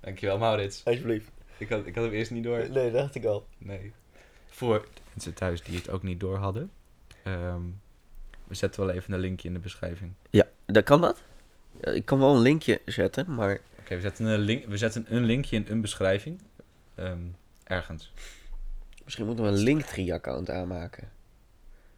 Dankjewel, 0.00 0.38
Maurits. 0.38 0.84
Alsjeblieft. 0.84 1.30
Ik 1.58 1.68
had, 1.68 1.86
ik 1.86 1.94
had 1.94 2.04
hem 2.04 2.12
eerst 2.12 2.30
niet 2.30 2.44
door. 2.44 2.58
Nee, 2.58 2.90
dat 2.90 3.00
dacht 3.00 3.14
ik 3.14 3.24
al. 3.24 3.46
Nee. 3.58 3.92
Voor 4.46 4.86
mensen 5.12 5.34
thuis 5.34 5.62
die 5.62 5.76
het 5.76 5.90
ook 5.90 6.02
niet 6.02 6.20
door 6.20 6.36
hadden. 6.36 6.70
ehm, 7.22 7.62
we 8.44 8.54
zetten 8.54 8.86
wel 8.86 8.94
even 8.94 9.12
een 9.12 9.20
linkje 9.20 9.48
in 9.48 9.54
de 9.54 9.60
beschrijving. 9.60 10.12
Ja, 10.30 10.46
dat 10.66 10.84
kan 10.84 11.00
dat? 11.00 11.22
Ja, 11.80 11.90
ik 11.92 12.04
kan 12.04 12.18
wel 12.18 12.34
een 12.34 12.42
linkje 12.42 12.80
zetten, 12.84 13.34
maar... 13.34 13.60
Oké, 13.80 13.94
we, 13.94 14.00
zetten 14.00 14.26
een 14.26 14.38
link, 14.40 14.66
we 14.66 14.76
zetten 14.76 15.06
een 15.08 15.24
linkje 15.24 15.56
in 15.56 15.66
een 15.68 15.80
beschrijving. 15.80 16.40
Ehm, 16.94 17.18
ergens. 17.64 18.12
Misschien 19.04 19.26
moeten 19.26 19.44
we 19.44 19.50
een 19.50 19.56
Linktree-account 19.56 20.50
aanmaken. 20.50 21.10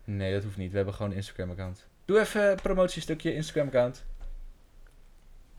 Nee, 0.04 0.32
dat 0.32 0.42
hoeft 0.42 0.56
niet. 0.56 0.70
We 0.70 0.76
hebben 0.76 0.94
gewoon 0.94 1.10
een 1.10 1.16
Instagram-account. 1.16 1.86
Doe 2.04 2.20
even 2.20 2.50
een 2.50 2.56
promotiestukje 2.62 3.34
Instagram-account. 3.34 4.04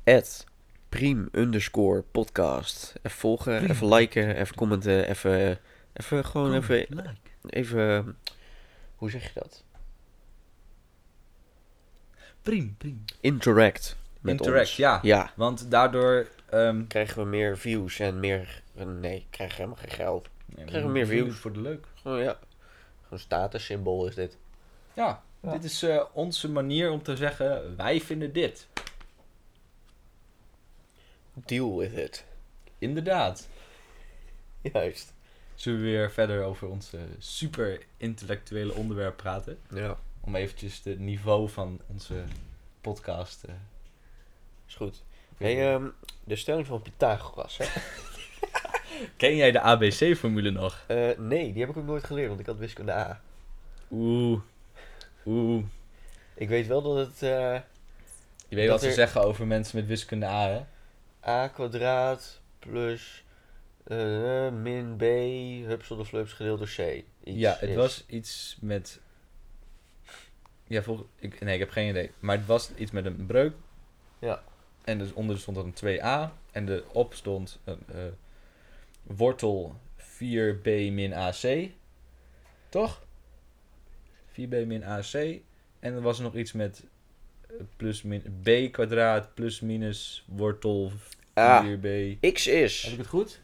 At 0.03 0.45
priem 0.89 1.29
underscore 1.31 2.01
podcast. 2.11 2.93
Even 3.03 3.17
volgen, 3.17 3.57
Priem. 3.57 3.71
even 3.71 3.87
liken, 3.93 4.35
even 4.35 4.55
commenten, 4.55 5.07
even... 5.09 5.59
Even 5.93 6.25
gewoon 6.25 6.53
even... 6.53 6.85
Even... 7.49 8.15
Hoe 8.95 9.09
zeg 9.09 9.23
je 9.23 9.39
dat? 9.39 9.63
Priem, 12.41 12.75
priem. 12.77 13.03
Interact 13.21 13.97
met 14.21 14.31
Interact, 14.39 14.67
ons. 14.67 14.75
ja. 14.75 14.99
Ja, 15.01 15.31
Want 15.35 15.71
daardoor... 15.71 16.27
ehm 16.49 16.87
krijgen 16.87 17.23
we 17.23 17.29
meer 17.29 17.57
views 17.57 17.99
en 17.99 18.19
meer... 18.19 18.61
Nee, 18.73 19.25
krijgen 19.29 19.57
we 19.57 19.63
helemaal 19.63 19.83
geen 19.87 19.95
geld. 19.97 20.27
nee, 20.45 20.65
Krijgen 20.65 20.87
we 20.87 20.93
meer 20.93 21.07
views. 21.07 21.35
voor 21.35 21.53
de 21.53 21.61
leuk. 21.61 21.85
Gewoon 22.01 22.19
ja. 22.23 22.37
Gewoon 23.03 23.19
statussymbool 23.19 24.07
is 24.07 24.15
dit. 24.15 24.37
Ja, 24.93 25.21
Ja. 25.41 25.51
dit 25.51 25.63
is 25.63 25.83
eh, 25.83 26.03
onze 26.13 26.49
manier 26.49 26.91
om 26.91 27.03
te 27.03 27.15
zeggen... 27.15 27.75
Wij 27.77 28.01
vinden 28.01 28.33
dit. 28.33 28.67
Deal 31.45 31.77
with 31.77 31.93
it. 31.93 32.25
Inderdaad. 32.77 33.47
Juist. 34.61 35.13
Zullen 35.55 35.79
we 35.79 35.85
weer 35.85 36.11
verder 36.11 36.43
over 36.43 36.67
ons 36.67 36.93
eh, 36.93 37.01
super 37.17 37.79
intellectuele 37.97 38.73
onderwerp 38.73 39.17
praten? 39.17 39.57
Ja, 39.73 39.97
Om 40.21 40.35
eventjes 40.35 40.81
het 40.83 40.99
niveau 40.99 41.49
van 41.49 41.79
onze 41.87 42.23
podcast... 42.81 43.43
eh, 43.43 43.53
is 44.67 44.75
goed. 44.75 45.03
Hey, 45.37 45.73
ehm, 45.73 45.87
de 46.23 46.35
stelling 46.35 46.65
van 46.67 46.81
Pythagoras, 46.81 47.57
hè? 47.57 47.65
Ken 49.17 49.35
jij 49.35 49.51
de 49.51 49.59
ABC-formule 49.61 50.51
nog? 50.51 50.83
Eh, 50.87 51.09
nee, 51.17 51.51
die 51.53 51.61
heb 51.61 51.69
ik 51.69 51.77
ook 51.77 51.85
nooit 51.85 52.03
geleerd, 52.03 52.27
want 52.27 52.39
ik 52.39 52.45
had 52.45 52.57
wiskunde 52.57 52.91
A. 52.93 53.21
Oeh. 53.91 54.39
Oeh. 55.25 55.63
Ik 56.33 56.49
weet 56.49 56.67
wel 56.67 56.81
dat 56.81 56.95
het 57.07 57.21
eh, 57.23 57.59
Je 58.47 58.55
weet 58.55 58.69
wat 58.69 58.81
ze 58.81 58.87
er- 58.87 58.93
zeggen 58.93 59.21
over 59.23 59.47
mensen 59.47 59.77
met 59.77 59.87
wiskunde 59.87 60.25
A, 60.25 60.47
hè? 60.49 60.61
A 61.25 61.47
kwadraat 61.47 62.41
plus 62.59 63.23
eh, 63.83 64.51
min 64.51 64.95
b 64.97 65.03
hupsel 65.67 65.97
de 65.97 66.05
flups 66.05 66.33
gedeeld 66.33 66.59
door 66.59 66.67
c. 66.67 67.03
Iets 67.23 67.39
ja, 67.39 67.55
het 67.59 67.69
is. 67.69 67.75
was 67.75 68.03
iets 68.07 68.57
met... 68.61 68.99
Ja, 70.67 70.83
ik... 71.15 71.39
Nee, 71.39 71.53
ik 71.53 71.59
heb 71.59 71.69
geen 71.69 71.89
idee. 71.89 72.11
Maar 72.19 72.37
het 72.37 72.45
was 72.45 72.71
iets 72.75 72.91
met 72.91 73.05
een 73.05 73.25
breuk. 73.25 73.53
Ja. 74.19 74.43
En 74.83 74.97
dus 74.97 75.13
onder 75.13 75.39
stond 75.39 75.57
dan 75.57 75.73
een 75.81 75.99
2a. 75.99 76.33
En 76.51 76.69
erop 76.69 77.13
stond 77.13 77.59
een 77.63 77.83
eh, 77.87 78.01
wortel 79.03 79.75
4b 79.97 80.63
min 80.91 81.13
ac. 81.13 81.69
Toch? 82.69 83.03
4b 84.31 84.65
min 84.65 84.83
ac. 84.83 85.13
En 85.79 85.93
er 85.93 86.01
was 86.01 86.19
nog 86.19 86.35
iets 86.35 86.51
met 86.51 86.83
plus 87.77 88.01
min... 88.01 88.23
b 88.43 88.71
kwadraat 88.71 89.33
plus 89.33 89.59
minus 89.59 90.25
wortel 90.27 90.91
4b. 90.91 90.97
Ah. 91.33 91.65
x 92.33 92.45
Heb 92.45 92.55
is 92.63 92.91
ik 92.91 92.97
het 92.97 93.07
goed? 93.07 93.39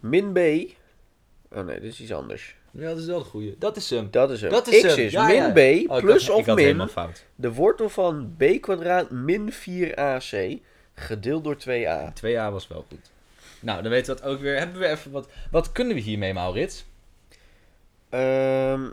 min 0.00 0.32
b. 0.32 0.38
Oh 1.54 1.64
nee, 1.64 1.80
dit 1.80 1.92
is 1.92 2.00
iets 2.00 2.12
anders. 2.12 2.56
Ja, 2.70 2.88
dat 2.88 2.98
is 2.98 3.06
wel 3.06 3.18
de 3.18 3.24
goede. 3.24 3.54
Dat 3.58 3.76
is 3.76 3.90
hem. 3.90 4.08
Dat 4.10 4.30
is 4.30 4.40
hem. 4.40 4.50
Dat 4.50 4.66
is 4.66 4.80
x 4.82 4.94
hem. 4.94 5.04
is 5.04 5.12
Ja, 5.12 5.26
min 5.26 5.34
ja. 5.34 5.50
b 5.52 5.90
Oh, 5.90 5.96
ik 5.98 6.04
plus 6.04 6.26
had- 6.26 6.34
of 6.34 6.40
ik 6.40 6.46
had 6.46 6.56
min 6.56 6.64
helemaal 6.64 6.88
fout. 6.88 7.24
de 7.34 7.52
wortel 7.52 7.88
van 7.88 8.34
b 8.36 8.44
kwadraat 8.60 9.10
min 9.10 9.52
4ac 9.52 10.60
gedeeld 10.94 11.44
door 11.44 11.56
2a. 11.56 12.12
2a 12.24 12.50
was 12.52 12.68
wel 12.68 12.84
goed. 12.88 13.10
Nou, 13.60 13.82
dan 13.82 13.90
weten 13.90 14.14
we 14.14 14.20
dat 14.20 14.30
ook 14.30 14.40
weer. 14.40 14.58
Hebben 14.58 14.78
we 14.80 14.86
even 14.88 15.10
wat. 15.10 15.28
Wat 15.50 15.72
kunnen 15.72 15.94
we 15.94 16.00
hiermee, 16.00 16.32
Maurits? 16.34 16.84
Ehm, 18.08 18.90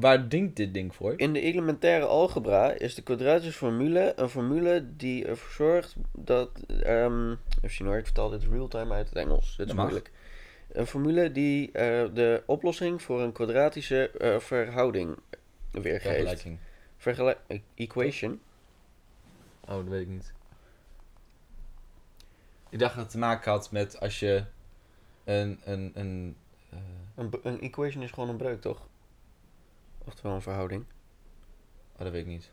Waar 0.00 0.28
dient 0.28 0.56
dit 0.56 0.74
ding 0.74 0.94
voor? 0.94 1.14
in 1.16 1.32
de 1.32 1.40
elementaire 1.40 2.06
algebra 2.06 2.72
is 2.72 2.94
de 2.94 3.02
kwadratische 3.02 3.52
formule 3.52 4.12
een 4.16 4.28
formule 4.28 4.96
die 4.96 5.26
ervoor 5.26 5.50
zorgt 5.50 5.96
dat... 6.12 6.50
ehm 6.66 7.30
even 7.30 7.70
zien 7.70 7.86
hoor, 7.86 7.96
ik 7.96 8.04
vertaal 8.04 8.30
dit 8.30 8.44
real-time 8.44 8.94
uit 8.94 9.08
het 9.08 9.18
Engels. 9.18 9.56
Dit 9.56 9.68
is 9.68 9.74
moeilijk. 9.74 10.10
Een 10.72 10.86
formule 10.86 11.32
die 11.32 11.72
eh, 11.72 12.14
de 12.14 12.42
oplossing 12.46 13.02
voor 13.02 13.22
een 13.22 13.32
kwadratische 13.32 14.10
eh, 14.10 14.38
verhouding 14.38 15.18
weergeeft. 15.70 16.14
Vergelijking. 16.14 16.58
Vergelijk... 16.96 17.38
equation. 17.74 18.40
Oh, 19.60 19.76
dat 19.76 19.88
weet 19.88 20.02
ik 20.02 20.08
niet. 20.08 20.32
Ik 22.68 22.78
dacht 22.78 22.94
dat 22.94 23.02
het 23.02 23.12
te 23.12 23.18
maken 23.18 23.50
had 23.50 23.70
met 23.70 24.00
als 24.00 24.20
je 24.20 24.44
een. 25.24 25.60
een, 25.64 25.92
een 25.94 26.36
eh, 26.70 26.78
Een, 27.14 27.30
een 27.42 27.60
equation 27.60 28.02
is 28.02 28.10
gewoon 28.10 28.28
een 28.28 28.36
breuk, 28.36 28.60
toch? 28.60 28.88
Oftewel 30.06 30.32
een 30.34 30.42
verhouding. 30.42 30.84
oh, 31.96 31.98
dat 32.02 32.12
weet 32.12 32.20
ik 32.22 32.26
niet. 32.26 32.50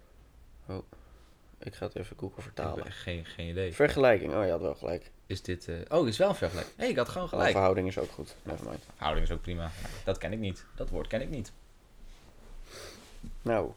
Ik 1.60 1.76
ga 1.76 1.86
het 1.86 1.96
even 1.96 2.18
Google 2.20 2.38
Ik 2.38 2.44
vertalen. 2.44 2.76
heb 2.78 2.86
echt 2.86 2.98
geen, 2.98 3.26
geen 3.26 3.50
idee. 3.50 3.74
Vergelijking. 3.74 4.34
Oh, 4.34 4.46
je 4.46 4.52
had 4.52 4.62
wel 4.62 4.76
gelijk. 4.76 5.12
Is 5.26 5.42
dit. 5.42 5.68
eh, 5.68 5.76
Oh, 5.90 6.08
is 6.08 6.18
wel 6.18 6.30
een 6.30 6.36
vergelijking. 6.36 6.76
Hé, 6.78 6.86
ik 6.86 6.96
had 6.98 7.10
gewoon 7.10 7.24
Oh, 7.24 7.30
gelijk. 7.34 7.52
verhouding 7.52 7.88
is 7.88 7.98
ook 7.98 8.12
goed. 8.12 8.36
Nevermind. 8.44 8.84
Verhouding 8.96 9.28
is 9.28 9.34
ook 9.34 9.42
prima. 9.42 9.72
Dat 10.06 10.18
ken 10.18 10.34
ik 10.34 10.40
niet. 10.40 10.66
Dat 10.76 10.90
woord 10.90 11.08
ken 11.08 11.22
ik 11.22 11.30
niet. 11.30 11.52
Nou. 13.42 13.72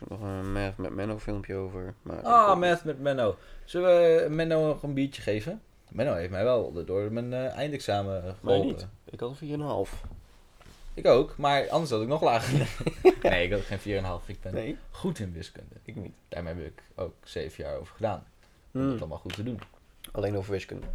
Er 0.00 0.06
nog 0.08 0.20
een 0.20 0.52
Math 0.52 0.76
met 0.76 0.94
Menno 0.94 1.18
filmpje 1.18 1.54
over. 1.54 1.94
Maar 2.02 2.22
Ah, 2.22 2.58
Math 2.58 2.84
met 2.84 3.00
Menno. 3.00 3.36
Zullen 3.64 3.88
we 4.24 4.28
Menno 4.30 4.66
nog 4.66 4.82
een 4.82 4.94
biertje 4.94 5.22
geven? 5.22 5.62
Menno 5.90 6.14
heeft 6.14 6.30
mij 6.30 6.44
wel 6.44 6.84
door 6.84 7.12
mijn 7.12 7.32
eh, 7.32 7.46
eindexamen 7.46 8.36
geholpen. 8.40 8.66
niet. 8.66 8.86
Ik 9.04 9.20
had 9.20 9.36
een 9.40 9.58
4,5. 9.88 10.04
Ik 11.00 11.06
ook, 11.06 11.36
maar 11.36 11.68
anders 11.68 11.90
had 11.90 12.02
ik 12.02 12.08
nog 12.08 12.22
lager. 12.22 12.68
nee, 13.22 13.44
ik 13.46 13.52
had 13.52 13.60
geen 13.60 14.02
4,5. 14.22 14.26
Ik 14.26 14.40
ben 14.40 14.54
Nee, 14.54 14.78
goed 14.90 15.18
in 15.18 15.32
wiskunde. 15.32 15.74
ik 15.82 15.96
niet. 15.96 16.12
Daarmee 16.28 16.54
heb 16.54 16.66
ik 16.66 16.82
ook 16.94 17.14
zeven 17.24 17.64
jaar 17.64 17.76
over 17.76 17.94
gedaan. 17.94 18.26
Om 18.72 18.80
Hmm. 18.80 18.90
het 18.90 19.00
allemaal 19.00 19.18
goed 19.18 19.34
te 19.34 19.42
doen. 19.42 19.60
Alleen 20.12 20.36
over 20.36 20.50
wiskunde. 20.52 20.86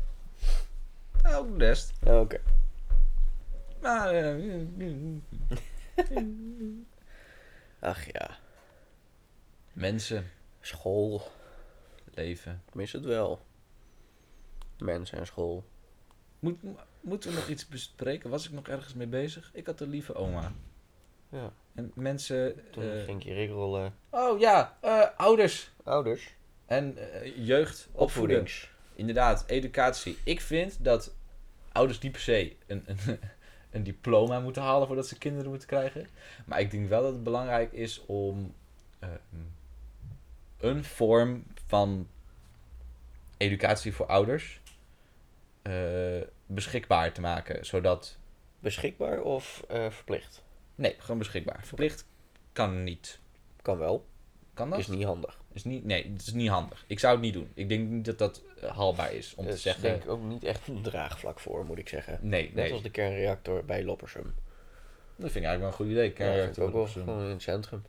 Nou, 1.24 1.36
ook 1.36 1.60
de 1.60 1.66
rest. 1.66 1.93
Ja, 2.03 2.20
Oké. 2.20 2.41
Maar, 3.82 4.10
eh, 4.14 4.36
Ach 7.80 8.06
ja. 8.12 8.38
mensen, 9.74 10.32
School. 10.62 11.22
leven. 12.14 12.64
Mis 12.74 12.91
het 12.91 13.06
wel. 13.06 13.45
Mensen 14.78 15.18
en 15.18 15.26
school. 15.26 15.64
Moet, 16.39 16.58
moeten 17.06 17.30
we 17.30 17.36
nog 17.36 17.47
iets 17.47 17.68
bespreken? 17.68 18.30
Was 18.30 18.45
ik 18.45 18.51
nog 18.51 18.68
ergens 18.68 18.93
mee 18.93 19.08
bezig? 19.08 19.51
Ik 19.53 19.66
had 19.66 19.80
een 19.80 19.89
lieve 19.89 20.16
oma. 20.16 20.51
Ja. 21.30 21.51
En 21.76 21.91
mensen... 21.93 22.56
Toen 22.72 22.84
eh, 22.84 23.03
ging 23.03 23.20
ik 23.20 23.26
je 23.28 23.34
rigrollen. 23.34 23.95
oh 24.10 24.39
ja, 24.39 24.78
eh, 24.82 25.08
ouders 25.18 25.72
Ouders. 25.84 26.34
en 26.66 26.97
eh, 26.97 27.45
jeugd 27.45 27.88
opvoeden. 27.91 28.03
Opvoedings. 28.38 28.72
Inderdaad, 28.95 29.43
educatie. 29.47 30.18
Ik 30.24 30.41
vind 30.41 30.84
dat 30.84 31.14
ouders 31.72 31.99
niet 31.99 32.12
per 32.12 32.22
se 32.22 32.56
een, 32.68 32.84
een, 32.86 32.97
een 33.72 33.84
diploma 33.84 34.39
moeten 34.39 34.62
halen 34.62 34.88
voordat 34.88 35.08
ze 35.08 35.18
kinderen 35.18 35.49
moeten 35.49 35.68
krijgen. 35.68 36.08
Maar 36.45 36.60
ik 36.60 36.72
denk 36.72 36.89
wel 36.89 37.01
dat 37.01 37.14
het 37.14 37.24
belangrijk 37.24 37.72
is 37.72 38.06
om 38.06 38.53
een 40.58 40.84
vorm 40.84 41.43
van 41.68 42.08
educatie 43.38 43.93
voor 43.93 44.06
ouders 44.06 44.60
eh, 45.62 46.22
beschikbaar 46.46 47.12
te 47.12 47.22
maken. 47.22 47.66
Zodat. 47.66 48.18
Beschikbaar 48.60 49.22
of 49.22 49.64
eh, 49.68 49.89
verplicht? 49.89 50.43
Nee, 50.76 50.96
gewoon 50.98 51.18
beschikbaar. 51.18 51.60
Verplicht 51.64 52.06
kan 52.54 52.84
niet. 52.84 53.20
Kan 53.62 53.78
wel. 53.78 54.06
Kan 54.54 54.70
dat? 54.70 54.80
Is 54.80 54.88
niet 54.88 55.04
handig. 55.04 55.38
Is 55.54 55.64
niet, 55.64 55.86
nee, 55.86 56.12
het 56.14 56.22
is 56.22 56.34
niet 56.34 56.50
handig. 56.50 56.84
Ik 56.88 57.00
zou 57.00 57.14
het 57.14 57.22
niet 57.22 57.34
doen. 57.34 57.52
Ik 57.54 57.70
denk 57.70 57.89
niet 57.89 58.06
dat 58.06 58.18
dat 58.18 58.43
eh, 58.62 58.76
haalbaar 58.76 59.14
is 59.14 59.36
om 59.36 59.46
te 59.46 59.52
is 59.52 59.62
zeggen. 59.62 59.84
denk 59.84 60.04
ik 60.04 60.10
ook 60.10 60.24
niet 60.24 60.43
echt 60.43 60.68
een 60.68 60.82
draagvlak 60.82 61.39
voor, 61.39 61.66
moet 61.66 61.78
ik 61.78 61.89
zeggen. 61.89 62.20
Nee, 62.22 62.43
Net 62.43 62.54
nee. 62.54 62.72
als 62.72 62.82
de 62.82 62.91
kernreactor 62.91 63.66
bij 63.66 63.84
Loppersum. 63.84 64.34
Dat 65.16 65.32
vind 65.32 65.46
ik 65.46 65.50
eigenlijk 65.50 65.60
wel 65.60 65.68
een 65.68 65.74
goed 65.74 65.88
idee. 65.88 66.08
Ja, 66.08 66.14
kernreactor 66.14 66.66
ook 66.66 66.74
wel 66.74 66.88
gewoon 66.88 67.24
in 67.24 67.30
het 67.30 67.41
centrum. 67.41 67.84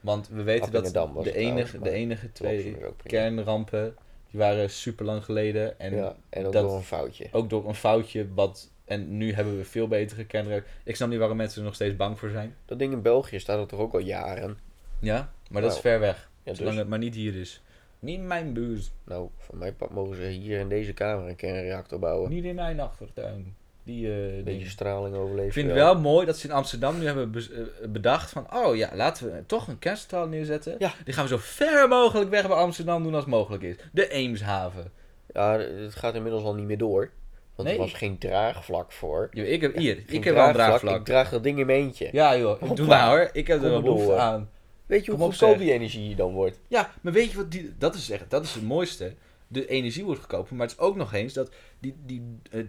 Want 0.00 0.28
we 0.28 0.42
weten 0.42 0.72
dat 0.72 0.92
de 1.24 1.34
enige, 1.34 1.78
de 1.78 1.90
enige 1.90 2.32
twee 2.32 2.76
kernrampen, 3.02 3.96
die 4.32 4.40
waren 4.40 4.70
super 4.70 5.04
lang 5.04 5.24
geleden. 5.24 5.78
En 5.80 5.94
ja, 5.94 6.16
en 6.28 6.46
ook 6.46 6.52
dat- 6.52 6.62
door 6.62 6.76
een 6.76 6.82
foutje. 6.82 7.28
ook 7.32 7.50
door 7.50 7.68
een 7.68 7.74
foutje, 7.74 8.26
wat, 8.34 8.70
en 8.84 9.16
nu 9.16 9.32
hebben 9.32 9.56
we 9.56 9.64
veel 9.64 9.88
betere 9.88 10.24
kernreactoren. 10.24 10.76
Ik 10.84 10.96
snap 10.96 11.08
niet 11.08 11.18
waarom 11.18 11.36
mensen 11.36 11.58
er 11.58 11.64
nog 11.64 11.74
steeds 11.74 11.96
bang 11.96 12.18
voor 12.18 12.30
zijn. 12.30 12.56
Dat 12.64 12.78
ding 12.78 12.92
in 12.92 13.02
België 13.02 13.38
staat 13.40 13.58
er 13.58 13.66
toch 13.66 13.80
ook 13.80 13.92
al 13.92 13.98
jaren. 14.00 14.58
Ja, 14.98 15.32
maar 15.50 15.62
dat 15.62 15.70
is 15.72 15.82
Nou, 15.82 15.88
ver 15.88 16.00
weg. 16.00 16.30
Ja, 16.42 16.54
zolang 16.54 16.70
dus, 16.70 16.78
het 16.80 16.88
maar 16.88 16.98
niet 16.98 17.14
hier 17.14 17.34
is. 17.36 17.62
Niet 17.98 18.18
in 18.18 18.26
mijn 18.26 18.52
buurt. 18.52 18.92
nou, 19.04 19.28
van 19.38 19.58
mijn 19.58 19.76
part 19.76 19.90
mogen 19.90 20.16
ze 20.16 20.22
hier 20.22 20.58
in 20.58 20.68
deze 20.68 20.92
kamer 20.92 21.28
een 21.28 21.36
kernreactor 21.36 21.98
bouwen. 21.98 22.30
Niet 22.30 22.44
in 22.44 22.54
mijn 22.54 22.80
achtertuin. 22.80 23.56
Die, 23.84 24.06
eh, 24.08 24.24
Een 24.26 24.34
die- 24.34 24.42
beetje 24.42 24.68
straling 24.68 25.16
overleven. 25.16 25.46
Ik 25.46 25.52
vind 25.52 25.66
het 25.66 25.76
wel 25.76 25.98
mooi 26.00 26.26
dat 26.26 26.36
ze 26.38 26.46
in 26.48 26.52
Amsterdam 26.54 26.98
nu 26.98 27.06
hebben 27.06 27.30
be- 27.30 27.70
eh, 27.82 27.88
bedacht 27.88 28.30
van... 28.30 28.46
Oh 28.54 28.76
ja, 28.76 28.90
laten 28.94 29.32
we 29.32 29.46
toch 29.46 29.68
een 29.68 29.78
kerncentrale 29.78 30.28
neerzetten. 30.28 30.74
Ja. 30.78 30.92
Die 31.04 31.14
gaan 31.14 31.22
we 31.24 31.30
zo 31.30 31.38
ver 31.40 31.88
mogelijk 31.88 32.30
weg 32.30 32.46
bij 32.46 32.56
Amsterdam 32.56 33.02
doen 33.02 33.14
als 33.14 33.24
mogelijk 33.24 33.62
is. 33.62 33.76
De 33.92 34.08
Eemshaven. 34.08 34.92
Ja, 35.32 35.58
het 35.58 35.94
gaat 35.94 36.14
inmiddels 36.14 36.44
al 36.44 36.54
niet 36.54 36.66
meer 36.66 36.78
door. 36.78 37.10
Want 37.54 37.68
Nee. 37.68 37.76
er 37.76 37.82
was 37.84 37.92
geen 37.92 38.18
draagvlak 38.18 38.92
voor. 38.92 39.28
Ik 39.32 39.60
heb 39.60 39.76
hier, 39.76 40.02
ik 40.06 40.24
heb 40.24 40.34
wel 40.34 40.46
een 40.46 40.52
draagvlak. 40.52 40.96
Ik 40.98 41.04
draag 41.04 41.30
dat 41.30 41.42
ding 41.42 41.58
in 41.58 41.66
mijn 41.66 41.78
eentje. 41.78 42.08
Ja 42.12 42.36
joh, 42.36 42.58
Hoppa. 42.60 42.74
doe 42.74 42.86
nou 42.86 43.10
hoor. 43.18 43.30
Ik 43.32 43.46
heb 43.46 43.56
er 43.56 43.62
wel 43.62 43.72
maar 43.72 43.82
behoefte 43.82 44.06
door. 44.06 44.18
aan. 44.18 44.50
Weet 44.86 45.04
je 45.04 45.10
hoe 45.12 45.20
goedkoop 45.20 45.58
die 45.58 45.72
energie 45.72 46.06
hier 46.06 46.16
dan 46.16 46.32
wordt? 46.32 46.58
Ja, 46.68 46.90
maar 47.00 47.12
weet 47.12 47.30
je 47.30 47.36
wat 47.36 47.50
die, 47.50 47.72
dat 47.78 47.94
is 47.94 48.10
echt, 48.10 48.30
dat 48.30 48.44
is 48.44 48.54
het 48.54 48.62
mooiste. 48.62 49.14
De 49.48 49.66
energie 49.66 50.04
wordt 50.04 50.20
goedkoper, 50.20 50.54
maar 50.56 50.66
het 50.66 50.76
is 50.76 50.82
ook 50.82 50.96
nog 50.96 51.12
eens 51.12 51.32
dat 51.32 51.50
die, 51.78 51.94
die, 52.06 52.38
eh, 52.50 52.60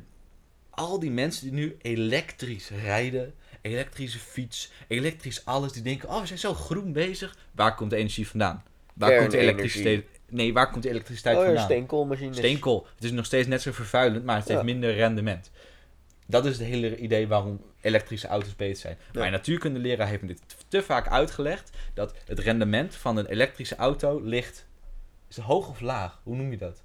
al 0.76 1.00
die 1.00 1.12
mensen 1.12 1.44
die 1.44 1.54
nu 1.54 1.76
elektrisch 1.82 2.70
rijden, 2.70 3.34
elektrische 3.62 4.20
fiets, 4.20 4.72
elektrisch 4.88 5.46
alles, 5.46 5.72
die 5.72 5.82
denken, 5.82 6.10
oh 6.10 6.20
we 6.20 6.26
zijn 6.28 6.40
zo 6.40 6.54
groen 6.54 6.94
bezig. 6.94 7.38
Waar 7.52 7.76
komt 7.76 7.90
de 7.90 7.96
energie 7.96 8.28
vandaan? 8.28 8.64
Waar 8.94 9.18
komt 9.18 9.32
de 9.32 9.38
elektriciteit? 9.38 10.06
Nee, 10.30 10.54
waar 10.54 10.72
komt 10.72 10.84
de 10.84 10.90
elektriciteit 10.90 11.36
Oh 11.36 11.42
ja, 11.42 11.48
vandaan? 11.48 11.66
steenkoolmachines. 11.66 12.38
Steenkool. 12.38 12.88
Het 12.96 13.04
is 13.04 13.12
nog 13.12 13.26
steeds 13.26 13.48
net 13.48 13.62
zo 13.62 13.72
vervuilend, 13.72 14.26
maar 14.26 14.36
het 14.36 14.48
heeft 14.48 14.60
Ja. 14.60 14.66
minder 14.66 14.94
rendement. 14.94 15.52
Dat 16.28 16.46
is 16.46 16.58
het 16.58 16.68
hele 16.68 16.98
idee 16.98 17.28
waarom 17.28 17.62
elektrische 17.82 18.28
auto's 18.28 18.56
beter 18.56 18.78
zijn. 18.82 18.98
Ja. 19.12 19.20
Mijn 19.20 19.32
natuurkundeleraar 19.32 20.08
heeft 20.08 20.22
me 20.22 20.28
dit 20.28 20.42
te 20.68 20.84
vaak 20.84 21.08
uitgelegd. 21.08 21.70
Dat 21.94 22.14
het 22.26 22.40
rendement 22.40 22.96
van 22.96 23.18
een 23.18 23.26
elektrische 23.26 23.76
auto 23.76 24.20
ligt... 24.24 24.66
Is 25.30 25.36
het 25.36 25.46
hoog 25.46 25.70
of 25.70 25.80
laag? 25.82 26.20
Hoe 26.24 26.36
noem 26.36 26.52
je 26.52 26.58
dat? 26.58 26.83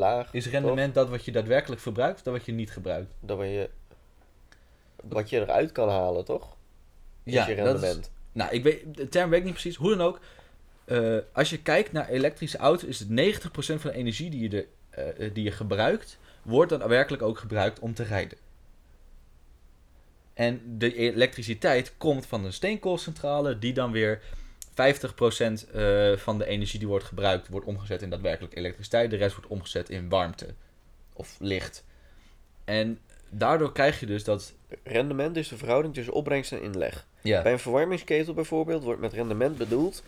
Laag. 0.00 0.32
Is 0.34 0.46
rendement 0.46 0.94
dat 0.94 1.08
wat 1.08 1.24
je 1.24 1.32
daadwerkelijk 1.32 1.80
verbruikt 1.80 2.16
of 2.16 2.22
dat 2.22 2.32
wat 2.34 2.44
je 2.44 2.52
niet 2.52 2.70
gebruikt? 2.70 3.12
Dat 3.20 3.38
ben 3.38 3.48
je... 3.48 3.70
Wat 5.04 5.30
je 5.30 5.40
eruit 5.40 5.72
kan 5.72 5.88
halen, 5.88 6.24
toch? 6.24 6.56
Is 7.24 7.32
je 7.32 7.38
dat 7.38 7.48
is- 7.48 7.54
rendement. 7.54 8.10
nou, 8.32 8.50
ik 8.52 8.62
weet, 8.62 8.96
de 8.96 9.08
term 9.08 9.30
weet 9.30 9.38
ik 9.38 9.44
niet 9.44 9.52
precies. 9.54 9.76
Hoe 9.76 9.96
dan 9.96 10.06
ook. 10.06 10.20
eh, 10.84 11.16
als 11.32 11.50
je 11.50 11.62
kijkt 11.62 11.92
naar 11.92 12.08
elektrische 12.08 12.58
auto's, 12.58 12.88
is 12.88 12.98
het 12.98 13.08
90% 13.08 13.80
van 13.80 13.90
de 13.90 13.96
energie 13.96 14.30
die 14.30 14.50
je, 14.50 14.66
er, 14.90 15.14
eh, 15.18 15.30
die 15.34 15.44
je 15.44 15.50
gebruikt, 15.52 16.18
wordt 16.42 16.70
dan 16.70 16.88
werkelijk 16.88 17.22
ook 17.22 17.38
gebruikt 17.38 17.78
om 17.78 17.94
te 17.94 18.02
rijden. 18.02 18.38
En 20.34 20.78
de 20.78 20.94
elektriciteit 20.96 21.92
komt 21.96 22.26
van 22.26 22.44
een 22.44 22.52
steenkoolcentrale, 22.52 23.58
die 23.58 23.72
dan 23.72 23.92
weer 23.92 24.22
50% 24.80 25.70
eh, 25.72 26.16
van 26.16 26.38
de 26.38 26.46
energie 26.46 26.78
die 26.78 26.88
wordt 26.88 27.04
gebruikt, 27.04 27.48
wordt 27.48 27.66
omgezet 27.66 28.02
in 28.02 28.10
daadwerkelijk 28.10 28.56
elektriciteit. 28.56 29.10
De 29.10 29.16
rest 29.16 29.34
wordt 29.34 29.50
omgezet 29.50 29.90
in 29.90 30.08
warmte 30.08 30.46
of 31.12 31.36
licht. 31.38 31.84
En 32.64 32.98
daardoor 33.28 33.72
krijg 33.72 34.00
je 34.00 34.06
dus 34.06 34.24
dat. 34.24 34.52
Rendement 34.84 35.36
is 35.36 35.48
de 35.48 35.56
verhouding 35.56 35.94
tussen 35.94 36.14
opbrengst 36.14 36.52
en 36.52 36.62
inleg. 36.62 37.06
Ja, 37.22 37.42
Bij 37.42 37.52
een 37.52 37.58
verwarmingsketel 37.58 38.34
bijvoorbeeld 38.34 38.82
wordt 38.82 39.00
met 39.00 39.12
rendement 39.12 39.56
bedoeld 39.56 40.02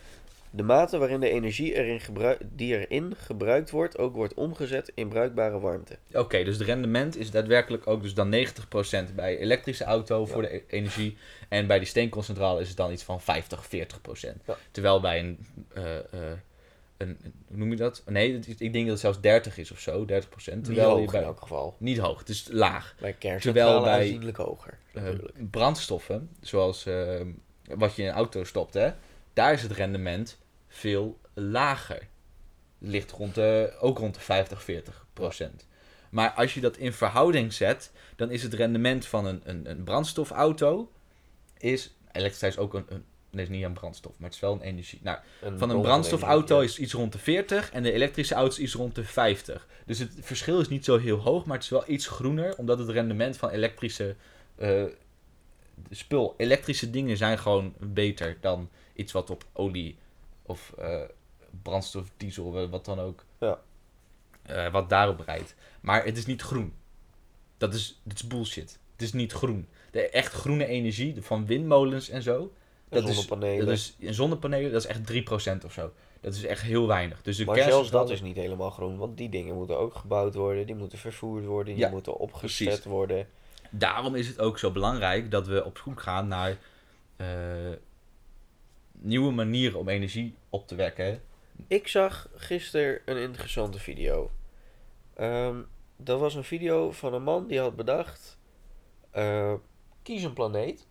de 0.55 0.63
mate 0.63 0.99
waarin 0.99 1.21
de 1.21 1.31
energie 1.31 1.75
erin 1.75 2.01
die 2.51 2.79
erin 2.87 3.15
gebruikt 3.17 3.71
wordt 3.71 3.99
ook 3.99 4.15
wordt 4.15 4.35
omgezet 4.35 4.93
in 4.95 5.09
bruikbare 5.09 5.61
warmte. 5.61 5.99
Oké, 6.13 6.45
dus 6.45 6.59
het 6.59 6.67
rendement 6.67 7.17
is 7.17 7.31
daadwerkelijk 7.31 7.87
ook 7.87 8.03
dus 8.03 8.15
dan 8.15 8.35
90% 8.35 9.15
bij 9.15 9.39
elektrische 9.39 9.85
auto 9.85 10.21
Ja. 10.21 10.27
voor 10.27 10.43
de 10.43 10.55
e- 10.55 10.63
energie. 10.69 11.17
En 11.49 11.67
bij 11.67 11.79
die 11.79 11.89
steenconcentrale 11.89 12.61
is 12.61 12.69
het 12.69 12.77
dan 12.77 12.93
iets 12.93 13.03
van 13.03 13.21
50, 13.21 13.65
40%. 13.69 14.43
Ja. 14.47 14.57
Terwijl 14.71 15.01
bij 15.01 15.19
een, 15.19 15.47
eh, 15.75 15.97
eh, 15.99 16.05
een, 16.97 17.19
hoe 17.49 17.57
noem 17.57 17.71
je 17.71 17.77
dat? 17.77 18.03
Nee, 18.07 18.39
ik 18.59 18.59
denk 18.73 18.75
dat 18.75 18.87
het 18.87 19.01
zelfs 19.01 19.21
30 19.21 19.59
is 19.59 19.71
of 19.73 19.79
zo, 19.81 20.05
30%. 20.05 20.55
Niet 20.57 20.65
Terwijl 20.65 20.89
je 20.95 20.95
hoog 21.01 21.11
bij, 21.11 21.21
in 21.21 21.27
elk 21.27 21.41
geval. 21.41 21.77
niet 21.79 21.99
hoog, 21.99 22.19
het 22.19 22.29
is 22.29 22.49
laag. 22.51 22.95
Bij 23.01 23.13
Terwijl 23.39 23.83
bij- 23.83 23.93
aanzienlijk 24.01 24.37
hoger. 24.37 24.79
Eh, 24.95 25.03
brandstoffen, 25.51 26.31
zoals 26.41 26.85
wat 27.75 27.97
je 27.97 28.03
in 28.03 28.09
een 28.09 28.15
auto 28.15 28.45
stopt, 28.45 28.75
hè, 28.75 28.91
daar 29.33 29.53
is 29.53 29.63
het 29.63 29.73
rendement 29.73 30.41
veel 30.73 31.21
lager. 31.35 32.09
Ligt 32.79 33.11
rond 33.11 33.35
de, 33.35 33.77
ook 33.81 33.99
rond 33.99 34.15
de 34.15 34.21
50, 34.21 34.63
40 34.63 35.07
procent. 35.13 35.67
Maar 36.11 36.31
als 36.31 36.55
je 36.55 36.61
dat 36.61 36.77
in 36.77 36.93
verhouding 36.93 37.53
zet, 37.53 37.93
dan 38.17 38.31
is 38.31 38.43
het 38.43 38.55
rendement 38.55 39.07
van 39.07 39.27
een, 39.27 39.41
een, 39.45 39.71
een 39.71 39.85
brandstofauto, 39.85 40.93
is, 41.59 41.95
elektriciteit 42.13 42.53
is 42.53 42.59
ook 42.59 42.75
een, 42.75 42.85
een, 42.89 43.05
nee, 43.31 43.45
is 43.45 43.51
niet 43.51 43.65
een 43.65 43.73
brandstof, 43.73 44.13
maar 44.17 44.27
het 44.27 44.35
is 44.35 44.41
wel 44.41 44.53
een 44.53 44.61
energie. 44.61 45.01
Nou, 45.03 45.19
van 45.57 45.71
een 45.71 45.81
brandstofauto 45.81 46.61
is 46.61 46.79
iets 46.79 46.93
rond 46.93 47.13
de 47.13 47.19
40 47.19 47.71
en 47.71 47.83
de 47.83 47.93
elektrische 47.93 48.35
auto 48.35 48.53
is 48.53 48.59
iets 48.59 48.75
rond 48.75 48.95
de 48.95 49.05
50. 49.05 49.67
Dus 49.87 49.99
het 49.99 50.13
verschil 50.21 50.61
is 50.61 50.69
niet 50.69 50.85
zo 50.85 50.99
heel 50.99 51.19
hoog, 51.19 51.45
maar 51.45 51.55
het 51.55 51.65
is 51.65 51.71
wel 51.71 51.85
iets 51.87 52.07
groener, 52.07 52.57
omdat 52.57 52.79
het 52.79 52.89
rendement 52.89 53.37
van 53.37 53.49
elektrische 53.51 54.17
eh, 54.55 54.85
spul, 55.91 56.35
elektrische 56.37 56.91
dingen 56.91 57.17
zijn 57.17 57.39
gewoon 57.39 57.75
beter 57.79 58.37
dan 58.41 58.71
iets 58.95 59.13
wat 59.13 59.31
op 59.31 59.45
olie 59.53 59.97
of 60.43 60.73
eh, 60.79 61.01
brandstof, 61.63 62.11
diesel, 62.17 62.69
wat 62.69 62.85
dan 62.85 62.99
ook, 63.01 63.25
Ja. 63.41 63.59
eh, 64.43 64.73
wat 64.73 64.89
daarop 64.89 65.21
rijdt. 65.21 65.55
Maar 65.81 66.05
het 66.05 66.17
is 66.17 66.27
niet 66.27 66.43
groen. 66.43 66.75
Dat 67.59 67.75
is, 67.75 68.01
dat 68.03 68.17
is 68.17 68.27
bullshit. 68.27 68.79
Het 68.93 69.03
is 69.03 69.13
niet 69.13 69.33
groen. 69.33 69.69
De 69.91 70.09
echt 70.11 70.33
groene 70.33 70.67
energie 70.67 71.23
van 71.23 71.47
windmolens 71.47 72.09
en 72.09 72.23
zo, 72.23 72.53
dat 72.89 73.09
is- 73.09 73.15
zonnepanelen. 73.15 73.67
dat 73.67 73.75
is, 73.75 73.97
zonnepanelen, 73.99 74.73
dat 74.73 74.81
is 74.85 74.89
echt 74.89 75.07
3% 75.07 75.65
of 75.65 75.73
zo. 75.73 75.93
Dat 76.21 76.35
is 76.35 76.45
echt 76.45 76.63
heel 76.63 76.87
weinig. 76.87 77.23
Dus 77.23 77.37
de 77.37 77.45
maar 77.45 77.57
zelfs 77.63 77.91
dat 77.91 78.11
is 78.11 78.21
niet 78.21 78.37
helemaal 78.37 78.71
groen, 78.71 78.97
want 78.97 79.17
die 79.17 79.29
dingen 79.29 79.55
moeten 79.55 79.79
ook 79.79 79.95
gebouwd 79.95 80.35
worden, 80.35 80.67
die 80.67 80.75
moeten 80.75 80.99
vervoerd 80.99 81.45
worden, 81.45 81.75
die 81.75 81.85
Ja, 81.85 81.91
moeten 81.91 82.17
opgezet 82.17 82.67
precies. 82.67 82.85
worden. 82.85 83.29
Daarom 83.71 84.15
is 84.15 84.27
het 84.29 84.39
ook 84.39 84.59
zo 84.59 84.71
belangrijk 84.71 85.31
dat 85.31 85.47
we 85.47 85.65
op 85.65 85.79
zoek 85.85 86.01
gaan 86.03 86.29
naar 86.29 86.59
eh, 87.17 87.27
nieuwe 89.03 89.33
manieren 89.33 89.79
om 89.79 89.89
energie 89.89 90.35
op 90.49 90.67
te 90.67 90.75
wekken. 90.75 91.23
Ik 91.67 91.89
zag 91.89 92.29
gisteren 92.35 93.01
een 93.05 93.17
interessante 93.17 93.79
video. 93.79 94.31
Ehm, 95.15 95.63
dat 95.97 96.21
was 96.21 96.35
een 96.35 96.45
video 96.45 96.91
van 96.91 97.15
een 97.15 97.23
man 97.23 97.47
die 97.47 97.61
had 97.61 97.77
bedacht: 97.77 98.39
eh, 99.11 99.55
kies 100.03 100.23
een 100.23 100.33
planeet, 100.33 100.87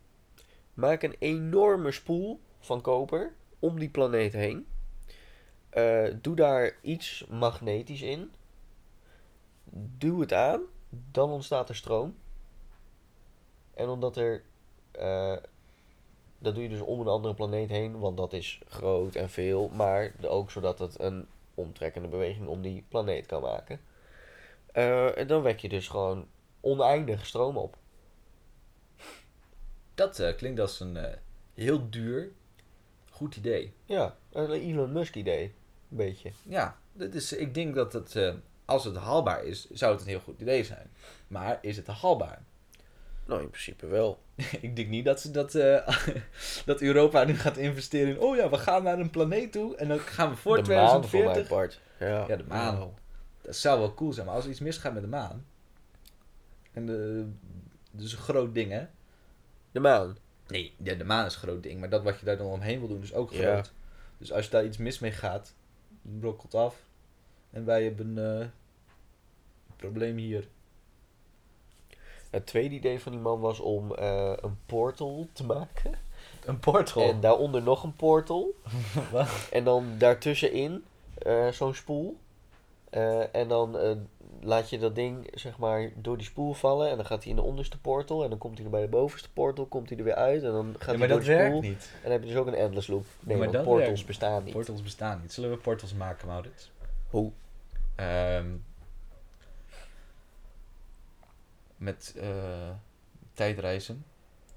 maak 0.73 1.03
een 1.03 1.15
enorme 1.19 1.91
spoel 1.91 2.39
van 2.59 2.81
koper 2.81 3.33
om 3.59 3.79
die 3.79 3.89
planeet 3.89 4.33
heen, 4.33 4.65
Eh, 5.71 6.07
doe 6.21 6.35
daar 6.35 6.75
iets 6.81 7.25
magnetisch 7.29 8.01
in, 8.01 8.31
duw 9.97 10.19
het 10.19 10.33
aan, 10.33 10.61
dan 10.89 11.29
ontstaat 11.29 11.69
er 11.69 11.75
stroom. 11.75 12.15
En 13.73 13.87
omdat 13.87 14.17
er, 14.17 14.43
eh, 14.91 15.37
dat 16.41 16.53
doe 16.53 16.63
je 16.63 16.69
dus 16.69 16.81
om 16.81 16.99
een 16.99 17.07
andere 17.07 17.33
planeet 17.33 17.69
heen, 17.69 17.99
want 17.99 18.17
dat 18.17 18.33
is 18.33 18.61
groot 18.67 19.15
en 19.15 19.29
veel, 19.29 19.69
maar 19.69 20.13
ook 20.21 20.51
zodat 20.51 20.79
het 20.79 20.99
een 20.99 21.27
omtrekkende 21.53 22.07
beweging 22.07 22.47
om 22.47 22.61
die 22.61 22.85
planeet 22.87 23.25
kan 23.25 23.41
maken. 23.41 23.79
Eh, 24.71 25.17
en 25.17 25.27
dan 25.27 25.41
wek 25.41 25.59
je 25.59 25.69
dus 25.69 25.87
gewoon 25.87 26.27
oneindig 26.59 27.25
stroom 27.25 27.57
op. 27.57 27.77
Dat 29.95 30.19
eh, 30.19 30.35
klinkt 30.35 30.59
als 30.59 30.79
een 30.79 30.97
eh, 30.97 31.17
heel 31.53 31.89
duur, 31.89 32.31
goed 33.09 33.35
idee. 33.35 33.73
Ja, 33.85 34.17
een 34.31 34.51
Elon 34.51 34.91
Musk 34.91 35.15
idee. 35.15 35.43
Een 35.89 35.97
beetje. 35.97 36.31
Ja, 36.43 36.77
dit 36.93 37.15
is, 37.15 37.33
ik 37.33 37.53
denk 37.53 37.75
dat 37.75 37.93
het, 37.93 38.35
als 38.65 38.83
het 38.83 38.95
haalbaar 38.95 39.43
is, 39.43 39.69
zou 39.69 39.91
het 39.91 40.01
een 40.01 40.07
heel 40.07 40.19
goed 40.19 40.41
idee 40.41 40.63
zijn. 40.63 40.91
Maar 41.27 41.59
is 41.61 41.77
het 41.77 41.87
haalbaar? 41.87 42.43
Nou, 43.25 43.41
in 43.41 43.49
principe 43.49 43.87
wel. 43.87 44.19
ik 44.61 44.75
denk 44.75 44.87
niet 44.87 45.05
dat, 45.05 45.21
ze 45.21 45.31
dat, 45.31 45.55
eh, 45.55 45.87
dat 46.65 46.81
Europa 46.81 47.23
nu 47.23 47.35
gaat 47.35 47.57
investeren 47.57 48.09
in... 48.15 48.19
Oh 48.19 48.35
ja, 48.35 48.49
we 48.49 48.57
gaan 48.57 48.83
naar 48.83 48.99
een 48.99 49.09
planeet 49.09 49.51
toe 49.51 49.75
en 49.75 49.87
dan 49.87 49.99
gaan 49.99 50.29
we 50.29 50.35
voor 50.35 50.63
de 50.63 50.73
maan 50.73 51.07
voor 51.07 51.23
mijn 51.23 51.33
2040... 51.33 51.47
part. 51.47 51.81
Ja, 51.99 52.25
Ja, 52.27 52.35
de 52.35 52.43
maan. 52.47 52.93
Dat 53.41 53.55
zou 53.55 53.79
wel 53.79 53.93
cool 53.93 54.13
zijn, 54.13 54.25
maar 54.25 54.35
als 54.35 54.43
er 54.43 54.49
iets 54.51 54.59
misgaat 54.59 54.93
met 54.93 55.01
de 55.01 55.07
maan... 55.07 55.45
En 56.71 56.85
de, 56.85 57.27
dat 57.91 58.05
is 58.05 58.11
een 58.11 58.17
groot 58.17 58.53
ding, 58.53 58.71
hè? 58.71 58.85
De 59.71 59.79
maan. 59.79 60.17
Nee, 60.47 60.73
ja, 60.83 60.93
de 60.93 61.03
maan 61.03 61.25
is 61.25 61.33
een 61.33 61.39
groot 61.39 61.63
ding, 61.63 61.79
maar 61.79 61.89
dat 61.89 62.03
wat 62.03 62.19
je 62.19 62.25
daar 62.25 62.37
dan 62.37 62.47
omheen 62.47 62.79
wil 62.79 62.87
doen 62.87 63.01
is 63.01 63.13
ook 63.13 63.31
Ja. 63.31 63.51
groot. 63.51 63.73
Dus 64.17 64.31
als 64.31 64.45
je 64.45 64.51
daar 64.51 64.65
iets 64.65 64.77
mis 64.77 64.99
mee 64.99 65.11
gaat, 65.11 65.55
brokkelt 66.01 66.55
af. 66.55 66.75
En 67.49 67.65
wij 67.65 67.83
hebben 67.83 68.17
eh, 68.17 68.39
een 68.39 69.75
probleem 69.75 70.17
hier. 70.17 70.47
Het 72.31 72.45
tweede 72.45 72.75
idee 72.75 72.99
van 72.99 73.11
die 73.11 73.21
man 73.21 73.39
was 73.39 73.59
om 73.59 73.95
eh, 73.95 74.33
een 74.41 74.57
portal 74.65 75.27
te 75.33 75.43
maken. 75.45 75.91
Een 76.45 76.59
portal. 76.59 77.01
En 77.09 77.19
daaronder 77.19 77.61
nog 77.61 77.83
een 77.83 77.95
portal. 77.95 78.55
Wat? 79.11 79.27
En 79.51 79.63
dan 79.63 79.85
daartussenin 79.97 80.83
eh, 81.17 81.47
zo'n 81.47 81.73
spoel. 81.75 82.17
Eh, 82.89 83.35
en 83.35 83.47
dan 83.47 83.77
laat 84.41 84.69
je 84.69 84.77
dat 84.79 84.95
ding 84.95 85.27
zeg 85.33 85.57
maar 85.57 85.89
door 85.95 86.17
die 86.17 86.25
spoel 86.25 86.53
vallen. 86.53 86.89
En 86.89 86.95
dan 86.95 87.05
gaat 87.05 87.21
hij 87.21 87.29
in 87.29 87.35
de 87.35 87.41
onderste 87.41 87.79
portal. 87.79 88.23
En 88.23 88.29
dan 88.29 88.37
komt 88.39 88.55
hij 88.55 88.65
er 88.65 88.71
bij 88.71 88.81
de 88.81 88.87
bovenste 88.87 89.31
portal. 89.33 89.65
Komt 89.65 89.89
hij 89.89 89.97
er 89.97 90.03
weer 90.03 90.15
uit. 90.15 90.43
En 90.43 90.51
dan 90.51 90.75
gaat 90.77 90.81
Ja, 90.81 90.85
hij 90.87 90.97
maar 90.97 91.07
door 91.07 91.17
dat 91.17 91.25
de 91.27 91.33
spoel. 91.33 91.49
werkt 91.61 91.61
niet. 91.67 91.89
En 91.95 92.01
dan 92.03 92.11
heb 92.11 92.21
je 92.21 92.27
dus 92.27 92.37
ook 92.37 92.47
een 92.47 92.53
endless 92.55 92.87
loop. 92.87 93.05
Nee, 93.19 93.37
maar 93.37 93.45
want 93.45 93.51
dat 93.51 93.63
portals 93.63 93.87
werkt. 93.89 94.05
bestaan 94.05 94.43
niet. 94.43 94.53
Portals 94.53 94.81
bestaan 94.81 95.19
niet. 95.21 95.33
Zullen 95.33 95.49
we 95.49 95.57
portals 95.57 95.93
maken, 95.93 96.27
Maurits? 96.27 96.71
Hoe? 97.09 97.31
Ehm, 97.95 98.45
met 101.81 102.13
eh, 102.17 102.69
tijdreizen. 103.33 104.05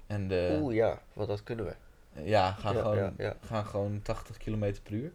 En 0.07 0.27
de, 0.27 0.59
Oeh 0.61 0.75
ja, 0.75 1.01
want 1.13 1.27
dat 1.27 1.43
kunnen 1.43 1.65
we. 1.65 1.75
ja, 2.23 2.51
gaan, 2.51 2.75
Ja, 2.75 2.81
gewoon, 2.81 2.97
ja, 2.97 3.13
ja. 3.17 3.37
gaan 3.41 3.65
gewoon 3.65 4.01
80 4.01 4.37
km 4.37 4.73
per 4.83 4.93
uur. 4.93 5.11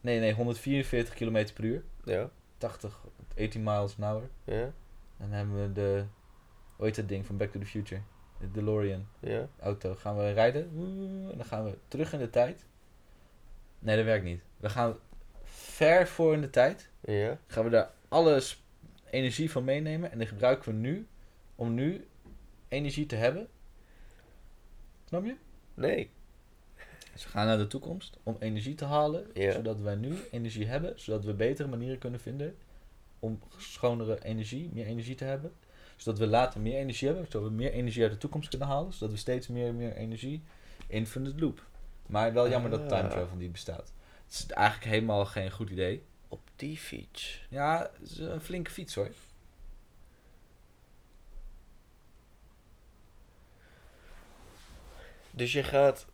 Nee, 0.00 0.20
nee, 0.20 0.32
144 0.34 1.14
km 1.14 1.46
per 1.54 1.64
uur. 1.64 1.84
Ja, 2.04 2.30
80, 2.58 3.00
18 3.38 3.62
miles 3.62 3.96
an 3.98 4.04
hour. 4.08 4.28
ja, 4.44 4.62
En 4.62 4.72
dan 5.18 5.30
hebben 5.30 5.62
we 5.62 5.72
de, 5.72 6.04
hoe 6.76 6.86
heet 6.86 6.96
dat 6.96 7.08
ding 7.08 7.26
van 7.26 7.36
Back 7.36 7.50
to 7.50 7.58
the 7.58 7.66
Future? 7.66 8.00
De 8.38 8.50
DeLorean 8.50 9.06
ja. 9.20 9.48
auto. 9.60 9.94
Gaan 9.94 10.16
we 10.16 10.32
rijden. 10.32 10.62
En 11.30 11.36
dan 11.36 11.44
gaan 11.46 11.64
we 11.64 11.78
terug 11.88 12.12
in 12.12 12.18
de 12.18 12.30
tijd. 12.30 12.64
Nee, 13.78 13.96
dat 13.96 14.04
werkt 14.04 14.24
niet. 14.24 14.42
We 14.56 14.68
gaan 14.68 14.96
ver 15.44 16.08
voor 16.08 16.34
in 16.34 16.40
de 16.40 16.50
tijd. 16.50 16.88
Ja, 17.00 17.38
Gaan 17.46 17.64
we 17.64 17.70
daar 17.70 17.90
alles 18.08 18.64
energie 19.10 19.50
van 19.50 19.64
meenemen. 19.64 20.12
En 20.12 20.18
die 20.18 20.26
gebruiken 20.26 20.72
we 20.72 20.78
nu 20.78 21.06
om 21.54 21.74
nu 21.74 22.06
energie 22.68 23.06
te 23.06 23.16
hebben. 23.16 23.48
Snap 25.04 25.24
je? 25.24 25.36
nee. 25.74 26.10
We 27.12 27.28
gaan 27.28 27.46
naar 27.46 27.58
de 27.58 27.66
toekomst 27.66 28.18
om 28.22 28.36
energie 28.38 28.74
te 28.74 28.84
halen. 28.84 29.26
Ja. 29.34 29.52
Zodat 29.52 29.80
wij 29.80 29.94
nu 29.94 30.16
energie 30.30 30.66
hebben. 30.66 31.00
Zodat 31.00 31.24
we 31.24 31.34
betere 31.34 31.68
manieren 31.68 31.98
kunnen 31.98 32.20
vinden 32.20 32.56
om 33.18 33.40
schonere 33.56 34.24
energie, 34.24 34.70
meer 34.72 34.86
energie 34.86 35.14
te 35.14 35.24
hebben. 35.24 35.52
Zodat 35.96 36.18
we 36.18 36.26
later 36.26 36.60
meer 36.60 36.78
energie 36.78 37.08
hebben. 37.08 37.26
Zodat 37.30 37.48
we 37.48 37.54
meer 37.54 37.72
energie 37.72 38.02
uit 38.02 38.12
de 38.12 38.18
toekomst 38.18 38.48
kunnen 38.48 38.68
halen. 38.68 38.92
Zodat 38.92 39.10
we 39.10 39.16
steeds 39.16 39.48
meer 39.48 39.66
en 39.66 39.76
meer 39.76 39.92
energie 39.96 40.42
infinite 40.86 41.40
loop. 41.40 41.66
Maar 42.06 42.32
wel 42.32 42.48
jammer 42.48 42.70
dat 42.70 42.88
time 42.88 43.02
Ah. 43.02 43.10
travel 43.10 43.36
niet 43.36 43.52
bestaat. 43.52 43.92
Het 44.24 44.32
is 44.34 44.46
eigenlijk 44.46 44.90
helemaal 44.90 45.26
geen 45.26 45.50
goed 45.50 45.70
idee. 45.70 46.02
Op 46.32 46.40
die 46.56 46.76
fiets. 46.76 47.46
Ja, 47.48 47.90
is 48.02 48.18
een 48.18 48.40
flinke 48.40 48.70
fiets 48.70 48.94
hoor. 48.94 49.08
Dus 55.30 55.52
je 55.52 55.62
gaat 55.62 56.06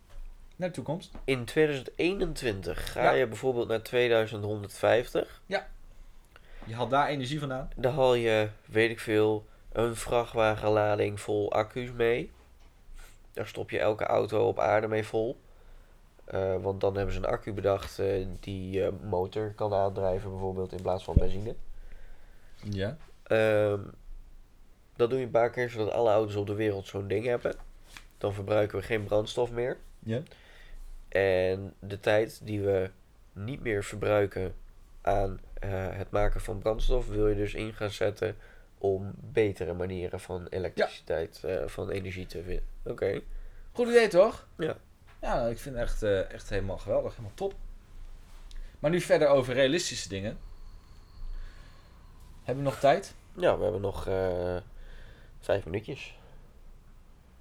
Naar 0.55 0.67
de 0.69 0.73
toekomst. 0.75 1.11
in 1.23 1.45
2021 1.45 2.91
ga 2.91 3.03
Ja. 3.03 3.11
je 3.11 3.27
bijvoorbeeld 3.27 3.67
naar 3.67 3.81
2150. 3.81 5.41
Je 6.65 6.75
haalt 6.75 6.89
daar 6.89 7.07
energie 7.07 7.39
vandaan. 7.39 7.69
Dan 7.75 7.93
haal 7.93 8.13
je, 8.13 8.49
weet 8.65 8.89
ik 8.89 8.99
veel, 8.99 9.45
een 9.71 9.95
vrachtwagenlading 9.95 11.19
vol 11.19 11.51
accu's 11.51 11.91
mee. 11.91 12.31
Daar 13.33 13.47
stop 13.47 13.69
je 13.69 13.79
elke 13.79 14.03
auto 14.05 14.47
op 14.47 14.59
aarde 14.59 14.87
mee 14.87 15.03
vol. 15.03 15.39
Eh, 16.27 16.61
want 16.61 16.81
dan 16.81 16.95
hebben 16.95 17.13
ze 17.13 17.19
een 17.19 17.25
accu 17.25 17.53
bedacht 17.53 17.99
eh, 17.99 18.25
die 18.39 18.69
je 18.69 18.93
motor 19.03 19.53
kan 19.55 19.73
aandrijven, 19.73 20.29
bijvoorbeeld 20.29 20.71
in 20.71 20.81
plaats 20.81 21.03
van 21.03 21.15
benzine. 21.17 21.55
Ja. 22.63 22.97
Ehm, 23.23 23.81
dat 24.95 25.09
doe 25.09 25.19
je 25.19 25.25
een 25.25 25.31
paar 25.31 25.49
keer 25.49 25.69
zodat 25.69 25.91
alle 25.91 26.11
auto's 26.11 26.35
op 26.35 26.47
de 26.47 26.53
wereld 26.53 26.85
zo'n 26.85 27.07
ding 27.07 27.25
hebben. 27.25 27.55
Dan 28.17 28.33
verbruiken 28.33 28.77
we 28.77 28.83
geen 28.83 29.03
brandstof 29.03 29.51
meer. 29.51 29.77
Ja. 29.99 30.21
En 31.09 31.73
de 31.79 31.99
tijd 31.99 32.39
die 32.43 32.61
we 32.61 32.89
niet 33.33 33.61
meer 33.61 33.83
verbruiken 33.83 34.55
aan 35.01 35.39
het 35.95 36.11
maken 36.11 36.41
van 36.41 36.59
brandstof, 36.59 37.07
wil 37.07 37.27
je 37.27 37.35
dus 37.35 37.53
in 37.53 37.73
gaan 37.73 37.89
zetten 37.89 38.35
om 38.77 39.13
betere 39.15 39.73
manieren 39.73 40.19
van 40.19 40.47
elektriciteit, 40.49 41.43
van 41.65 41.89
energie 41.89 42.25
te 42.25 42.43
vinden. 42.43 42.65
Oké. 42.83 43.21
Goed 43.71 43.87
idee 43.87 44.07
toch? 44.07 44.47
Ja. 44.57 44.77
Ja, 45.21 45.35
nou, 45.35 45.49
ik 45.49 45.57
vind 45.59 45.75
het 45.75 45.83
echt, 45.83 46.03
eh, 46.03 46.31
echt 46.31 46.49
helemaal 46.49 46.77
geweldig. 46.77 47.11
Helemaal 47.11 47.35
top. 47.35 47.53
Maar 48.79 48.91
nu 48.91 49.01
verder 49.01 49.27
over 49.27 49.53
realistische 49.53 50.09
dingen. 50.09 50.37
Hebben 52.43 52.63
we 52.63 52.69
nog 52.69 52.79
tijd? 52.79 53.13
Ja, 53.35 53.57
we 53.57 53.63
hebben 53.63 53.81
nog 53.81 54.07
eh, 54.07 54.57
vijf 55.39 55.65
minuutjes. 55.65 56.15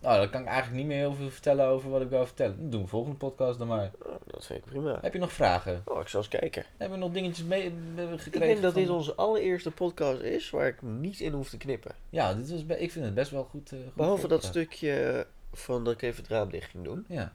Nou, 0.00 0.18
dan 0.18 0.30
kan 0.30 0.40
ik 0.40 0.46
eigenlijk 0.46 0.76
niet 0.76 0.86
meer 0.86 0.96
heel 0.98 1.14
veel 1.14 1.30
vertellen 1.30 1.66
over 1.66 1.90
wat 1.90 2.00
ik 2.00 2.08
wil 2.08 2.26
vertellen. 2.26 2.56
Dan 2.60 2.70
doen 2.70 2.82
we 2.82 2.88
volgende 2.88 3.16
podcast 3.16 3.58
dan 3.58 3.68
maar. 3.68 3.90
Dat 4.26 4.46
vind 4.46 4.58
ik 4.58 4.64
prima. 4.64 4.98
Heb 5.00 5.12
je 5.12 5.18
nog 5.18 5.32
vragen? 5.32 5.82
Oh, 5.84 6.00
ik 6.00 6.08
zal 6.08 6.20
eens 6.20 6.28
kijken. 6.28 6.64
Hebben 6.76 6.98
we 6.98 7.04
nog 7.04 7.12
dingetjes 7.14 7.44
mee 7.46 7.62
hebben 7.62 8.08
we 8.08 8.14
Ik 8.14 8.20
gekregen? 8.20 8.48
denk 8.48 8.62
dat 8.62 8.72
van- 8.72 8.82
dit 8.82 8.90
onze 8.90 9.14
allereerste 9.14 9.70
podcast 9.70 10.20
is 10.20 10.50
waar 10.50 10.66
ik 10.66 10.82
niet 10.82 11.20
in 11.20 11.32
hoef 11.32 11.48
te 11.48 11.56
knippen. 11.56 11.94
Ja, 12.10 12.34
dit 12.34 12.50
was 12.50 12.78
ik 12.78 12.92
vind 12.92 13.04
het 13.04 13.14
best 13.14 13.30
wel 13.30 13.44
goed. 13.44 13.72
eh, 13.72 13.78
goed 13.78 13.94
Behalve 13.94 14.28
dat 14.28 14.44
stukje 14.44 15.26
van 15.52 15.84
dat 15.84 15.92
ik 15.94 16.02
even 16.02 16.22
het 16.22 16.30
raam 16.32 16.50
dicht 16.50 16.70
ging 16.70 16.84
doen. 16.84 17.04
Ja. 17.08 17.32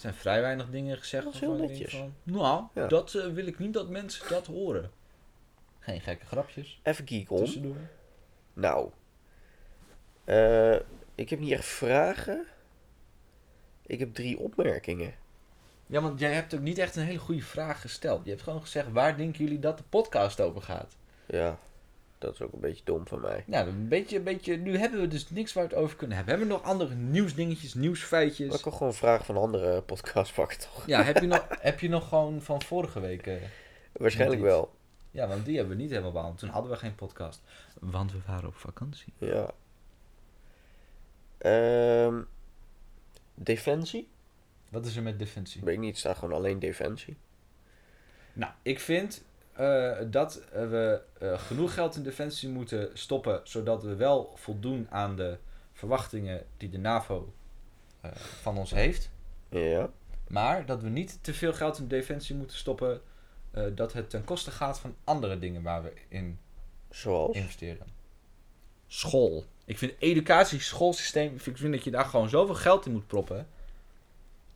Er 0.00 0.06
zijn 0.06 0.20
vrij 0.20 0.40
weinig 0.40 0.70
dingen 0.70 0.98
gezegd. 0.98 1.24
Dat 1.24 1.34
is 1.34 1.40
heel 1.40 1.54
netjes. 1.54 1.94
Van, 1.94 2.14
nou, 2.22 2.64
Ja. 2.74 2.86
dat 2.86 3.14
eh, 3.14 3.26
wil 3.26 3.46
ik 3.46 3.58
niet 3.58 3.72
dat 3.72 3.88
mensen 3.88 4.28
dat 4.28 4.46
horen. 4.46 4.90
Geen 5.78 6.00
gekke 6.00 6.26
grapjes. 6.26 6.80
Even 6.82 7.08
geek 7.08 7.30
om. 7.30 7.38
Tussendoor. 7.38 7.76
Nou, 8.52 8.90
eh, 10.24 10.76
ik 11.14 11.30
heb 11.30 11.38
niet 11.38 11.52
echt 11.52 11.64
vragen. 11.64 12.46
Ik 13.86 13.98
heb 13.98 14.14
drie 14.14 14.38
opmerkingen. 14.38 15.14
Ja, 15.86 16.00
want 16.00 16.20
jij 16.20 16.32
hebt 16.32 16.54
ook 16.54 16.60
niet 16.60 16.78
echt 16.78 16.96
een 16.96 17.04
hele 17.04 17.18
goede 17.18 17.42
vraag 17.42 17.80
gesteld. 17.80 18.24
Je 18.24 18.30
hebt 18.30 18.42
gewoon 18.42 18.60
gezegd, 18.60 18.92
waar 18.92 19.16
denken 19.16 19.44
jullie 19.44 19.58
dat 19.58 19.78
de 19.78 19.84
podcast 19.88 20.40
over 20.40 20.62
gaat? 20.62 20.96
Ja, 21.26 21.58
dat 22.20 22.34
is 22.34 22.42
ook 22.42 22.52
een 22.52 22.60
beetje 22.60 22.84
dom 22.84 23.06
van 23.06 23.20
mij. 23.20 23.44
Nou, 23.46 23.68
een 23.68 23.88
beetje, 23.88 24.16
een 24.16 24.22
beetje, 24.24 24.56
nu 24.56 24.76
hebben 24.78 25.00
we 25.00 25.08
dus 25.08 25.30
niks 25.30 25.52
waar 25.52 25.68
we 25.68 25.74
het 25.74 25.78
over 25.78 25.96
kunnen 25.96 26.16
hebben. 26.16 26.36
Hebben 26.36 26.56
we 26.56 26.62
nog 26.62 26.70
andere 26.72 26.94
nieuwsdingetjes, 26.94 27.74
Maar 27.74 27.82
nieuwsfeitjes? 27.82 28.54
ik 28.54 28.62
kan 28.62 28.72
gewoon 28.72 28.94
vragen 28.94 29.24
van 29.24 29.36
andere 29.36 29.82
podcasts 29.82 30.32
pakken, 30.34 30.58
toch? 30.58 30.86
Ja, 30.86 31.02
heb 31.02 31.18
je, 31.18 31.26
nog, 31.26 31.46
heb 31.60 31.80
je 31.80 31.88
nog 31.88 32.08
gewoon 32.08 32.42
van 32.42 32.62
vorige 32.62 33.00
week... 33.00 33.26
eh, 33.26 33.34
Waarschijnlijk 33.92 34.40
wel. 34.40 34.74
Ja, 35.10 35.28
want 35.28 35.44
die 35.44 35.56
hebben 35.56 35.76
we 35.76 35.82
niet 35.82 35.90
helemaal 35.90 36.12
behandeld. 36.12 36.40
Toen 36.40 36.48
hadden 36.48 36.70
we 36.70 36.76
geen 36.76 36.94
podcast. 36.94 37.42
Want 37.80 38.12
we 38.12 38.18
waren 38.26 38.48
op 38.48 38.54
vakantie. 38.56 39.12
Ja. 39.18 39.50
Ehm, 41.38 42.20
defensie? 43.34 44.08
Wat 44.68 44.86
is 44.86 44.96
er 44.96 45.02
met 45.02 45.18
defensie? 45.18 45.60
Weet 45.64 45.74
ik 45.74 45.80
niet, 45.80 45.90
het 45.90 45.98
staat 45.98 46.16
gewoon 46.18 46.34
alleen 46.34 46.58
defensie. 46.58 47.16
Nou, 48.32 48.52
ik 48.62 48.80
vind 48.80 49.22
eh, 49.52 49.96
dat 50.06 50.42
we 50.50 51.00
eh, 51.18 51.38
genoeg 51.38 51.74
geld 51.74 51.96
in 51.96 52.02
defensie 52.02 52.48
moeten 52.48 52.90
stoppen, 52.92 53.40
zodat 53.44 53.82
we 53.82 53.94
wel 53.94 54.32
voldoen 54.34 54.86
aan 54.90 55.16
de 55.16 55.38
verwachtingen 55.72 56.46
die 56.56 56.68
de 56.68 56.78
NAVO 56.78 57.32
eh, 58.00 58.10
van 58.14 58.56
ons 58.58 58.70
heeft. 58.70 59.10
Ja. 59.48 59.90
Maar 60.28 60.66
dat 60.66 60.82
we 60.82 60.88
niet 60.88 61.18
te 61.20 61.34
veel 61.34 61.52
geld 61.52 61.78
in 61.78 61.88
defensie 61.88 62.36
moeten 62.36 62.56
stoppen, 62.56 63.00
eh, 63.50 63.64
dat 63.74 63.92
het 63.92 64.10
ten 64.10 64.24
koste 64.24 64.50
gaat 64.50 64.78
van 64.80 64.94
andere 65.04 65.38
dingen 65.38 65.62
waar 65.62 65.82
we 65.82 65.92
in 66.08 66.38
Zoals? 66.90 67.36
investeren. 67.36 67.86
School. 68.86 69.44
Ik 69.64 69.78
vind 69.78 69.92
educatie, 69.98 70.60
schoolsysteem, 70.60 71.34
ik 71.34 71.40
vind 71.40 71.72
dat 71.72 71.84
je 71.84 71.90
daar 71.90 72.04
gewoon 72.04 72.28
zoveel 72.28 72.54
geld 72.54 72.86
in 72.86 72.92
moet 72.92 73.06
proppen. 73.06 73.46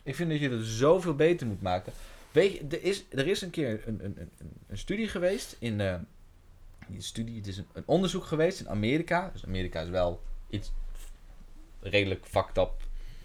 Ik 0.02 0.14
vind 0.14 0.30
dat 0.30 0.40
je 0.40 0.50
het 0.50 0.64
zoveel 0.64 1.14
beter 1.14 1.46
moet 1.46 1.62
maken. 1.62 1.92
Weet 2.34 2.52
je, 2.52 2.66
er 2.70 2.82
is, 2.84 3.04
er 3.10 3.26
is 3.26 3.40
een 3.42 3.50
keer 3.50 3.82
een, 3.86 4.04
een, 4.04 4.16
een, 4.18 4.30
een 4.68 4.78
studie 4.78 5.08
geweest 5.08 5.56
in. 5.58 5.80
eh, 5.80 5.94
niet 6.86 6.96
een 6.98 7.02
studie, 7.02 7.36
het 7.36 7.46
is 7.46 7.56
een, 7.56 7.66
een 7.72 7.82
onderzoek 7.86 8.24
geweest 8.24 8.60
in 8.60 8.68
Amerika. 8.68 9.30
Dus 9.32 9.44
Amerika 9.44 9.80
is 9.80 9.88
wel 9.88 10.22
iets 10.50 10.72
redelijk 11.80 12.24
fucked 12.26 12.56
up. 12.58 12.70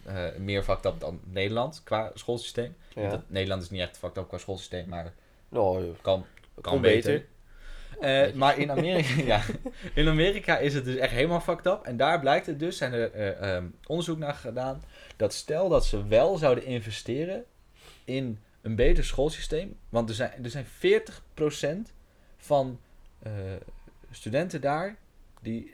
eh, 0.06 0.36
meer 0.38 0.64
fucked 0.64 0.86
up 0.86 1.00
dan 1.00 1.20
Nederland 1.24 1.82
qua 1.84 2.12
schoolsysteem. 2.14 2.76
Ja. 2.96 3.10
Dat, 3.10 3.22
Nederland 3.28 3.62
is 3.62 3.70
niet 3.70 3.82
echt 3.82 3.98
fucked 3.98 4.18
up 4.18 4.28
qua 4.28 4.38
schoolsysteem, 4.38 4.90
maar 4.90 5.14
Nou, 5.50 5.94
kan, 6.02 6.26
kan 6.62 6.72
kon 6.74 6.82
beter. 6.82 7.12
beter. 7.12 7.28
Eh, 8.30 8.34
maar 8.34 8.58
in 8.60 8.72
Amerika, 8.72 9.22
ja, 9.34 9.42
in 9.94 10.08
Amerika 10.08 10.58
is 10.58 10.74
het 10.74 10.86
dus 10.86 10.96
echt 10.96 11.12
helemaal 11.14 11.40
fucked 11.42 11.66
up. 11.66 11.82
En 11.84 11.98
daar 11.98 12.20
blijkt 12.20 12.46
het 12.46 12.60
dus, 12.60 12.78
zijn 12.78 12.94
er 12.94 13.12
eh, 13.12 13.56
ehm, 13.56 13.66
onderzoek 13.88 14.18
naar 14.18 14.34
gedaan, 14.34 14.84
dat 15.18 15.34
stel 15.34 15.70
dat 15.70 15.86
ze 15.86 16.08
wel 16.08 16.38
zouden 16.38 16.66
investeren 16.66 17.44
in 18.06 18.40
een 18.62 18.76
beter 18.76 19.04
schoolsysteem. 19.04 19.78
Want 19.90 20.10
er 20.10 20.16
zijn, 20.16 20.44
er 20.44 20.50
zijn 20.50 20.66
40% 21.88 21.92
van 22.38 22.80
eh, 23.20 23.32
studenten 24.12 24.62
daar 24.62 24.98
die 25.42 25.74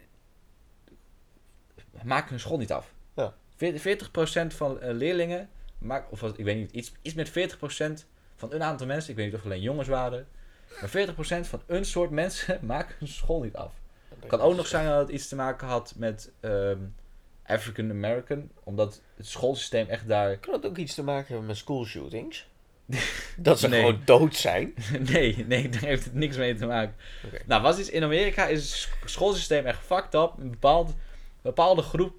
maken 2.03 2.29
hun 2.29 2.39
school 2.39 2.57
niet 2.57 2.71
af. 2.71 2.93
Ja. 3.13 3.33
40% 3.57 4.47
van 4.47 4.79
eh, 4.79 4.93
leerlingen, 4.93 5.49
maak, 5.77 6.11
of 6.11 6.23
ik 6.23 6.45
weet 6.45 6.57
niet, 6.57 6.71
iets, 6.71 6.91
iets 7.01 7.15
met 7.15 7.29
40% 7.29 8.05
van 8.35 8.53
een 8.53 8.63
aantal 8.63 8.87
mensen, 8.87 9.09
ik 9.09 9.15
weet 9.15 9.25
niet 9.25 9.35
of 9.35 9.43
het 9.43 9.51
alleen 9.51 9.63
jongens 9.63 9.87
waren, 9.87 10.27
maar 10.81 10.89
40% 10.89 11.47
van 11.47 11.61
een 11.65 11.85
soort 11.85 12.09
mensen 12.09 12.59
maken 12.65 12.95
hun 12.99 13.07
school 13.07 13.41
niet 13.41 13.55
af. 13.55 13.73
Het 14.19 14.29
kan 14.29 14.39
ook 14.39 14.55
nog 14.55 14.67
zijn 14.67 14.87
dat 14.87 14.99
het 14.99 15.09
iets 15.09 15.27
te 15.27 15.35
maken 15.35 15.67
had 15.67 15.93
met 15.97 16.31
ehm, 16.39 16.79
African 17.45 17.89
American, 17.89 18.49
omdat 18.63 19.01
het 19.15 19.27
schoolsysteem 19.27 19.87
echt 19.87 20.07
daar. 20.07 20.37
Kan 20.37 20.53
het 20.53 20.65
ook 20.65 20.77
iets 20.77 20.93
te 20.93 21.03
maken 21.03 21.27
hebben 21.27 21.45
met 21.45 21.57
school 21.57 21.85
shootings? 21.85 22.47
dat 23.37 23.59
ze 23.59 23.67
Nee. 23.67 23.79
gewoon 23.79 24.01
dood 24.05 24.35
zijn? 24.35 24.73
nee, 25.11 25.45
nee, 25.47 25.69
daar 25.69 25.81
heeft 25.81 26.03
het 26.03 26.13
niks 26.13 26.37
mee 26.37 26.55
te 26.55 26.65
maken. 26.65 26.95
Nou, 27.45 27.61
wat 27.61 27.77
is 27.77 27.89
in 27.89 28.03
Amerika 28.03 28.47
is 28.47 28.59
het 28.61 28.69
sch- 28.71 28.89
schoolsysteem 29.05 29.65
echt 29.65 29.79
fucked 29.85 30.13
up. 30.13 30.31
Een 30.37 30.49
bepaald, 30.49 30.93
bepaalde 31.41 31.81
groep 31.81 32.13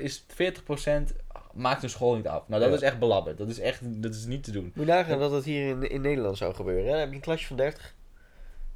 is 0.00 0.24
40% 0.36 1.14
maakt 1.54 1.80
hun 1.80 1.90
school 1.90 2.14
niet 2.16 2.26
af. 2.28 2.48
Nou, 2.48 2.60
dat 2.60 2.70
Ja. 2.70 2.76
is 2.76 2.82
echt 2.82 2.98
belabberd. 2.98 3.38
Dat 3.38 3.48
is 3.48 3.58
echt 3.60 3.80
dat 4.02 4.14
is 4.14 4.24
niet 4.24 4.44
te 4.44 4.50
doen. 4.50 4.72
Moet 4.74 4.86
je 4.86 4.92
nagaan 4.92 5.18
dat 5.18 5.30
het 5.32 5.44
hier 5.44 5.68
in, 5.68 5.90
in 5.90 6.00
Nederland 6.00 6.36
zou 6.36 6.54
gebeuren. 6.54 6.84
Hè? 6.84 6.90
Dan 6.90 7.00
heb 7.00 7.08
je 7.08 7.14
een 7.14 7.20
klasje 7.20 7.46
van 7.46 7.56
30. 7.56 7.94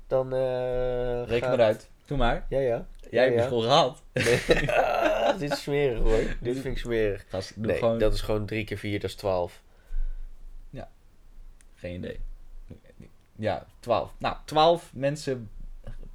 Dan 0.07 0.33
eh 0.35 1.23
Reken 1.27 1.49
gaat- 1.49 1.57
maar 1.57 1.67
uit. 1.67 1.89
Doe 2.07 2.19
maar. 2.19 2.47
Ja, 2.49 2.59
ja. 2.59 2.87
Jij 3.11 3.23
hebt 3.23 3.35
ja. 3.35 3.41
je 3.41 3.47
school 3.47 3.61
gehad. 3.61 4.03
Nee. 4.13 4.71
Ah, 4.73 5.39
dit 5.39 5.53
is 5.53 5.63
smerig 5.63 5.99
hoor. 5.99 6.19
Dit 6.41 6.53
vind 6.59 6.65
ik 6.65 6.79
smerig. 6.79 7.25
Gast, 7.29 7.57
Nee, 7.57 7.77
gewoon... 7.77 7.99
dat 7.99 8.15
is 8.15 8.21
gewoon 8.21 8.47
3 8.47 8.65
keer 8.65 8.79
4, 8.79 9.01
dat 9.01 9.11
is 9.11 9.17
12. 9.17 9.63
Geen 11.87 11.95
idee. 11.99 12.21
Ja, 13.37 13.67
12. 13.81 14.13
Nou, 14.19 14.37
12 14.45 14.93
mensen 14.95 15.51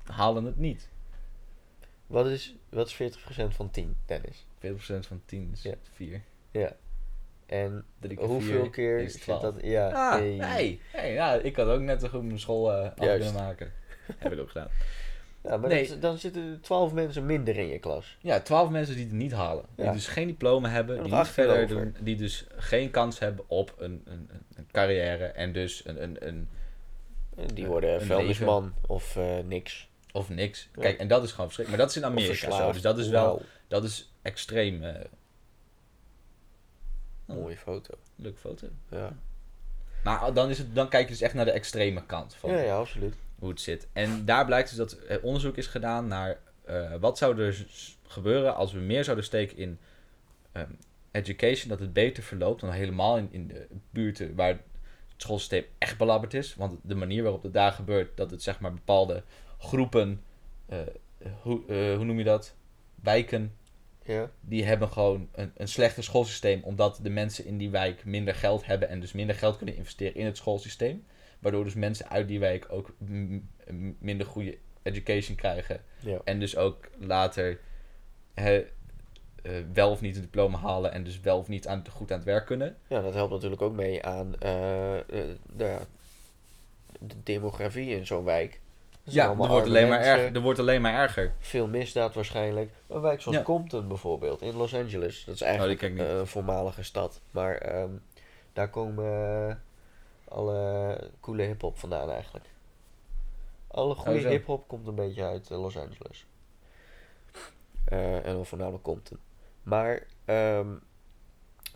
halen 0.06 0.44
het 0.46 0.58
niet. 0.58 0.90
40% 0.90 0.92
Wat 2.08 2.26
is, 2.28 2.56
wat 2.70 2.88
is 2.88 3.18
40% 3.18 3.48
van 3.56 3.70
10, 3.72 3.96
Dennis? 4.06 4.46
van 5.02 5.22
10 5.26 5.50
is 5.54 5.62
Ja. 5.64 5.74
4. 5.94 6.22
Ja. 6.52 6.76
En 7.46 7.86
3 8.00 8.18
keer 8.18 8.26
hoeveel 8.28 8.62
4 8.62 8.70
keer 8.70 9.00
is 9.00 9.12
zit 9.14 9.22
12. 9.22 9.42
dat? 9.42 9.56
Ja, 9.62 9.90
Ah, 9.90 10.20
nee. 10.20 10.42
hey. 10.42 10.80
hey, 10.92 11.14
ja, 11.14 11.34
ik 11.34 11.56
had 11.56 11.68
ook 11.68 11.80
net 11.82 12.02
zo 12.02 12.08
goed 12.08 12.24
mijn 12.24 12.40
school 12.40 12.72
eh, 12.74 12.84
af 12.92 12.94
Juist. 13.06 13.24
kunnen 13.26 13.44
maken. 13.44 13.72
Heb 14.18 14.32
ik 14.32 14.40
ook 14.40 14.48
gedaan. 14.48 14.70
Ja, 15.44 15.58
maar 15.58 15.70
Nee. 15.70 15.88
dat- 15.88 16.02
dan 16.02 16.18
zitten 16.18 16.60
12 16.62 16.94
mensen 16.94 17.26
minder 17.26 17.58
in 17.58 17.68
je 17.68 17.80
klas. 17.80 18.18
Ja, 18.22 18.40
12 18.40 18.70
mensen 18.70 18.96
die 18.96 19.04
het 19.04 19.14
niet 19.14 19.32
halen. 19.32 19.66
Die 19.76 19.92
dus 19.92 20.08
geen 20.08 20.28
diploma 20.28 20.70
hebben, 20.70 20.98
En 20.98 21.04
die 21.04 21.14
niet 21.14 21.28
verder 21.28 21.64
over. 21.64 21.68
doen, 21.76 21.96
die 22.02 22.16
dus 22.16 22.46
geen 22.56 22.92
kans 22.92 23.20
hebben 23.20 23.46
op 23.48 23.76
een, 23.78 24.02
een, 24.06 24.30
een- 24.56 24.68
carrière 24.72 25.26
en 25.26 25.54
dus 25.54 25.86
een, 25.86 26.04
een, 26.04 26.28
een 26.28 26.50
En 27.36 27.48
die 27.48 27.66
worden 27.66 28.02
vuilnisman 28.02 28.74
of 28.88 29.16
eh, 29.16 29.38
niks. 29.46 29.90
of 30.12 30.30
niks. 30.30 30.70
Kijk, 30.72 31.00
en 31.00 31.08
dat 31.08 31.24
is 31.24 31.32
gewoon 31.32 31.46
verschrikkelijk. 31.46 31.70
Maar 31.70 31.78
dat 31.78 31.90
is 31.90 31.96
in 31.96 32.06
Amerika 32.18 32.52
zo. 32.66 32.72
Dus 32.72 32.82
dat 32.82 32.98
is 33.00 33.08
wel, 33.08 33.42
dat 33.68 33.84
is 33.84 34.14
extreem. 34.22 34.84
eh 34.84 34.96
Mooie 37.26 37.58
foto. 37.58 37.94
leuke 38.16 38.40
foto. 38.40 38.68
Ja. 38.90 39.14
Maar 40.04 40.34
dan, 40.34 40.50
is 40.50 40.58
het, 40.58 40.76
dan 40.76 40.90
kijk 40.90 41.04
je 41.04 41.12
dus 41.12 41.22
echt 41.22 41.34
naar 41.34 41.46
de 41.46 41.52
extreme 41.52 42.06
kant 42.06 42.36
van 42.36 42.50
ja, 42.52 42.60
ja, 42.60 42.78
absoluut. 42.78 43.16
Hoe 43.42 43.50
het 43.50 43.62
zit. 43.62 43.88
En 43.94 44.26
daar 44.26 44.46
blijkt 44.46 44.70
dus 44.70 44.78
dat 44.78 44.98
er 45.08 45.22
onderzoek 45.22 45.58
is 45.58 45.68
gedaan 45.68 46.08
naar 46.08 46.40
eh, 46.66 46.94
wat 47.00 47.18
zou 47.18 47.42
er 47.42 47.66
gebeuren 48.08 48.56
als 48.56 48.74
we 48.74 48.80
meer 48.80 49.04
zouden 49.04 49.26
steken 49.26 49.58
in 49.58 49.80
ehm, 50.52 50.72
education, 51.12 51.70
dat 51.70 51.80
het 51.80 51.94
beter 51.94 52.24
verloopt 52.24 52.62
dan 52.62 52.72
helemaal 52.72 53.18
in, 53.18 53.28
in 53.32 53.48
de 53.48 53.68
buurten 53.90 54.36
waar 54.36 54.48
het 54.48 54.62
schoolsysteem 55.18 55.64
echt 55.78 55.98
belabberd 55.98 56.34
is. 56.34 56.56
Want 56.56 56.80
de 56.84 56.96
manier 56.96 57.24
waarop 57.24 57.44
het 57.44 57.54
daar 57.54 57.72
gebeurt, 57.72 58.18
dat 58.18 58.32
het 58.32 58.44
zeg 58.44 58.60
maar 58.60 58.74
bepaalde 58.74 59.24
groepen, 59.58 60.24
eh, 60.66 60.80
hoe, 61.42 61.62
eh, 61.68 61.96
hoe 61.96 62.06
noem 62.06 62.18
je 62.18 62.24
dat? 62.24 62.56
Wijken, 62.96 63.56
Ja. 64.04 64.32
die 64.42 64.64
hebben 64.64 64.90
gewoon 64.90 65.30
een, 65.32 65.52
een 65.56 65.68
slechter 65.68 66.04
schoolsysteem, 66.04 66.64
omdat 66.64 67.00
de 67.04 67.10
mensen 67.10 67.46
in 67.46 67.58
die 67.58 67.70
wijk 67.70 68.06
minder 68.06 68.36
geld 68.36 68.66
hebben 68.66 68.90
en 68.90 69.00
dus 69.00 69.12
minder 69.12 69.36
geld 69.36 69.58
kunnen 69.58 69.76
investeren 69.76 70.16
in 70.16 70.26
het 70.26 70.38
schoolsysteem. 70.38 71.06
Waardoor 71.42 71.64
dus 71.64 71.74
mensen 71.74 72.10
uit 72.10 72.28
die 72.28 72.40
wijk 72.40 72.68
ook 72.70 72.94
minder 74.00 74.26
goede 74.26 74.58
education 74.84 75.36
krijgen. 75.36 75.82
ja. 76.00 76.18
En 76.24 76.40
dus 76.40 76.58
ook 76.58 76.90
later 77.00 77.60
eh, 79.42 79.54
wel 79.74 79.90
of 79.90 80.02
niet 80.02 80.16
een 80.16 80.22
diploma 80.22 80.58
halen 80.58 80.92
en 80.92 81.04
dus 81.04 81.20
wel 81.20 81.38
of 81.38 81.48
niet 81.48 81.68
aan, 81.68 81.84
goed 81.90 82.12
aan 82.12 82.18
het 82.18 82.28
werk 82.28 82.46
kunnen. 82.46 82.78
Ja, 82.88 83.02
dat 83.02 83.14
helpt 83.14 83.32
natuurlijk 83.32 83.62
ook 83.62 83.74
mee 83.74 84.06
aan 84.06 84.36
eh, 84.40 84.98
eh, 84.98 85.04
ja, 85.58 85.80
de 87.00 87.16
demografie 87.24 87.96
in 87.96 88.06
zo'n 88.06 88.24
wijk. 88.24 88.60
Ja, 89.04 89.30
er 89.30 89.36
wordt, 89.36 89.66
alleen 89.66 89.88
maar 89.88 90.02
erger, 90.02 90.36
er 90.36 90.42
wordt 90.42 90.60
alleen 90.60 90.82
maar 90.82 90.94
erger. 90.94 91.34
Veel 91.40 91.68
misdaad 91.68 92.14
waarschijnlijk. 92.14 92.72
Een 92.88 93.02
wijk 93.02 93.22
zoals 93.22 93.38
Ja. 93.38 93.44
Compton 93.44 93.88
bijvoorbeeld, 93.88 94.42
in 94.42 94.56
Los 94.56 94.76
Angeles. 94.76 95.24
Dat 95.26 95.36
is 95.36 95.42
Oh, 95.42 95.48
eigenlijk 95.48 95.82
een 95.82 96.28
voormalige 96.28 96.84
stad. 96.84 97.22
Maar 97.32 97.56
ehm, 97.56 97.90
daar 98.54 98.70
komen 98.70 99.64
alle 100.32 100.98
coole 101.20 101.44
hip-hop 101.44 101.78
vandaan 101.78 102.10
eigenlijk. 102.10 102.46
Alle 103.68 103.96
goede 103.96 104.20
Oh, 104.20 104.30
hip-hop 104.30 104.68
komt 104.68 104.88
een 104.88 104.96
beetje 104.96 105.24
uit 105.24 105.52
eh, 105.52 105.62
Los 105.62 105.78
Angeles. 105.78 106.26
Eh, 107.86 108.26
en 108.26 108.34
dan 108.34 108.46
voornamelijk 108.46 108.84
Compton. 108.84 109.18
Maar 109.64 110.08
ehm, 110.26 110.76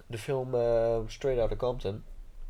de 0.07 0.17
film 0.17 0.55
eh, 0.55 0.99
Straight 1.07 1.39
Outta 1.39 1.55
Compton 1.55 2.03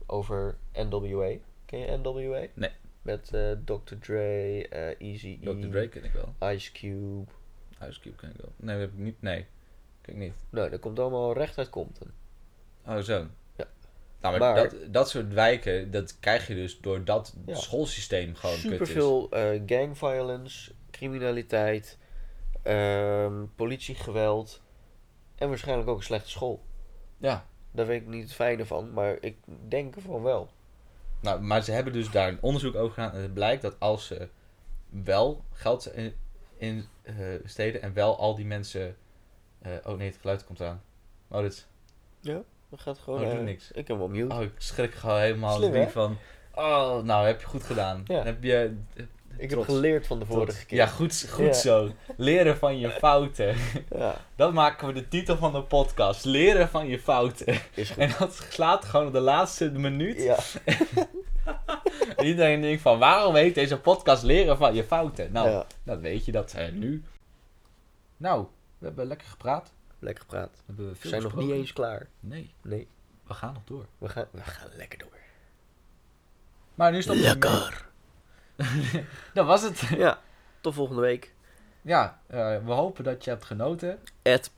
over 0.05 0.57
NWA. 0.73 1.35
Ken 1.65 1.79
je 1.79 1.97
NWA? 1.97 2.45
Nee. 2.53 2.71
Met 3.01 3.27
Dr. 3.65 3.95
Dre, 3.99 4.67
Easy 4.97 5.39
Dr. 5.39 5.69
Dre 5.69 5.89
ken 5.89 6.03
ik 6.03 6.11
wel. 6.11 6.51
Ice 6.51 6.71
Cube. 6.71 7.31
Ice 7.89 7.99
Cube 7.99 8.15
ken 8.15 8.29
ik 8.29 8.35
wel. 8.37 8.51
Nee, 8.55 8.75
dat 8.79 8.89
heb 8.89 8.93
ik 8.93 9.03
niet. 9.03 9.21
Nee, 9.21 9.45
ken 10.01 10.13
ik 10.13 10.19
niet. 10.19 10.33
Nou, 10.49 10.69
dat 10.69 10.79
komt 10.79 10.99
allemaal 10.99 11.33
recht 11.33 11.57
uit 11.57 11.69
Compton. 11.69 12.11
Oh, 12.85 12.97
zo. 12.97 13.27
Ja. 14.31 14.37
Nou, 14.37 14.53
maar, 14.53 14.53
Maar- 14.63 14.69
dat, 14.79 14.93
dat 14.93 15.09
soort 15.09 15.33
wijken, 15.33 15.91
dat 15.91 16.19
krijg 16.19 16.47
je 16.47 16.55
dus 16.55 16.79
doordat 16.79 17.27
het 17.27 17.35
Ja. 17.45 17.55
schoolsysteem 17.61 18.35
gewoon 18.35 18.55
kut 18.55 18.63
is. 18.63 18.69
Superveel 18.71 19.29
eh 19.31 19.61
gang 19.65 19.97
violence, 19.97 20.71
criminaliteit, 20.91 21.97
ehm, 22.63 23.43
politiegeweld 23.55 24.61
en 25.35 25.47
waarschijnlijk 25.49 25.89
ook 25.89 25.97
een 25.97 26.03
slechte 26.03 26.29
school. 26.29 26.63
Ja. 27.17 27.45
Daar 27.71 27.85
weet 27.87 28.01
ik 28.01 28.07
niet 28.07 28.23
het 28.23 28.33
fijne 28.33 28.65
van, 28.65 28.93
maar 28.93 29.17
ik 29.21 29.37
denk 29.67 29.95
ervan 29.95 30.21
wel. 30.23 30.49
Nou, 31.21 31.41
maar 31.41 31.63
ze 31.63 31.71
hebben 31.71 31.93
dus 31.93 32.11
daar 32.11 32.27
een 32.27 32.41
onderzoek 32.41 32.75
over 32.75 32.93
gedaan. 32.93 33.11
En 33.11 33.21
het 33.21 33.33
blijkt 33.33 33.61
dat 33.61 33.79
als 33.79 34.05
ze 34.07 34.27
wel 34.89 35.43
geld 35.51 35.93
in, 35.95 36.13
in 36.57 36.85
eh, 37.01 37.15
steden 37.45 37.81
en 37.81 37.93
wel 37.93 38.17
al 38.17 38.35
die 38.35 38.45
mensen. 38.45 38.95
eh, 39.61 39.71
oh 39.83 39.97
nee, 39.97 40.07
het 40.07 40.17
geluid 40.21 40.45
komt 40.45 40.61
aan. 40.61 40.81
Oh, 41.27 41.41
dit, 41.41 41.67
Dat 42.69 42.81
gaat 42.81 42.97
gewoon. 42.99 43.21
Oh, 43.21 43.29
doe 43.29 43.37
eh, 43.37 43.43
niks. 43.43 43.71
Ik 43.71 43.75
heb 43.87 43.97
hem 43.97 44.01
op 44.01 44.09
mute. 44.09 44.35
oh 44.35 44.41
ik 44.41 44.51
schrik 44.57 44.93
gewoon 44.93 45.19
helemaal. 45.19 45.55
Slim, 45.57 45.75
Ik 45.75 45.81
hè? 45.83 45.89
van. 45.89 46.17
Oh, 46.55 47.03
nou 47.03 47.25
heb 47.25 47.39
je 47.41 47.47
goed 47.47 47.63
gedaan. 47.63 48.03
Ja. 48.07 48.23
Heb 48.23 48.43
je. 48.43 48.77
ik 49.37 49.49
trots. 49.49 49.67
heb 49.67 49.75
geleerd 49.75 50.07
van 50.07 50.19
de 50.19 50.25
trots. 50.25 50.39
vorige 50.39 50.65
keer. 50.65 50.77
Ja, 50.77 50.85
goed, 50.87 51.25
goed 51.29 51.45
Ja. 51.45 51.53
zo. 51.53 51.89
Leren 52.17 52.57
van 52.57 52.79
je 52.79 52.89
fouten. 52.89 53.55
Ja, 53.97 54.15
Dat 54.35 54.53
maken 54.53 54.87
we 54.87 54.93
de 54.93 55.07
titel 55.07 55.37
van 55.37 55.53
de 55.53 55.61
podcast. 55.63 56.25
Leren 56.25 56.69
van 56.69 56.87
je 56.87 56.99
fouten. 56.99 57.57
is 57.73 57.89
goed. 57.89 57.97
En 57.97 58.11
dat 58.19 58.45
slaat 58.49 58.85
gewoon 58.85 59.07
op 59.07 59.13
de 59.13 59.19
laatste 59.19 59.71
minuut. 59.71 60.21
Ja, 60.23 60.37
Iedereen 62.23 62.61
denkt 62.61 62.81
van, 62.81 62.99
waarom 62.99 63.35
heet 63.35 63.55
deze 63.55 63.79
podcast 63.79 64.23
leren 64.23 64.57
van 64.57 64.73
je 64.75 64.83
fouten? 64.83 65.31
Nou, 65.31 65.63
dat 65.83 65.99
weet 65.99 66.25
je 66.25 66.31
dat 66.31 66.53
eh, 66.53 66.71
nu. 66.71 67.03
Nou, 68.17 68.45
we 68.77 68.85
hebben 68.85 69.07
lekker 69.07 69.27
gepraat. 69.27 69.73
Lekker 70.05 70.23
gepraat. 70.23 70.51
We 70.51 70.63
hebben 70.65 70.89
We 70.89 70.95
veel 70.95 71.09
zijn 71.09 71.21
nog 71.21 71.35
niet 71.35 71.51
eens 71.51 71.73
klaar. 71.73 72.07
Nee, 72.19 72.53
Nee, 72.61 72.87
we 73.27 73.33
gaan 73.33 73.53
nog 73.53 73.63
door. 73.65 73.85
we 73.97 74.09
gaan, 74.09 74.25
we 74.31 74.41
gaan 74.41 74.69
lekker 74.75 74.99
door. 74.99 75.17
Maar 76.75 76.91
nu 76.91 77.01
stop 77.01 77.15
Lekker. 77.15 77.89
Dat 79.33 79.45
was 79.45 79.61
het. 79.61 79.79
Ja, 79.79 80.21
tot 80.61 80.73
volgende 80.73 81.01
week. 81.01 81.33
Ja, 81.81 82.21
eh, 82.27 82.65
we 82.65 82.71
hopen 82.71 83.03
dat 83.03 83.23
je 83.23 83.29
hebt 83.29 83.45
genoten. 83.45 83.99
At 84.23 84.51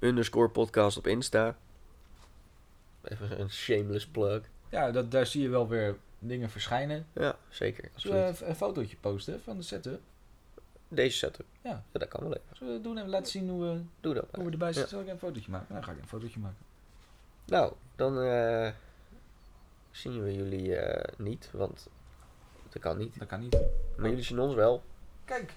underscore 0.00 0.48
podcast 0.48 0.96
op 0.96 1.06
Insta. 1.06 1.56
Even 3.02 3.40
een 3.40 3.50
shameless 3.50 4.06
plug. 4.06 4.40
Ja, 4.70 4.90
dat, 4.90 5.10
daar 5.10 5.26
zie 5.26 5.42
je 5.42 5.48
wel 5.48 5.68
weer 5.68 5.96
dingen 6.18 6.50
verschijnen. 6.50 7.06
Ja, 7.12 7.36
zeker. 7.48 7.90
Zullen 7.94 8.34
we 8.34 8.44
een 8.44 8.56
fotootje 8.56 8.96
posten 8.96 9.42
van 9.42 9.56
de 9.56 9.62
setup? 9.62 10.00
Deze 10.94 11.16
setup. 11.18 11.46
Ja. 11.62 11.84
Dat 11.92 12.08
kan 12.08 12.20
wel 12.22 12.32
even. 12.34 12.56
Zullen 12.56 12.74
we 12.74 12.80
doen 12.80 12.98
en 12.98 13.08
laten 13.08 13.30
zien 13.30 13.48
hoe 13.48 13.62
we, 13.64 13.82
Doe 14.00 14.14
dat. 14.14 14.26
hoe 14.34 14.44
we 14.44 14.50
erbij 14.50 14.72
zitten? 14.72 14.90
Zal 14.90 15.00
ik 15.00 15.08
een 15.08 15.18
fotootje 15.18 15.50
maken? 15.50 15.74
Dan 15.74 15.84
ga 15.84 15.92
ik 15.92 15.98
een 15.98 16.08
fotootje 16.08 16.40
maken. 16.40 16.64
Nou, 17.44 17.72
dan 17.96 18.20
eh, 18.20 18.72
zien 19.90 20.22
we 20.22 20.34
jullie 20.34 20.76
eh, 20.76 21.18
niet, 21.18 21.50
want 21.52 21.88
dat 22.68 22.82
kan 22.82 22.98
niet. 22.98 23.18
Dat 23.18 23.28
kan 23.28 23.40
niet. 23.40 23.58
Maar 23.96 24.08
jullie 24.08 24.24
zien 24.24 24.38
ons 24.40 24.54
wel. 24.54 24.82
Kijk. 25.24 25.54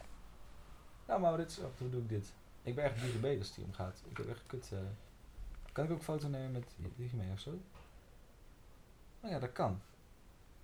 Nou 1.07 1.21
Maurits, 1.21 1.59
oh, 1.59 1.65
hoe 1.77 1.89
doe 1.89 2.01
ik 2.01 2.09
dit? 2.09 2.33
Ik 2.63 2.75
ben 2.75 2.83
echt 2.83 3.01
DigiB 3.01 3.37
als 3.37 3.47
het 3.47 3.55
hier 3.55 3.65
om 3.65 3.73
gaat. 3.73 4.01
Ik 4.09 4.17
heb 4.17 4.29
echt 4.29 4.43
kut... 4.47 4.69
eh. 4.73 4.79
Kan 5.71 5.85
ik 5.85 5.91
ook 5.91 6.01
foto 6.03 6.27
nemen 6.27 6.51
met 6.51 6.75
DigiB 6.95 7.21
of 7.33 7.39
zo? 7.39 7.49
Oh 9.21 9.29
ja, 9.29 9.39
dat 9.39 9.51
kan. 9.51 9.81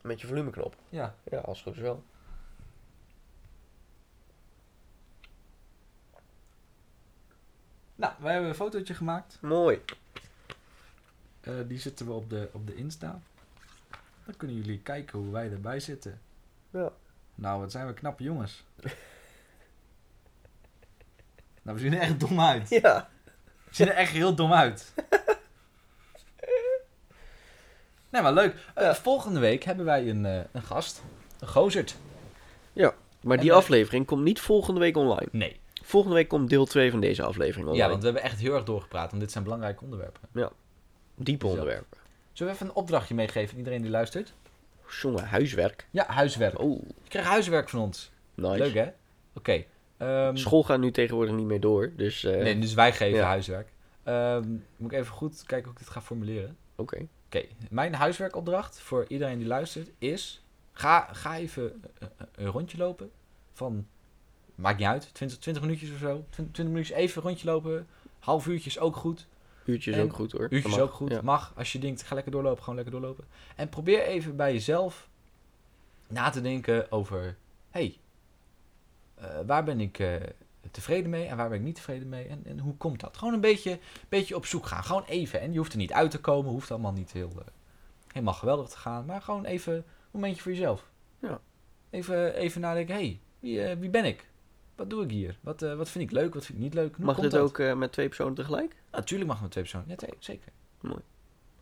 Met 0.01 0.21
je 0.21 0.27
volumeknop. 0.27 0.75
Ja. 0.89 1.15
Ja, 1.23 1.39
als 1.39 1.57
het 1.57 1.67
goed 1.67 1.75
is 1.75 1.81
wel. 1.81 2.03
Nou, 7.95 8.13
wij 8.19 8.31
hebben 8.31 8.49
een 8.49 8.55
fotootje 8.55 8.93
gemaakt. 8.93 9.37
Mooi. 9.41 9.81
Eh, 11.41 11.53
die 11.67 11.79
zetten 11.79 12.05
we 12.05 12.11
op 12.11 12.29
de, 12.29 12.49
op 12.51 12.67
de 12.67 12.75
Insta. 12.75 13.19
Dan 14.25 14.37
kunnen 14.37 14.55
jullie 14.55 14.79
kijken 14.79 15.19
hoe 15.19 15.31
wij 15.31 15.51
erbij 15.51 15.79
zitten. 15.79 16.21
Ja. 16.69 16.91
Nou, 17.35 17.59
wat 17.59 17.71
zijn 17.71 17.87
we 17.87 17.93
knappe 17.93 18.23
jongens. 18.23 18.63
nou, 21.61 21.77
we 21.77 21.79
zien 21.79 21.93
er 21.93 21.99
echt 21.99 22.19
dom 22.19 22.41
uit. 22.41 22.69
Ja. 22.69 23.09
We 23.63 23.75
zien 23.75 23.87
er 23.89 23.95
echt 23.95 24.11
heel 24.11 24.35
dom 24.35 24.53
uit. 24.53 24.93
nee, 28.09 28.21
maar 28.21 28.33
leuk. 28.33 28.55
Eh, 28.73 28.83
Ja. 28.83 28.95
Volgende 28.95 29.39
week 29.39 29.63
hebben 29.63 29.85
wij 29.85 30.09
een, 30.09 30.25
eh, 30.25 30.41
een 30.51 30.63
gast. 30.63 31.01
Een 31.39 31.47
gozerd. 31.47 31.95
Maar 33.23 33.39
die 33.39 33.49
En, 33.51 33.55
aflevering 33.55 34.05
komt 34.05 34.23
niet 34.23 34.39
volgende 34.39 34.79
week 34.79 34.97
online. 34.97 35.27
Nee. 35.31 35.59
Volgende 35.85 36.15
week 36.15 36.27
komt 36.27 36.49
deel 36.49 36.65
2 36.65 36.91
van 36.91 36.99
deze 36.99 37.23
aflevering 37.23 37.67
online. 37.67 37.83
Ja, 37.83 37.89
want 37.89 37.99
we 37.99 38.05
hebben 38.05 38.23
echt 38.31 38.39
heel 38.39 38.53
erg 38.53 38.63
doorgepraat. 38.63 39.09
Want 39.09 39.21
dit 39.21 39.31
zijn 39.31 39.43
belangrijke 39.43 39.83
onderwerpen. 39.83 40.21
Diepe 41.15 41.45
Zo. 41.45 41.51
onderwerpen. 41.51 41.97
Zullen 42.31 42.53
we 42.53 42.59
even 42.59 42.69
een 42.71 42.75
opdrachtje 42.81 43.15
meegeven 43.15 43.51
aan 43.51 43.57
iedereen 43.57 43.81
die 43.81 43.91
luistert? 43.91 44.33
Jongen, 45.01 45.23
huiswerk. 45.25 45.87
Ja, 45.91 46.05
huiswerk. 46.07 46.59
Oh, 46.59 46.81
Je 47.03 47.09
krijgt 47.09 47.29
huiswerk 47.29 47.69
van 47.69 47.79
ons. 47.79 48.11
nice. 48.35 48.57
Leuk, 48.57 48.73
hè? 48.73 48.87
Oké. 49.33 49.63
ehm, 49.97 50.35
School 50.35 50.63
gaat 50.63 50.79
nu 50.79 50.91
tegenwoordig 50.91 51.35
niet 51.35 51.45
meer 51.45 51.59
door, 51.59 51.91
dus... 51.95 52.23
eh, 52.23 52.41
Nee, 52.41 52.59
dus 52.59 52.73
wij 52.73 52.91
geven 52.93 53.17
Ja. 53.19 53.25
huiswerk. 53.25 53.67
Ehm, 54.03 54.49
moet 54.77 54.91
ik 54.91 54.97
even 54.97 55.13
goed 55.13 55.43
kijken 55.45 55.63
hoe 55.69 55.73
ik 55.73 55.79
dit 55.79 55.89
ga 55.89 56.01
formuleren. 56.01 56.57
Oké. 56.75 57.07
Oké, 57.25 57.45
mijn 57.69 57.93
huiswerkopdracht 57.95 58.79
voor 58.79 59.05
iedereen 59.07 59.37
die 59.37 59.47
luistert 59.47 59.89
is... 59.97 60.43
Ga, 60.71 61.09
ga 61.13 61.37
even 61.37 61.83
een, 61.99 62.09
een 62.35 62.47
rondje 62.47 62.77
lopen 62.77 63.11
van... 63.53 63.87
Maakt 64.55 64.77
niet 64.77 64.87
uit, 64.87 65.09
20, 65.13 65.37
20 65.37 65.63
minuutjes 65.63 65.91
of 65.91 65.97
zo. 65.97 66.25
20, 66.29 66.53
20 66.53 66.65
minuutjes 66.65 66.97
even 66.97 67.21
een 67.21 67.27
rondje 67.27 67.47
lopen. 67.47 67.87
Half 68.19 68.47
uurtje 68.47 68.69
is 68.69 68.79
ook 68.79 68.95
goed. 68.95 69.27
Uurtje 69.65 69.91
is 69.91 69.97
En 69.97 70.03
ook 70.03 70.13
goed 70.13 70.31
hoor. 70.31 70.41
Uurtje 70.41 70.61
Dat 70.61 70.71
is 70.71 70.77
mag. 70.77 70.87
ook 70.87 70.93
goed. 70.93 71.11
Ja. 71.11 71.21
Mag, 71.21 71.53
als 71.55 71.71
je 71.71 71.79
denkt, 71.79 72.01
ga 72.01 72.13
lekker 72.15 72.31
doorlopen, 72.31 72.59
gewoon 72.59 72.75
lekker 72.75 72.93
doorlopen. 72.93 73.25
En 73.55 73.69
probeer 73.69 74.03
even 74.03 74.35
bij 74.35 74.53
jezelf 74.53 75.09
na 76.07 76.29
te 76.29 76.41
denken 76.41 76.91
over... 76.91 77.37
hey, 77.69 77.97
eh, 79.15 79.27
waar 79.45 79.63
ben 79.63 79.79
ik 79.81 79.99
eh, 79.99 80.15
tevreden 80.71 81.09
mee 81.09 81.25
en 81.25 81.37
waar 81.37 81.49
ben 81.49 81.57
ik 81.57 81.63
niet 81.63 81.75
tevreden 81.75 82.09
mee? 82.09 82.27
En, 82.27 82.41
en 82.45 82.59
hoe 82.59 82.77
komt 82.77 82.99
dat? 82.99 83.17
Gewoon 83.17 83.33
een 83.33 83.41
beetje, 83.41 83.79
beetje 84.09 84.35
op 84.35 84.45
zoek 84.45 84.65
gaan. 84.65 84.83
Gewoon 84.83 85.05
even. 85.05 85.41
En 85.41 85.51
je 85.51 85.57
hoeft 85.57 85.71
er 85.71 85.77
niet 85.77 85.93
uit 85.93 86.11
te 86.11 86.19
komen. 86.19 86.51
Hoeft 86.51 86.71
allemaal 86.71 86.93
niet 86.93 87.11
heel, 87.11 87.31
eh, 87.39 87.45
helemaal 88.07 88.33
geweldig 88.33 88.69
te 88.69 88.77
gaan. 88.77 89.05
Maar 89.05 89.21
gewoon 89.21 89.45
even 89.45 89.73
een 89.73 89.83
momentje 90.11 90.41
voor 90.41 90.51
jezelf. 90.51 90.89
Ja. 91.19 91.39
Even, 91.89 92.35
even 92.35 92.61
nadenken. 92.61 92.95
hey, 92.95 93.19
wie, 93.39 93.75
wie 93.75 93.89
ben 93.89 94.05
ik? 94.05 94.31
Wat 94.75 94.89
doe 94.89 95.03
ik 95.03 95.09
hier? 95.11 95.37
Wat, 95.41 95.61
eh, 95.61 95.75
wat 95.75 95.89
vind 95.89 96.03
ik 96.03 96.11
leuk? 96.11 96.33
Wat 96.33 96.45
vind 96.45 96.57
ik 96.57 96.63
niet 96.63 96.73
leuk? 96.73 96.95
Hoe 96.95 97.05
Mag 97.05 97.19
dit 97.19 97.31
dat? 97.31 97.41
ook 97.41 97.59
eh, 97.59 97.73
met 97.75 97.91
twee 97.91 98.07
personen 98.07 98.33
tegelijk? 98.33 98.75
Natuurlijk 98.91 99.29
mag 99.29 99.39
het 99.39 99.41
met 99.41 99.51
twee 99.51 99.63
personen. 99.63 99.87
Ja, 99.89 99.95
twee, 99.95 100.13
zeker. 100.19 100.51
Mooi. 100.81 101.01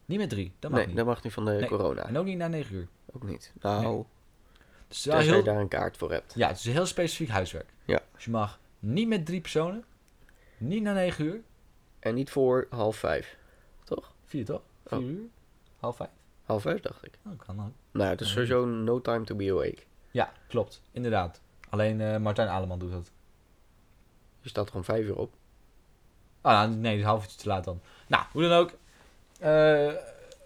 Niet 0.06 0.20
met 0.20 0.30
drie. 0.30 0.54
Dat 0.60 0.70
mag 0.72 0.80
nee, 0.80 0.88
niet. 0.88 0.98
dat 0.98 1.06
mag 1.06 1.24
niet 1.24 1.34
van 1.34 1.46
de 1.46 1.52
Nee. 1.52 1.68
corona. 1.68 2.08
En 2.08 2.18
ook 2.18 2.26
niet 2.26 2.38
na 2.38 2.48
9 2.48 2.76
uur. 2.76 2.88
Ook 3.12 3.24
niet. 3.24 3.54
Nou, 3.62 4.06
Dus 4.88 5.06
wel 5.06 5.16
als 5.16 5.26
je 5.26 5.32
heel, 5.32 5.44
daar 5.44 5.60
een 5.60 5.68
kaart 5.68 5.98
voor 5.98 6.12
hebt. 6.12 6.34
ja, 6.36 6.48
het 6.48 6.58
is 6.58 6.66
heel 6.66 6.86
specifiek 6.86 7.30
huiswerk. 7.30 7.74
Ja. 7.86 8.02
Dus 8.14 8.26
je 8.26 8.32
mag 8.32 8.60
niet 8.80 9.08
met 9.08 9.26
drie 9.26 9.42
personen, 9.42 9.84
niet 10.58 10.84
na 10.84 10.94
9 10.94 11.26
uur, 11.26 11.42
En 12.00 12.14
niet 12.16 12.30
voor 12.30 12.68
half 12.70 12.96
vijf. 12.98 13.38
Toch? 13.84 14.14
vier 14.26 14.46
toch? 14.46 14.62
Vier 14.86 14.98
Oh. 15.00 15.06
uur, 15.06 15.22
half 15.78 15.96
vijf. 15.96 16.10
Half 16.44 16.62
vijf 16.62 16.80
dacht 16.82 17.06
ik. 17.06 17.14
Oh, 17.26 17.40
kan 17.46 17.60
ook. 17.66 17.72
Nou, 17.92 18.10
het 18.10 18.22
is 18.22 18.32
sowieso 18.32 18.66
no 18.66 19.02
time 19.02 19.26
to 19.26 19.36
be 19.36 19.52
awake. 19.52 19.84
Ja, 20.12 20.32
klopt. 20.48 20.82
Inderdaad. 20.92 21.42
Alleen 21.72 22.02
eh, 22.02 22.18
Martijn 22.18 22.48
Aleman 22.48 22.80
doet 22.80 22.92
dat. 22.92 23.12
Je 24.42 24.50
staat 24.50 24.72
om 24.72 24.84
vijf 24.84 25.06
uur 25.06 25.18
op. 25.18 25.34
Ah, 26.42 26.54
nou, 26.54 26.70
nee, 26.72 26.98
een 26.98 27.04
half 27.04 27.24
uurtje 27.24 27.38
te 27.40 27.48
laat 27.48 27.64
dan. 27.64 27.82
Nou, 28.08 28.24
hoe 28.32 28.42
dan 28.42 28.52
ook. 28.52 28.72
eh, 29.40 29.94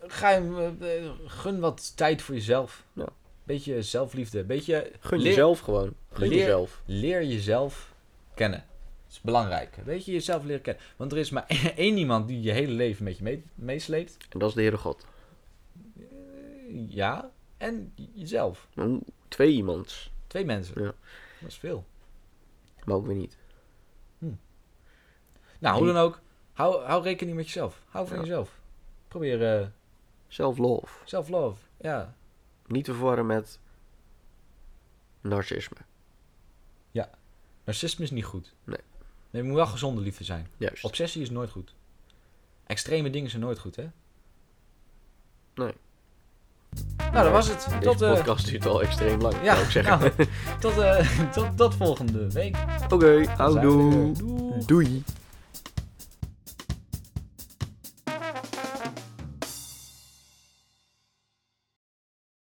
ga 0.08 0.30
je, 0.30 0.72
eh, 0.80 1.30
gun 1.32 1.60
wat 1.60 1.98
tijd 1.98 2.22
voor 2.22 2.36
jezelf. 2.36 2.84
Ja. 2.94 3.06
Beetje 3.44 3.82
zelfliefde. 3.82 4.44
Beetje 4.44 4.92
Gun 5.00 5.18
leer- 5.20 5.28
jezelf 5.28 5.60
gewoon. 5.60 5.94
Gun 6.14 6.28
leer- 6.28 6.38
jezelf. 6.38 6.82
leer 6.86 7.24
jezelf 7.24 7.94
kennen. 8.34 8.60
Dat 9.06 9.14
is 9.14 9.22
belangrijk. 9.22 9.76
Weet 9.86 10.06
je, 10.06 10.12
jezelf 10.12 10.44
leren 10.44 10.62
kennen. 10.62 10.84
Want 10.96 11.12
er 11.12 11.18
is 11.18 11.30
maar 11.30 11.46
één 11.76 11.98
iemand 11.98 12.28
die 12.28 12.42
je 12.42 12.52
hele 12.52 12.72
leven 12.72 13.04
met 13.04 13.18
je 13.18 13.24
mee, 13.24 13.44
meesleept. 13.56 14.18
En 14.30 14.40
dat 14.40 14.50
is 14.50 14.56
de 14.56 14.62
Heere 14.62 14.78
God. 14.78 15.06
Ja, 16.90 17.30
en 17.58 17.94
jezelf. 18.14 18.68
Twee 19.28 19.52
iemands. 19.52 20.12
Twee 20.36 20.48
mensen. 20.48 20.82
Ja. 20.82 20.94
Dat 21.40 21.50
is 21.50 21.58
veel. 21.58 21.86
Maar 22.86 22.96
ook 22.96 23.06
weer 23.06 23.16
niet. 23.16 23.38
Nou, 25.60 25.78
hoe 25.78 25.88
dan 25.88 25.98
ook. 25.98 26.20
Hou, 26.54 26.84
hou 26.86 27.04
rekening 27.04 27.36
met 27.38 27.46
jezelf. 27.46 27.82
Hou 27.88 28.08
van 28.08 28.16
Ja. 28.18 28.22
jezelf. 28.24 28.60
Probeer 29.08 29.60
eh 29.62 29.68
Self-love. 30.28 30.88
self-love. 31.06 31.62
Ja. 31.78 32.16
Niet 32.68 32.86
te 32.86 32.94
verwarren 32.94 33.26
met 33.26 33.60
narcisme. 35.22 35.78
Narcisme 37.64 38.04
is 38.04 38.12
niet 38.12 38.26
goed. 38.26 38.54
Nee. 38.64 38.78
Nee, 39.30 39.42
het 39.42 39.44
moet 39.46 39.56
wel 39.56 39.68
gezonde 39.68 40.02
liefde 40.02 40.24
zijn. 40.24 40.48
Juist. 40.58 40.84
Obsessie 40.84 41.22
is 41.22 41.30
nooit 41.30 41.50
goed. 41.50 41.76
Extreme 42.66 43.10
dingen 43.10 43.30
zijn 43.30 43.42
nooit 43.42 43.60
goed, 43.60 43.76
hè? 43.76 43.90
Nee. 45.54 45.74
Nou, 47.12 47.24
dat 47.24 47.32
was 47.32 47.48
het. 47.48 47.68
Deze 47.70 47.80
Tot, 47.80 48.02
eh, 48.02 48.14
podcast 48.14 48.48
duurt 48.48 48.66
al 48.66 48.82
extreem 48.82 49.22
lang, 49.22 49.36
ja, 49.44 49.54
zou 49.54 49.66
ik 49.66 49.72
zeggen. 49.72 50.00
nou, 50.00 50.12
tot, 50.60 50.78
eh, 50.78 51.08
tot, 51.36 51.48
tot 51.56 51.76
volgende 51.76 52.32
week. 52.32 52.56
Oké, 52.90 53.24
weer. 53.54 53.62
Doei. 53.62 54.12
Doei. 54.66 55.04